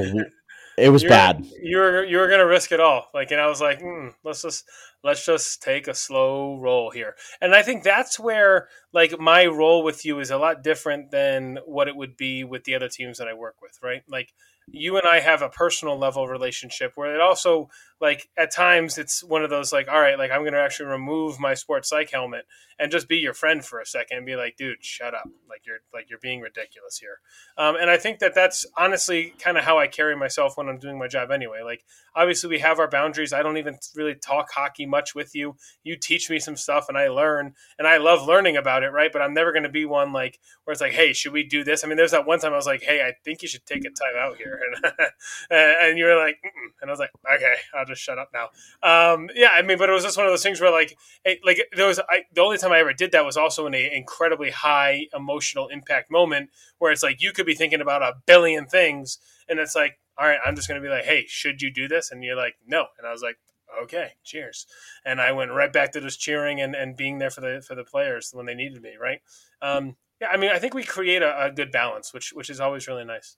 it 0.78 0.88
was 0.88 1.02
you 1.02 1.08
bad. 1.08 1.46
you 1.62 1.78
were 1.78 2.04
you 2.04 2.18
were 2.18 2.28
gonna 2.28 2.46
risk 2.46 2.72
it 2.72 2.80
all. 2.80 3.06
Like, 3.14 3.30
and 3.30 3.40
I 3.40 3.46
was 3.46 3.60
like, 3.60 3.80
mm, 3.80 4.12
let's 4.24 4.42
just 4.42 4.64
let's 5.04 5.24
just 5.24 5.62
take 5.62 5.88
a 5.88 5.94
slow 5.94 6.58
roll 6.58 6.90
here. 6.90 7.16
And 7.40 7.54
I 7.54 7.62
think 7.62 7.82
that's 7.82 8.18
where 8.18 8.68
like 8.92 9.18
my 9.18 9.46
role 9.46 9.82
with 9.82 10.04
you 10.04 10.20
is 10.20 10.30
a 10.30 10.38
lot 10.38 10.62
different 10.62 11.10
than 11.10 11.58
what 11.66 11.88
it 11.88 11.96
would 11.96 12.16
be 12.16 12.44
with 12.44 12.64
the 12.64 12.74
other 12.74 12.88
teams 12.88 13.18
that 13.18 13.28
I 13.28 13.34
work 13.34 13.56
with, 13.60 13.78
right? 13.82 14.02
Like 14.08 14.32
you 14.68 14.96
and 14.96 15.06
I 15.06 15.20
have 15.20 15.42
a 15.42 15.48
personal 15.48 15.98
level 15.98 16.28
relationship 16.28 16.92
where 16.94 17.14
it 17.14 17.20
also 17.20 17.68
like 18.00 18.28
at 18.36 18.52
times 18.52 18.96
it's 18.96 19.22
one 19.22 19.42
of 19.42 19.50
those 19.50 19.72
like 19.72 19.88
all 19.88 20.00
right 20.00 20.18
like 20.18 20.30
I'm 20.30 20.42
going 20.42 20.52
to 20.52 20.60
actually 20.60 20.86
remove 20.86 21.40
my 21.40 21.54
sports 21.54 21.88
psych 21.88 22.10
helmet 22.10 22.46
and 22.78 22.90
just 22.90 23.08
be 23.08 23.16
your 23.16 23.34
friend 23.34 23.64
for 23.64 23.80
a 23.80 23.86
second 23.86 24.18
and 24.18 24.26
be 24.26 24.36
like 24.36 24.56
dude 24.56 24.84
shut 24.84 25.14
up 25.14 25.28
like 25.48 25.62
you're 25.66 25.80
like 25.92 26.08
you're 26.08 26.18
being 26.20 26.40
ridiculous 26.40 26.98
here 26.98 27.18
um, 27.58 27.76
and 27.76 27.90
I 27.90 27.96
think 27.96 28.20
that 28.20 28.34
that's 28.34 28.64
honestly 28.76 29.34
kind 29.38 29.58
of 29.58 29.64
how 29.64 29.78
I 29.78 29.88
carry 29.88 30.16
myself 30.16 30.56
when 30.56 30.68
I'm 30.68 30.78
doing 30.78 30.98
my 30.98 31.08
job 31.08 31.30
anyway 31.30 31.62
like 31.64 31.84
obviously 32.14 32.50
we 32.50 32.60
have 32.60 32.78
our 32.78 32.88
boundaries 32.88 33.32
I 33.32 33.42
don't 33.42 33.58
even 33.58 33.78
really 33.96 34.14
talk 34.14 34.50
hockey 34.52 34.86
much 34.92 35.14
with 35.14 35.34
you 35.34 35.56
you 35.82 35.96
teach 35.96 36.30
me 36.30 36.38
some 36.38 36.56
stuff 36.56 36.86
and 36.88 36.96
I 36.96 37.08
learn 37.08 37.54
and 37.78 37.88
I 37.88 37.96
love 37.96 38.26
learning 38.26 38.56
about 38.56 38.84
it 38.84 38.90
right 38.90 39.10
but 39.12 39.22
I'm 39.22 39.34
never 39.34 39.52
going 39.52 39.64
to 39.64 39.68
be 39.80 39.84
one 39.84 40.12
like 40.12 40.38
where 40.64 40.72
it's 40.72 40.80
like 40.80 40.92
hey 40.92 41.12
should 41.12 41.32
we 41.32 41.42
do 41.42 41.64
this 41.64 41.84
I 41.84 41.88
mean 41.88 41.96
there's 41.96 42.12
that 42.12 42.26
one 42.26 42.38
time 42.38 42.52
I 42.52 42.56
was 42.56 42.66
like 42.66 42.82
hey 42.82 43.02
I 43.02 43.14
think 43.24 43.42
you 43.42 43.48
should 43.48 43.66
take 43.66 43.84
a 43.84 43.90
time 43.90 44.16
out 44.18 44.36
here 44.36 44.60
and 45.50 45.76
and 45.82 45.98
you 45.98 46.04
were 46.04 46.16
like 46.16 46.36
Mm-mm. 46.44 46.70
and 46.80 46.90
I 46.90 46.92
was 46.92 47.00
like 47.00 47.10
okay 47.34 47.54
I'll 47.74 47.86
just 47.86 48.02
shut 48.02 48.18
up 48.18 48.30
now. 48.32 48.48
Um, 48.82 49.30
yeah, 49.34 49.50
I 49.52 49.62
mean, 49.62 49.78
but 49.78 49.88
it 49.88 49.92
was 49.92 50.04
just 50.04 50.16
one 50.16 50.26
of 50.26 50.32
those 50.32 50.42
things 50.42 50.60
where 50.60 50.70
like, 50.70 50.96
it, 51.24 51.40
like 51.44 51.58
there 51.76 51.86
was 51.86 51.98
I, 52.00 52.24
the 52.32 52.42
only 52.42 52.58
time 52.58 52.72
I 52.72 52.78
ever 52.78 52.92
did 52.92 53.12
that 53.12 53.24
was 53.24 53.36
also 53.36 53.66
in 53.66 53.74
an 53.74 53.90
incredibly 53.92 54.50
high 54.50 55.06
emotional 55.14 55.68
impact 55.68 56.10
moment 56.10 56.50
where 56.78 56.92
it's 56.92 57.02
like 57.02 57.20
you 57.20 57.32
could 57.32 57.46
be 57.46 57.54
thinking 57.54 57.80
about 57.80 58.02
a 58.02 58.14
billion 58.26 58.66
things, 58.66 59.18
and 59.48 59.58
it's 59.58 59.74
like, 59.74 59.98
all 60.18 60.26
right, 60.26 60.38
I'm 60.44 60.56
just 60.56 60.68
going 60.68 60.80
to 60.80 60.86
be 60.86 60.92
like, 60.92 61.04
hey, 61.04 61.24
should 61.28 61.62
you 61.62 61.72
do 61.72 61.88
this? 61.88 62.10
And 62.10 62.22
you're 62.22 62.36
like, 62.36 62.56
no, 62.66 62.86
and 62.98 63.06
I 63.06 63.12
was 63.12 63.22
like, 63.22 63.38
okay, 63.82 64.12
cheers, 64.24 64.66
and 65.04 65.20
I 65.20 65.32
went 65.32 65.50
right 65.52 65.72
back 65.72 65.92
to 65.92 66.00
just 66.00 66.20
cheering 66.20 66.60
and, 66.60 66.74
and 66.74 66.96
being 66.96 67.18
there 67.18 67.30
for 67.30 67.40
the 67.40 67.62
for 67.66 67.74
the 67.74 67.84
players 67.84 68.30
when 68.32 68.46
they 68.46 68.54
needed 68.54 68.82
me, 68.82 68.92
right? 69.00 69.20
Um, 69.60 69.96
yeah, 70.20 70.28
I 70.28 70.36
mean, 70.36 70.50
I 70.50 70.58
think 70.58 70.74
we 70.74 70.84
create 70.84 71.22
a, 71.22 71.46
a 71.46 71.50
good 71.50 71.72
balance, 71.72 72.12
which 72.14 72.32
which 72.32 72.50
is 72.50 72.60
always 72.60 72.86
really 72.86 73.04
nice. 73.04 73.36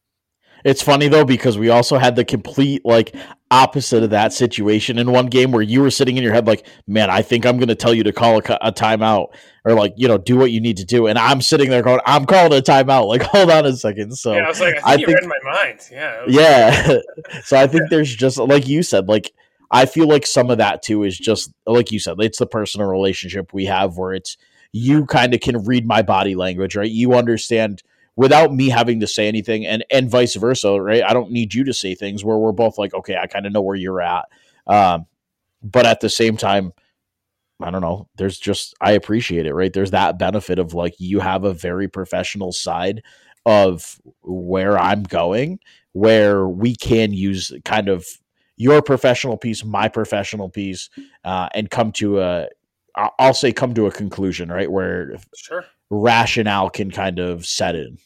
It's 0.64 0.82
funny 0.82 1.08
though 1.08 1.24
because 1.24 1.58
we 1.58 1.68
also 1.68 1.98
had 1.98 2.16
the 2.16 2.24
complete 2.24 2.84
like 2.84 3.14
opposite 3.50 4.02
of 4.02 4.10
that 4.10 4.32
situation 4.32 4.98
in 4.98 5.10
one 5.10 5.26
game 5.26 5.52
where 5.52 5.62
you 5.62 5.82
were 5.82 5.90
sitting 5.90 6.16
in 6.16 6.22
your 6.22 6.32
head 6.32 6.46
like, 6.46 6.66
"Man, 6.86 7.10
I 7.10 7.22
think 7.22 7.44
I'm 7.44 7.58
going 7.58 7.68
to 7.68 7.74
tell 7.74 7.92
you 7.92 8.02
to 8.04 8.12
call 8.12 8.36
a, 8.38 8.58
a, 8.62 8.72
timeout 8.72 9.28
or 9.64 9.74
like 9.74 9.92
you 9.96 10.08
know 10.08 10.16
do 10.16 10.36
what 10.36 10.52
you 10.52 10.60
need 10.60 10.76
to 10.78 10.84
do," 10.84 11.06
and 11.06 11.18
I'm 11.18 11.42
sitting 11.42 11.68
there 11.70 11.82
going, 11.82 12.00
"I'm 12.06 12.24
calling 12.24 12.56
a 12.56 12.62
timeout." 12.62 13.08
Like, 13.08 13.22
hold 13.32 13.50
on 13.50 13.66
a 13.66 13.76
second. 13.76 14.16
So 14.16 14.32
yeah, 14.32 14.44
I 14.44 14.48
was 14.48 14.60
like, 14.60 14.76
I 14.84 14.96
think, 14.96 15.08
I 15.08 15.12
think 15.12 15.20
read 15.20 15.28
my 15.28 15.50
mind. 15.52 15.80
Yeah, 15.90 16.24
yeah. 16.28 16.98
so 17.44 17.58
I 17.58 17.66
think 17.66 17.90
there's 17.90 18.14
just 18.14 18.38
like 18.38 18.66
you 18.66 18.82
said, 18.82 19.08
like 19.08 19.32
I 19.70 19.86
feel 19.86 20.08
like 20.08 20.26
some 20.26 20.50
of 20.50 20.58
that 20.58 20.82
too 20.82 21.02
is 21.02 21.18
just 21.18 21.52
like 21.66 21.90
you 21.90 21.98
said, 21.98 22.16
it's 22.20 22.38
the 22.38 22.46
personal 22.46 22.88
relationship 22.88 23.52
we 23.52 23.64
have 23.66 23.96
where 23.96 24.12
it's 24.12 24.36
you 24.72 25.06
kind 25.06 25.34
of 25.34 25.40
can 25.40 25.64
read 25.64 25.86
my 25.86 26.02
body 26.02 26.34
language, 26.34 26.76
right? 26.76 26.90
You 26.90 27.14
understand 27.14 27.82
without 28.16 28.52
me 28.52 28.68
having 28.68 29.00
to 29.00 29.06
say 29.06 29.28
anything 29.28 29.66
and 29.66 29.84
and 29.90 30.10
vice 30.10 30.34
versa 30.36 30.80
right? 30.80 31.02
I 31.02 31.12
don't 31.12 31.30
need 31.30 31.54
you 31.54 31.64
to 31.64 31.74
say 31.74 31.94
things 31.94 32.24
where 32.24 32.38
we're 32.38 32.52
both 32.52 32.78
like 32.78 32.94
okay 32.94 33.16
i 33.16 33.26
kind 33.26 33.46
of 33.46 33.52
know 33.52 33.62
where 33.62 33.76
you're 33.76 34.00
at. 34.00 34.26
Um, 34.66 35.06
but 35.62 35.86
at 35.86 36.00
the 36.00 36.10
same 36.10 36.36
time 36.36 36.72
i 37.60 37.70
don't 37.70 37.82
know 37.82 38.08
there's 38.16 38.38
just 38.38 38.74
i 38.80 38.92
appreciate 38.92 39.46
it 39.46 39.54
right? 39.54 39.72
There's 39.72 39.92
that 39.92 40.18
benefit 40.18 40.58
of 40.58 40.74
like 40.74 40.94
you 40.98 41.20
have 41.20 41.44
a 41.44 41.54
very 41.54 41.88
professional 41.88 42.52
side 42.52 43.02
of 43.46 44.00
where 44.22 44.78
i'm 44.78 45.02
going 45.02 45.58
where 45.92 46.48
we 46.48 46.74
can 46.74 47.12
use 47.12 47.52
kind 47.64 47.88
of 47.88 48.06
your 48.56 48.82
professional 48.82 49.36
piece 49.36 49.64
my 49.64 49.88
professional 49.88 50.48
piece 50.48 50.90
uh, 51.24 51.48
and 51.54 51.70
come 51.70 51.92
to 51.92 52.20
a 52.20 52.46
i'll 53.18 53.34
say 53.34 53.52
come 53.52 53.74
to 53.74 53.86
a 53.86 53.90
conclusion 53.90 54.50
right 54.50 54.70
where 54.70 55.16
sure 55.34 55.64
rationale 55.90 56.70
can 56.70 56.90
kind 56.90 57.18
of 57.18 57.46
set 57.46 57.74
in. 57.74 57.98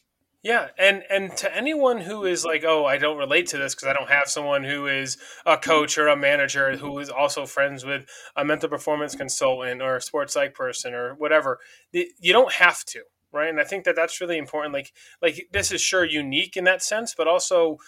Yeah, 0.43 0.69
and 0.79 1.03
and 1.11 1.37
to 1.39 1.55
anyone 1.55 2.01
who 2.01 2.25
is 2.25 2.45
like, 2.45 2.63
oh, 2.65 2.85
I 2.85 2.97
don't 2.97 3.19
relate 3.19 3.49
to 3.49 3.59
this 3.59 3.75
because 3.75 3.89
I 3.89 3.93
don't 3.93 4.09
have 4.09 4.29
someone 4.29 4.63
who 4.63 4.87
is 4.87 5.19
a 5.45 5.57
coach 5.57 5.99
or 5.99 6.07
a 6.07 6.17
manager 6.17 6.77
who 6.77 6.99
is 7.01 7.11
also 7.11 7.45
friends 7.45 7.85
with 7.85 8.07
a 8.37 8.45
mental 8.45 8.69
performance 8.69 9.17
consultant 9.17 9.83
or 9.83 9.97
a 9.97 10.01
sports 10.01 10.35
psych 10.35 10.55
person 10.55 10.95
or 10.95 11.15
whatever. 11.15 11.59
You 11.93 12.33
don't 12.33 12.53
have 12.53 12.85
to, 12.87 13.01
right? 13.33 13.49
And 13.49 13.61
I 13.61 13.65
think 13.65 13.85
that 13.85 13.97
that's 13.97 14.21
really 14.21 14.39
important. 14.39 14.73
Like, 14.73 14.93
like 15.21 15.49
this 15.53 15.73
is 15.73 15.81
sure 15.81 16.05
unique 16.05 16.57
in 16.57 16.65
that 16.65 16.83
sense, 16.83 17.15
but 17.17 17.27
also 17.27 17.79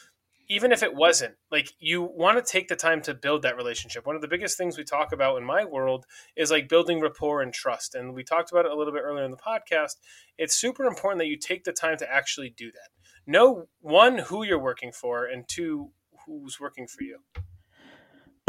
even 0.50 0.72
if 0.72 0.82
it 0.82 0.92
wasn't, 0.92 1.36
like 1.52 1.72
you 1.78 2.02
want 2.02 2.36
to 2.36 2.52
take 2.52 2.66
the 2.66 2.74
time 2.74 3.00
to 3.00 3.14
build 3.14 3.42
that 3.42 3.56
relationship. 3.56 4.04
One 4.04 4.16
of 4.16 4.20
the 4.20 4.26
biggest 4.26 4.58
things 4.58 4.76
we 4.76 4.82
talk 4.82 5.12
about 5.12 5.38
in 5.38 5.44
my 5.44 5.64
world 5.64 6.06
is 6.36 6.50
like 6.50 6.68
building 6.68 7.00
rapport 7.00 7.40
and 7.40 7.54
trust. 7.54 7.94
And 7.94 8.14
we 8.14 8.24
talked 8.24 8.50
about 8.50 8.66
it 8.66 8.72
a 8.72 8.74
little 8.74 8.92
bit 8.92 9.02
earlier 9.04 9.24
in 9.24 9.30
the 9.30 9.36
podcast. 9.36 9.92
It's 10.38 10.56
super 10.56 10.86
important 10.86 11.20
that 11.20 11.28
you 11.28 11.36
take 11.36 11.62
the 11.62 11.72
time 11.72 11.96
to 11.98 12.12
actually 12.12 12.52
do 12.56 12.72
that. 12.72 12.88
Know 13.28 13.68
one, 13.80 14.18
who 14.18 14.42
you're 14.42 14.58
working 14.58 14.90
for, 14.90 15.24
and 15.24 15.46
two, 15.46 15.92
who's 16.26 16.58
working 16.58 16.88
for 16.88 17.04
you. 17.04 17.18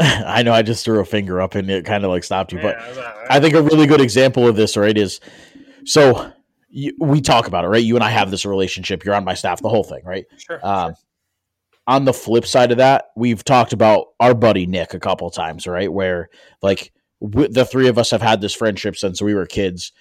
I 0.00 0.42
know 0.42 0.52
I 0.52 0.62
just 0.62 0.84
threw 0.84 0.98
a 0.98 1.04
finger 1.04 1.40
up 1.40 1.54
and 1.54 1.70
it 1.70 1.84
kind 1.84 2.02
of 2.02 2.10
like 2.10 2.24
stopped 2.24 2.52
you, 2.52 2.58
yeah, 2.58 2.92
but 2.92 3.30
I 3.30 3.38
think 3.38 3.54
a 3.54 3.62
really 3.62 3.86
good 3.86 4.00
example 4.00 4.48
of 4.48 4.56
this, 4.56 4.76
right, 4.76 4.98
is 4.98 5.20
so 5.84 6.32
you, 6.68 6.96
we 6.98 7.20
talk 7.20 7.46
about 7.46 7.64
it, 7.64 7.68
right? 7.68 7.84
You 7.84 7.94
and 7.94 8.02
I 8.02 8.10
have 8.10 8.32
this 8.32 8.44
relationship. 8.44 9.04
You're 9.04 9.14
on 9.14 9.24
my 9.24 9.34
staff, 9.34 9.62
the 9.62 9.68
whole 9.68 9.84
thing, 9.84 10.00
right? 10.04 10.24
Sure. 10.36 10.58
Um, 10.66 10.94
sure 10.94 10.96
on 11.86 12.04
the 12.04 12.12
flip 12.12 12.46
side 12.46 12.70
of 12.70 12.78
that, 12.78 13.06
we've 13.16 13.44
talked 13.44 13.72
about 13.72 14.08
our 14.20 14.34
buddy 14.34 14.66
Nick 14.66 14.94
a 14.94 15.00
couple 15.00 15.30
times, 15.30 15.66
right? 15.66 15.92
Where 15.92 16.28
like 16.62 16.92
w- 17.20 17.48
the 17.48 17.64
three 17.64 17.88
of 17.88 17.98
us 17.98 18.10
have 18.10 18.22
had 18.22 18.40
this 18.40 18.54
friendship 18.54 18.96
since 18.96 19.20
we 19.20 19.34
were 19.34 19.46
kids. 19.46 19.92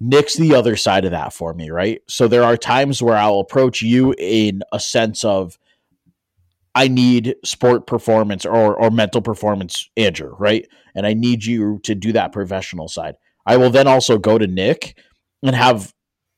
Nick's 0.00 0.36
the 0.36 0.54
other 0.54 0.76
side 0.76 1.04
of 1.04 1.12
that 1.12 1.32
for 1.32 1.54
me, 1.54 1.70
right? 1.70 2.02
So 2.08 2.28
there 2.28 2.44
are 2.44 2.56
times 2.56 3.00
where 3.00 3.16
I'll 3.16 3.38
approach 3.38 3.80
you 3.80 4.14
in 4.18 4.62
a 4.72 4.80
sense 4.80 5.24
of 5.24 5.58
I 6.74 6.88
need 6.88 7.36
sport 7.44 7.86
performance 7.86 8.44
or 8.44 8.74
or 8.74 8.90
mental 8.90 9.22
performance, 9.22 9.88
Andrew, 9.96 10.34
right? 10.38 10.66
And 10.94 11.06
I 11.06 11.14
need 11.14 11.44
you 11.44 11.80
to 11.84 11.94
do 11.94 12.12
that 12.12 12.32
professional 12.32 12.88
side. 12.88 13.14
I 13.46 13.56
will 13.56 13.70
then 13.70 13.86
also 13.86 14.18
go 14.18 14.38
to 14.38 14.46
Nick 14.46 14.98
and 15.42 15.54
have 15.54 15.94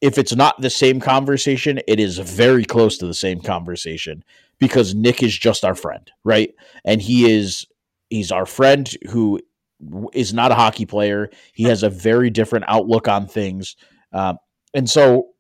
if 0.07 0.19
it's 0.19 0.37
not 0.37 0.61
the 0.61 0.71
same 0.71 1.01
conversation, 1.01 1.81
it 1.89 1.99
is 1.99 2.19
very 2.19 2.65
close 2.65 2.97
to 2.99 3.07
the 3.09 3.13
same 3.15 3.41
conversation 3.41 4.23
because 4.61 4.95
Nick 4.95 5.21
is 5.21 5.37
just 5.37 5.65
our 5.65 5.75
friend, 5.75 6.09
right? 6.23 6.55
And 6.85 7.03
he 7.03 7.29
is 7.29 7.67
he's 8.09 8.31
our 8.31 8.47
friend 8.47 8.89
who 9.11 9.41
is 10.13 10.33
not 10.33 10.53
a 10.53 10.55
hockey 10.55 10.87
player. 10.87 11.29
He 11.53 11.65
has 11.65 11.83
a 11.83 11.91
very 11.91 12.31
different 12.31 12.67
outlook 12.69 13.09
on 13.09 13.27
things, 13.27 13.75
um, 14.13 14.39
and 14.73 14.89
so 14.89 15.31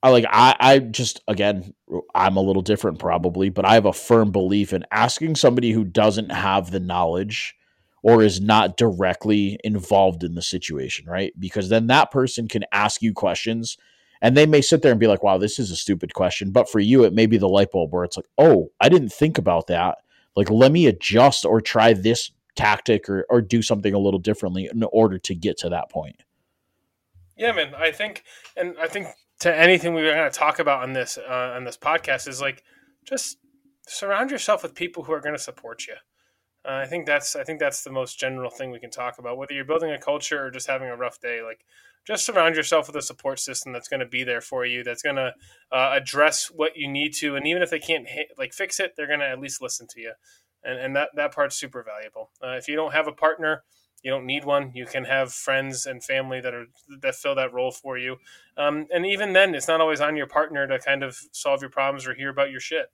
I 0.00 0.10
like 0.10 0.26
I 0.30 0.54
I 0.60 0.78
just 0.78 1.20
again 1.26 1.74
I'm 2.14 2.36
a 2.36 2.42
little 2.42 2.62
different 2.62 3.00
probably, 3.00 3.48
but 3.48 3.64
I 3.64 3.74
have 3.74 3.86
a 3.86 3.92
firm 3.92 4.30
belief 4.30 4.72
in 4.72 4.84
asking 4.92 5.34
somebody 5.34 5.72
who 5.72 5.82
doesn't 5.82 6.30
have 6.30 6.70
the 6.70 6.78
knowledge 6.78 7.56
or 8.04 8.22
is 8.22 8.40
not 8.40 8.76
directly 8.76 9.58
involved 9.64 10.22
in 10.22 10.36
the 10.36 10.42
situation, 10.42 11.06
right? 11.08 11.32
Because 11.36 11.68
then 11.68 11.88
that 11.88 12.12
person 12.12 12.46
can 12.46 12.62
ask 12.70 13.02
you 13.02 13.12
questions 13.12 13.76
and 14.24 14.34
they 14.34 14.46
may 14.46 14.62
sit 14.62 14.80
there 14.80 14.90
and 14.90 14.98
be 14.98 15.06
like, 15.06 15.22
wow, 15.22 15.36
this 15.36 15.58
is 15.58 15.70
a 15.70 15.76
stupid 15.76 16.14
question. 16.14 16.50
But 16.50 16.70
for 16.70 16.80
you, 16.80 17.04
it 17.04 17.12
may 17.12 17.26
be 17.26 17.36
the 17.36 17.46
light 17.46 17.70
bulb 17.70 17.92
where 17.92 18.04
it's 18.04 18.16
like, 18.16 18.24
oh, 18.38 18.70
I 18.80 18.88
didn't 18.88 19.10
think 19.10 19.36
about 19.36 19.66
that. 19.66 19.98
Like, 20.34 20.48
let 20.48 20.72
me 20.72 20.86
adjust 20.86 21.44
or 21.44 21.60
try 21.60 21.92
this 21.92 22.30
tactic 22.56 23.06
or, 23.06 23.26
or 23.28 23.42
do 23.42 23.60
something 23.60 23.92
a 23.92 23.98
little 23.98 24.18
differently 24.18 24.70
in 24.72 24.82
order 24.84 25.18
to 25.18 25.34
get 25.34 25.58
to 25.58 25.68
that 25.68 25.90
point. 25.90 26.22
Yeah, 27.36 27.52
man. 27.52 27.74
I 27.74 27.92
think, 27.92 28.24
and 28.56 28.74
I 28.80 28.88
think 28.88 29.08
to 29.40 29.54
anything 29.54 29.92
we're 29.92 30.14
going 30.14 30.30
to 30.30 30.38
talk 30.38 30.58
about 30.58 30.82
on 30.82 30.94
this 30.94 31.18
uh, 31.18 31.52
on 31.54 31.64
this 31.64 31.76
podcast 31.76 32.26
is 32.26 32.40
like 32.40 32.64
just 33.04 33.36
surround 33.86 34.30
yourself 34.30 34.62
with 34.62 34.74
people 34.74 35.02
who 35.02 35.12
are 35.12 35.20
going 35.20 35.34
to 35.34 35.42
support 35.42 35.86
you. 35.86 35.96
Uh, 36.64 36.80
I 36.82 36.86
think 36.86 37.04
that's 37.04 37.36
I 37.36 37.44
think 37.44 37.60
that's 37.60 37.84
the 37.84 37.92
most 37.92 38.18
general 38.18 38.48
thing 38.48 38.70
we 38.70 38.80
can 38.80 38.90
talk 38.90 39.18
about. 39.18 39.36
Whether 39.36 39.52
you're 39.52 39.66
building 39.66 39.90
a 39.90 39.98
culture 39.98 40.46
or 40.46 40.50
just 40.50 40.66
having 40.66 40.88
a 40.88 40.96
rough 40.96 41.20
day, 41.20 41.42
like 41.42 41.66
just 42.04 42.26
surround 42.26 42.54
yourself 42.54 42.86
with 42.86 42.96
a 42.96 43.02
support 43.02 43.40
system 43.40 43.72
that's 43.72 43.88
going 43.88 44.00
to 44.00 44.06
be 44.06 44.24
there 44.24 44.40
for 44.40 44.64
you 44.64 44.84
that's 44.84 45.02
going 45.02 45.16
to 45.16 45.32
uh, 45.72 45.90
address 45.92 46.50
what 46.50 46.76
you 46.76 46.88
need 46.88 47.12
to 47.14 47.36
and 47.36 47.46
even 47.46 47.62
if 47.62 47.70
they 47.70 47.78
can't 47.78 48.08
hit, 48.08 48.28
like 48.38 48.52
fix 48.52 48.78
it 48.78 48.94
they're 48.96 49.06
going 49.06 49.20
to 49.20 49.28
at 49.28 49.40
least 49.40 49.62
listen 49.62 49.86
to 49.86 50.00
you. 50.00 50.12
And, 50.62 50.78
and 50.78 50.96
that, 50.96 51.10
that 51.16 51.34
part's 51.34 51.56
super 51.56 51.82
valuable. 51.82 52.30
Uh, 52.42 52.56
if 52.56 52.68
you 52.68 52.76
don't 52.76 52.92
have 52.92 53.06
a 53.06 53.12
partner 53.12 53.64
you 54.02 54.10
don't 54.10 54.26
need 54.26 54.44
one 54.44 54.70
you 54.74 54.84
can 54.84 55.04
have 55.04 55.32
friends 55.32 55.86
and 55.86 56.04
family 56.04 56.40
that 56.40 56.54
are 56.54 56.66
that 57.00 57.14
fill 57.14 57.34
that 57.34 57.52
role 57.52 57.72
for 57.72 57.96
you. 57.96 58.16
Um, 58.56 58.86
and 58.92 59.06
even 59.06 59.32
then 59.32 59.54
it's 59.54 59.68
not 59.68 59.80
always 59.80 60.00
on 60.00 60.16
your 60.16 60.26
partner 60.26 60.66
to 60.66 60.78
kind 60.78 61.02
of 61.02 61.16
solve 61.32 61.62
your 61.62 61.70
problems 61.70 62.06
or 62.06 62.14
hear 62.14 62.28
about 62.28 62.50
your 62.50 62.60
shit. 62.60 62.86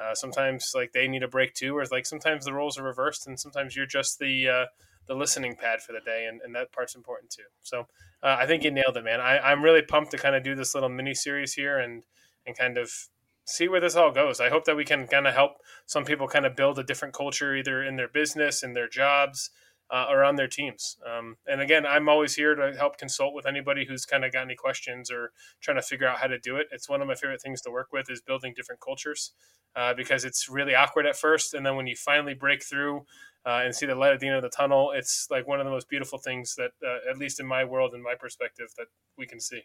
Uh, 0.00 0.14
sometimes 0.14 0.72
like 0.74 0.92
they 0.92 1.08
need 1.08 1.24
a 1.24 1.28
break 1.28 1.54
too 1.54 1.76
or 1.76 1.84
like 1.90 2.06
sometimes 2.06 2.44
the 2.44 2.52
roles 2.52 2.78
are 2.78 2.84
reversed 2.84 3.26
and 3.26 3.38
sometimes 3.38 3.74
you're 3.74 3.86
just 3.86 4.18
the 4.20 4.48
uh, 4.48 4.66
the 5.08 5.14
listening 5.14 5.56
pad 5.56 5.80
for 5.82 5.92
the 5.92 6.00
day, 6.00 6.26
and, 6.28 6.40
and 6.42 6.54
that 6.54 6.70
part's 6.70 6.94
important 6.94 7.30
too. 7.30 7.42
So 7.62 7.80
uh, 8.22 8.36
I 8.38 8.46
think 8.46 8.62
you 8.62 8.70
nailed 8.70 8.96
it, 8.96 9.04
man. 9.04 9.20
I, 9.20 9.38
I'm 9.38 9.64
really 9.64 9.82
pumped 9.82 10.12
to 10.12 10.18
kind 10.18 10.36
of 10.36 10.44
do 10.44 10.54
this 10.54 10.74
little 10.74 10.88
mini 10.88 11.14
series 11.14 11.54
here 11.54 11.78
and 11.78 12.04
and 12.46 12.56
kind 12.56 12.78
of 12.78 12.90
see 13.44 13.68
where 13.68 13.80
this 13.80 13.96
all 13.96 14.12
goes. 14.12 14.40
I 14.40 14.50
hope 14.50 14.64
that 14.66 14.76
we 14.76 14.84
can 14.84 15.06
kind 15.06 15.26
of 15.26 15.34
help 15.34 15.52
some 15.86 16.04
people 16.04 16.28
kind 16.28 16.46
of 16.46 16.54
build 16.54 16.78
a 16.78 16.84
different 16.84 17.14
culture, 17.14 17.56
either 17.56 17.82
in 17.82 17.96
their 17.96 18.08
business, 18.08 18.62
in 18.62 18.74
their 18.74 18.88
jobs, 18.88 19.50
uh, 19.90 20.06
on 20.24 20.36
their 20.36 20.48
teams. 20.48 20.98
Um, 21.06 21.36
and 21.46 21.60
again, 21.60 21.86
I'm 21.86 22.08
always 22.08 22.34
here 22.34 22.54
to 22.54 22.76
help 22.76 22.98
consult 22.98 23.34
with 23.34 23.46
anybody 23.46 23.86
who's 23.86 24.04
kind 24.04 24.24
of 24.24 24.32
got 24.32 24.42
any 24.42 24.54
questions 24.54 25.10
or 25.10 25.32
trying 25.60 25.78
to 25.78 25.82
figure 25.82 26.06
out 26.06 26.18
how 26.18 26.26
to 26.26 26.38
do 26.38 26.56
it. 26.56 26.66
It's 26.72 26.88
one 26.88 27.00
of 27.00 27.08
my 27.08 27.14
favorite 27.14 27.40
things 27.40 27.62
to 27.62 27.70
work 27.70 27.88
with 27.92 28.10
is 28.10 28.20
building 28.20 28.52
different 28.54 28.80
cultures 28.80 29.32
uh, 29.74 29.94
because 29.94 30.24
it's 30.24 30.48
really 30.48 30.74
awkward 30.74 31.06
at 31.06 31.16
first, 31.16 31.54
and 31.54 31.64
then 31.64 31.76
when 31.76 31.86
you 31.86 31.96
finally 31.96 32.34
break 32.34 32.62
through. 32.62 33.06
Uh, 33.48 33.62
and 33.64 33.74
see 33.74 33.86
the 33.86 33.94
light 33.94 34.12
at 34.12 34.20
the 34.20 34.26
end 34.26 34.36
of 34.36 34.42
the 34.42 34.50
tunnel. 34.50 34.92
It's 34.94 35.26
like 35.30 35.48
one 35.48 35.58
of 35.58 35.64
the 35.64 35.70
most 35.70 35.88
beautiful 35.88 36.18
things 36.18 36.54
that, 36.56 36.72
uh, 36.86 37.10
at 37.10 37.16
least 37.16 37.40
in 37.40 37.46
my 37.46 37.64
world, 37.64 37.94
and 37.94 38.02
my 38.02 38.14
perspective, 38.14 38.66
that 38.76 38.88
we 39.16 39.26
can 39.26 39.40
see. 39.40 39.62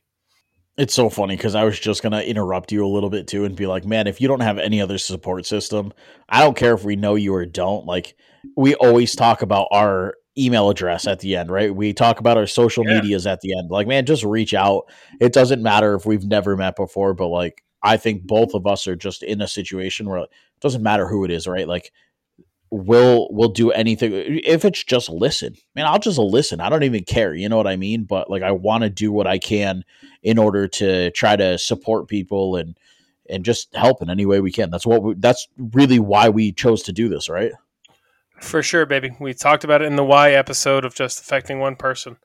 It's 0.77 0.93
so 0.93 1.09
funny 1.09 1.35
because 1.35 1.53
I 1.53 1.65
was 1.65 1.79
just 1.79 2.01
gonna 2.01 2.21
interrupt 2.21 2.71
you 2.71 2.85
a 2.85 2.87
little 2.87 3.09
bit 3.09 3.27
too 3.27 3.43
and 3.43 3.55
be 3.55 3.67
like, 3.67 3.83
man, 3.85 4.07
if 4.07 4.21
you 4.21 4.29
don't 4.29 4.39
have 4.39 4.57
any 4.57 4.79
other 4.79 4.97
support 4.97 5.45
system, 5.45 5.91
I 6.29 6.39
don't 6.39 6.55
care 6.55 6.73
if 6.73 6.85
we 6.85 6.95
know 6.95 7.15
you 7.15 7.35
or 7.35 7.45
don't. 7.45 7.85
Like 7.85 8.15
we 8.55 8.73
always 8.75 9.15
talk 9.15 9.41
about 9.41 9.67
our 9.71 10.15
email 10.37 10.69
address 10.69 11.05
at 11.05 11.19
the 11.19 11.35
end, 11.35 11.51
right? 11.51 11.75
We 11.75 11.93
talk 11.93 12.19
about 12.19 12.37
our 12.37 12.47
social 12.47 12.87
yeah. 12.87 12.95
medias 12.95 13.27
at 13.27 13.41
the 13.41 13.55
end. 13.57 13.69
Like, 13.69 13.85
man, 13.85 14.05
just 14.05 14.23
reach 14.23 14.53
out. 14.53 14.89
It 15.19 15.33
doesn't 15.33 15.61
matter 15.61 15.93
if 15.93 16.05
we've 16.05 16.25
never 16.25 16.57
met 16.57 16.75
before, 16.75 17.13
but 17.13 17.27
like 17.27 17.63
I 17.83 17.97
think 17.97 18.23
both 18.23 18.53
of 18.53 18.65
us 18.65 18.87
are 18.87 18.95
just 18.95 19.23
in 19.23 19.41
a 19.41 19.47
situation 19.47 20.07
where 20.07 20.19
it 20.19 20.29
doesn't 20.61 20.81
matter 20.81 21.07
who 21.07 21.25
it 21.25 21.31
is, 21.31 21.47
right? 21.47 21.67
Like 21.67 21.91
we'll 22.73 23.27
we'll 23.29 23.49
do 23.49 23.71
anything. 23.71 24.11
If 24.13 24.65
it's 24.65 24.83
just 24.83 25.07
listen 25.07 25.55
man 25.75 25.85
i'll 25.85 25.99
just 25.99 26.17
listen. 26.17 26.59
I 26.59 26.69
don't 26.69 26.83
even 26.83 27.03
care 27.03 27.33
you 27.33 27.47
know 27.47 27.57
what 27.57 27.67
i 27.67 27.75
mean? 27.75 28.03
But 28.03 28.29
like 28.29 28.41
i 28.41 28.51
want 28.51 28.83
to 28.83 28.89
do 28.89 29.11
what 29.11 29.27
i 29.27 29.37
can 29.37 29.85
in 30.23 30.39
order 30.39 30.67
to 30.67 31.11
try 31.11 31.35
to 31.35 31.57
support 31.57 32.07
people 32.07 32.55
and 32.55 32.77
and 33.29 33.45
just 33.45 33.73
help 33.75 34.01
in 34.01 34.09
any 34.09 34.25
way 34.25 34.41
we 34.41 34.51
can. 34.51 34.69
That's 34.69 34.85
what 34.85 35.01
we, 35.03 35.13
that's 35.13 35.47
really 35.57 35.99
why 35.99 36.29
we 36.29 36.51
chose 36.51 36.81
to 36.83 36.91
do 36.91 37.09
this 37.09 37.29
right? 37.29 37.51
For 38.41 38.63
sure 38.63 38.87
baby. 38.87 39.15
We 39.19 39.35
talked 39.35 39.63
about 39.63 39.83
it 39.83 39.85
in 39.85 39.95
the 39.95 40.03
why 40.03 40.31
episode 40.31 40.83
of 40.83 40.95
just 40.95 41.19
affecting 41.19 41.59
one 41.59 41.75
person. 41.75 42.17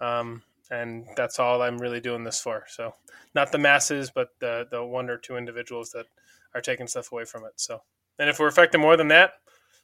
Um, 0.00 0.42
and 0.70 1.06
that's 1.16 1.38
all 1.38 1.62
i'm 1.62 1.78
really 1.78 2.00
doing 2.00 2.24
this 2.24 2.40
for. 2.40 2.64
So 2.68 2.94
not 3.36 3.52
the 3.52 3.58
masses 3.58 4.10
but 4.10 4.30
the 4.40 4.66
the 4.68 4.84
one 4.84 5.08
or 5.08 5.16
two 5.16 5.36
individuals 5.36 5.92
that 5.92 6.06
are 6.54 6.60
taking 6.60 6.88
stuff 6.88 7.12
away 7.12 7.24
from 7.24 7.44
it. 7.44 7.52
So 7.54 7.82
and 8.18 8.28
if 8.28 8.40
we're 8.40 8.48
affecting 8.48 8.80
more 8.80 8.96
than 8.96 9.08
that 9.08 9.34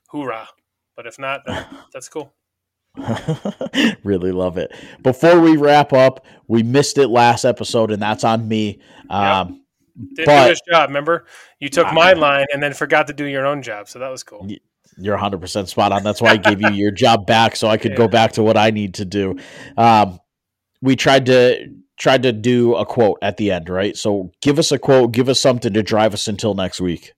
hoorah. 0.09 0.49
But 0.97 1.07
if 1.07 1.19
not, 1.19 1.43
then 1.47 1.65
that's 1.93 2.09
cool. 2.09 2.33
really 4.03 4.33
love 4.33 4.59
it. 4.59 4.73
Before 5.03 5.41
we 5.41 5.57
wrap 5.57 5.93
up, 5.93 6.27
we 6.49 6.63
missed 6.63 6.99
it 6.99 7.09
last 7.09 7.45
episode, 7.45 7.91
and 7.91 8.03
that's 8.03 8.25
on 8.25 8.49
me. 8.49 8.81
Um, 9.09 9.49
yep. 9.49 9.59
Didn't 10.15 10.27
but, 10.27 10.45
do 10.45 10.51
his 10.51 10.63
job. 10.73 10.91
Remember, 10.91 11.27
you 11.61 11.69
took 11.69 11.93
my 11.93 12.13
line 12.13 12.47
and 12.53 12.63
then 12.63 12.73
forgot 12.73 13.07
to 13.09 13.13
do 13.13 13.25
your 13.25 13.47
own 13.47 13.63
job, 13.63 13.89
so 13.89 13.99
that 13.99 14.09
was 14.09 14.23
cool. 14.23 14.49
You're 14.97 15.15
100 15.15 15.41
percent 15.41 15.69
spot 15.69 15.93
on. 15.93 16.03
That's 16.03 16.21
why 16.21 16.31
I 16.31 16.37
gave 16.37 16.61
you 16.61 16.71
your 16.71 16.91
job 16.91 17.27
back, 17.27 17.55
so 17.55 17.69
I 17.69 17.77
could 17.77 17.93
yeah. 17.93 17.99
go 17.99 18.09
back 18.09 18.33
to 18.33 18.43
what 18.43 18.57
I 18.57 18.71
need 18.71 18.95
to 18.95 19.05
do. 19.05 19.39
Um, 19.77 20.19
we 20.81 20.97
tried 20.97 21.27
to 21.27 21.69
tried 21.97 22.23
to 22.25 22.33
do 22.33 22.75
a 22.75 22.87
quote 22.87 23.19
at 23.23 23.37
the 23.37 23.51
end, 23.51 23.69
right? 23.69 23.97
So 23.97 24.31
give 24.41 24.59
us 24.59 24.73
a 24.73 24.79
quote, 24.79 25.13
give 25.13 25.29
us 25.29 25.41
something 25.41 25.73
to 25.73 25.83
drive 25.83 26.15
us 26.15 26.29
until 26.29 26.55
next 26.55 26.81
week 26.81 27.13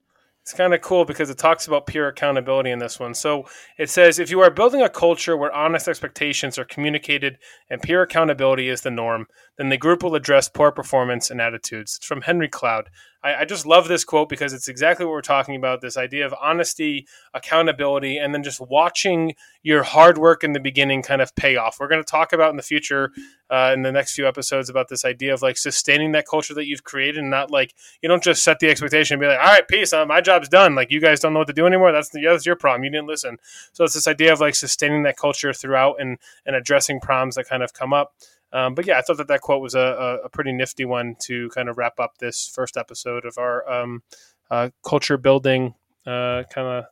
it's 0.51 0.57
kind 0.57 0.74
of 0.74 0.80
cool 0.80 1.05
because 1.05 1.30
it 1.30 1.38
talks 1.38 1.68
about 1.68 1.86
peer 1.86 2.09
accountability 2.09 2.72
in 2.72 2.80
this 2.80 2.98
one. 2.98 3.14
So 3.14 3.44
it 3.78 3.88
says 3.88 4.18
if 4.18 4.32
you 4.32 4.40
are 4.40 4.51
building 4.51 4.82
a 4.82 4.88
culture 4.88 5.36
where 5.36 5.55
honest 5.55 5.86
expectations 5.86 6.59
are 6.59 6.64
communicated 6.64 7.38
and 7.70 7.80
peer 7.80 8.03
accountability 8.03 8.68
is 8.68 8.80
the 8.80 8.90
norm, 8.90 9.28
then 9.59 9.68
the 9.68 9.76
group 9.76 10.03
will 10.03 10.16
address 10.16 10.48
poor 10.48 10.72
performance 10.72 11.30
and 11.30 11.40
attitudes. 11.40 11.98
It's 11.98 12.07
from 12.07 12.22
Henry 12.22 12.48
Cloud. 12.48 12.90
I, 13.23 13.41
I, 13.41 13.45
just 13.45 13.66
love 13.66 13.89
this 13.89 14.05
quote 14.05 14.29
because 14.29 14.53
it's 14.53 14.68
exactly 14.68 15.05
what 15.05 15.12
we're 15.12 15.21
talking 15.21 15.57
about 15.57 15.81
this 15.81 15.97
idea 15.97 16.25
of 16.25 16.35
honesty, 16.41 17.07
accountability, 17.35 18.16
and 18.18 18.35
then 18.35 18.43
just 18.43 18.61
watching 18.61 19.35
your 19.62 19.83
hard 19.83 20.16
work 20.16 20.43
in 20.43 20.53
the 20.53 20.61
beginning 20.61 21.03
kind 21.03 21.21
of 21.21 21.35
pay 21.37 21.57
off. 21.57 21.79
We're 21.79 21.89
going 21.89 22.03
to 22.03 22.11
talk 22.11 22.33
about 22.33 22.51
in 22.51 22.57
the 22.57 22.62
future, 22.62 23.12
uh, 23.51 23.73
in 23.75 23.83
the 23.83 23.93
next 23.93 24.14
few 24.14 24.27
episodes, 24.27 24.71
about 24.71 24.89
this 24.89 25.05
idea 25.05 25.35
of 25.35 25.43
like 25.43 25.59
sustaining 25.59 26.12
that 26.12 26.27
culture 26.27 26.55
that 26.55 26.66
you've 26.66 26.85
created 26.85 27.18
and 27.18 27.31
not 27.31 27.51
like 27.51 27.75
you 28.03 28.09
don't 28.09 28.23
just 28.23 28.43
set 28.43 28.59
the 28.59 28.71
expectation 28.71 29.14
and 29.14 29.21
be 29.21 29.27
like, 29.27 29.39
all 29.39 29.45
right, 29.45 29.68
peace, 29.68 29.93
uh, 29.93 30.07
my 30.07 30.21
job's 30.21 30.49
done. 30.49 30.75
Like 30.75 30.91
you 30.91 31.01
guys 31.01 31.21
don't 31.21 31.33
know 31.35 31.41
what 31.41 31.49
to 31.49 31.55
do 31.55 31.66
anymore. 31.66 31.93
That's, 31.93 32.09
the, 32.11 32.21
yeah, 32.21 32.33
that's 32.33 32.47
your 32.47 32.57
problem. 32.57 32.85
You 32.85 32.91
didn't 32.91 33.09
listen. 33.09 33.37
So 33.73 33.85
it's 33.85 33.95
this 33.95 34.09
idea 34.09 34.33
of 34.33 34.41
like 34.41 34.55
sustaining 34.55 35.03
that 35.03 35.18
culture 35.18 35.53
throughout 35.53 36.01
and, 36.01 36.18
and 36.47 36.57
addressing 36.57 37.01
problems 37.01 37.35
that 37.35 37.49
kind 37.49 37.62
of 37.62 37.75
come 37.75 37.93
up. 37.93 38.14
Um, 38.53 38.74
but 38.74 38.86
yeah, 38.86 38.98
I 38.98 39.03
thought 39.03 39.18
that 39.18 39.28
that 39.28 39.40
quote 39.40 39.62
was 39.62 39.74
a, 39.74 40.20
a, 40.24 40.28
pretty 40.28 40.53
nifty 40.53 40.84
one 40.84 41.16
to 41.20 41.48
kind 41.51 41.68
of 41.68 41.78
wrap 41.78 42.01
up 42.01 42.18
this 42.18 42.48
first 42.48 42.76
episode 42.76 43.24
of 43.24 43.38
our 43.38 43.68
um, 43.70 44.03
uh, 44.51 44.70
culture 44.84 45.16
building 45.16 45.74
uh, 46.07 46.42
kind 46.53 46.66
of 46.66 46.84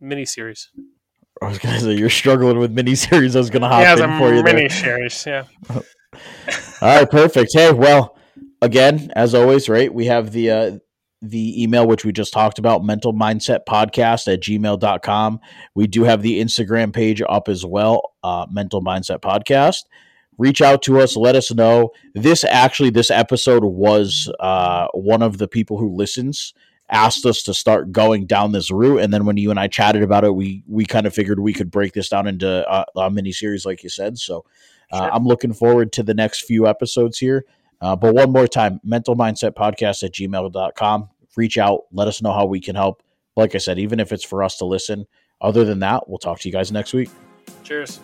mini 0.00 0.24
series. 0.24 0.70
I 1.40 1.48
was 1.48 1.58
gonna 1.58 1.80
say 1.80 1.94
you're 1.94 2.10
struggling 2.10 2.58
with 2.58 2.72
mini 2.72 2.94
series. 2.94 3.36
I 3.36 3.38
was 3.38 3.50
gonna 3.50 3.68
hop 3.68 3.82
yeah, 3.82 3.92
in 3.94 4.18
for 4.18 4.34
you. 4.34 4.42
Mini 4.42 4.68
series, 4.68 5.24
yeah. 5.24 5.44
All 5.70 5.82
right, 6.82 7.10
perfect. 7.10 7.52
Hey, 7.54 7.72
well, 7.72 8.18
again, 8.60 9.12
as 9.14 9.34
always, 9.34 9.68
right? 9.68 9.92
We 9.92 10.06
have 10.06 10.32
the 10.32 10.50
uh, 10.50 10.78
the 11.20 11.62
email 11.62 11.86
which 11.86 12.04
we 12.04 12.10
just 12.10 12.32
talked 12.32 12.58
about, 12.58 12.84
mental 12.84 13.12
mindset 13.12 13.60
podcast 13.68 14.32
at 14.32 14.40
gmail.com. 14.40 15.40
We 15.76 15.86
do 15.86 16.02
have 16.02 16.22
the 16.22 16.40
Instagram 16.40 16.92
page 16.92 17.22
up 17.28 17.48
as 17.48 17.64
well, 17.64 18.14
uh, 18.24 18.46
mental 18.50 18.82
mindset 18.82 19.20
podcast 19.20 19.84
reach 20.38 20.62
out 20.62 20.82
to 20.82 21.00
us 21.00 21.16
let 21.16 21.36
us 21.36 21.52
know. 21.52 21.92
This 22.14 22.44
actually 22.44 22.90
this 22.90 23.10
episode 23.10 23.64
was 23.64 24.30
uh, 24.40 24.88
one 24.92 25.22
of 25.22 25.38
the 25.38 25.48
people 25.48 25.78
who 25.78 25.94
listens 25.94 26.54
asked 26.90 27.24
us 27.24 27.42
to 27.44 27.54
start 27.54 27.90
going 27.90 28.26
down 28.26 28.52
this 28.52 28.70
route. 28.70 29.00
And 29.00 29.12
then 29.12 29.24
when 29.24 29.36
you 29.36 29.50
and 29.50 29.58
i 29.58 29.66
chatted 29.66 30.02
about 30.02 30.24
it 30.24 30.34
we 30.34 30.62
we 30.68 30.84
kind 30.84 31.06
of 31.06 31.14
figured 31.14 31.40
we 31.40 31.52
could 31.52 31.70
break 31.70 31.94
this 31.94 32.08
down 32.08 32.26
into 32.26 32.68
uh, 32.68 32.84
a 32.96 33.10
mini 33.10 33.32
series 33.32 33.64
like 33.66 33.82
you 33.82 33.88
said. 33.88 34.18
So 34.18 34.44
uh, 34.90 34.98
sure. 34.98 35.14
i'm 35.14 35.24
looking 35.24 35.52
forward 35.52 35.92
to 35.92 36.02
the 36.02 36.14
next 36.14 36.44
few 36.44 36.66
episodes 36.66 37.18
here. 37.18 37.44
Uh, 37.80 37.96
but 37.96 38.14
one 38.14 38.30
more 38.30 38.46
time 38.46 38.80
mental 38.84 39.16
mindset 39.16 39.52
podcast 39.52 40.04
at 40.04 40.12
gmail.com 40.12 41.08
reach 41.36 41.56
out 41.58 41.82
let 41.92 42.08
us 42.08 42.20
know 42.22 42.32
how 42.32 42.44
we 42.44 42.60
can 42.60 42.76
help. 42.76 43.02
Like 43.36 43.54
i 43.54 43.58
said 43.58 43.78
even 43.78 43.98
if 43.98 44.12
it's 44.12 44.24
for 44.24 44.42
us 44.42 44.58
to 44.58 44.64
listen. 44.64 45.06
Other 45.40 45.64
than 45.64 45.80
that 45.80 46.08
we'll 46.08 46.18
talk 46.18 46.40
to 46.40 46.48
you 46.48 46.52
guys 46.52 46.70
next 46.70 46.92
week. 46.92 47.10
Cheers 47.64 48.00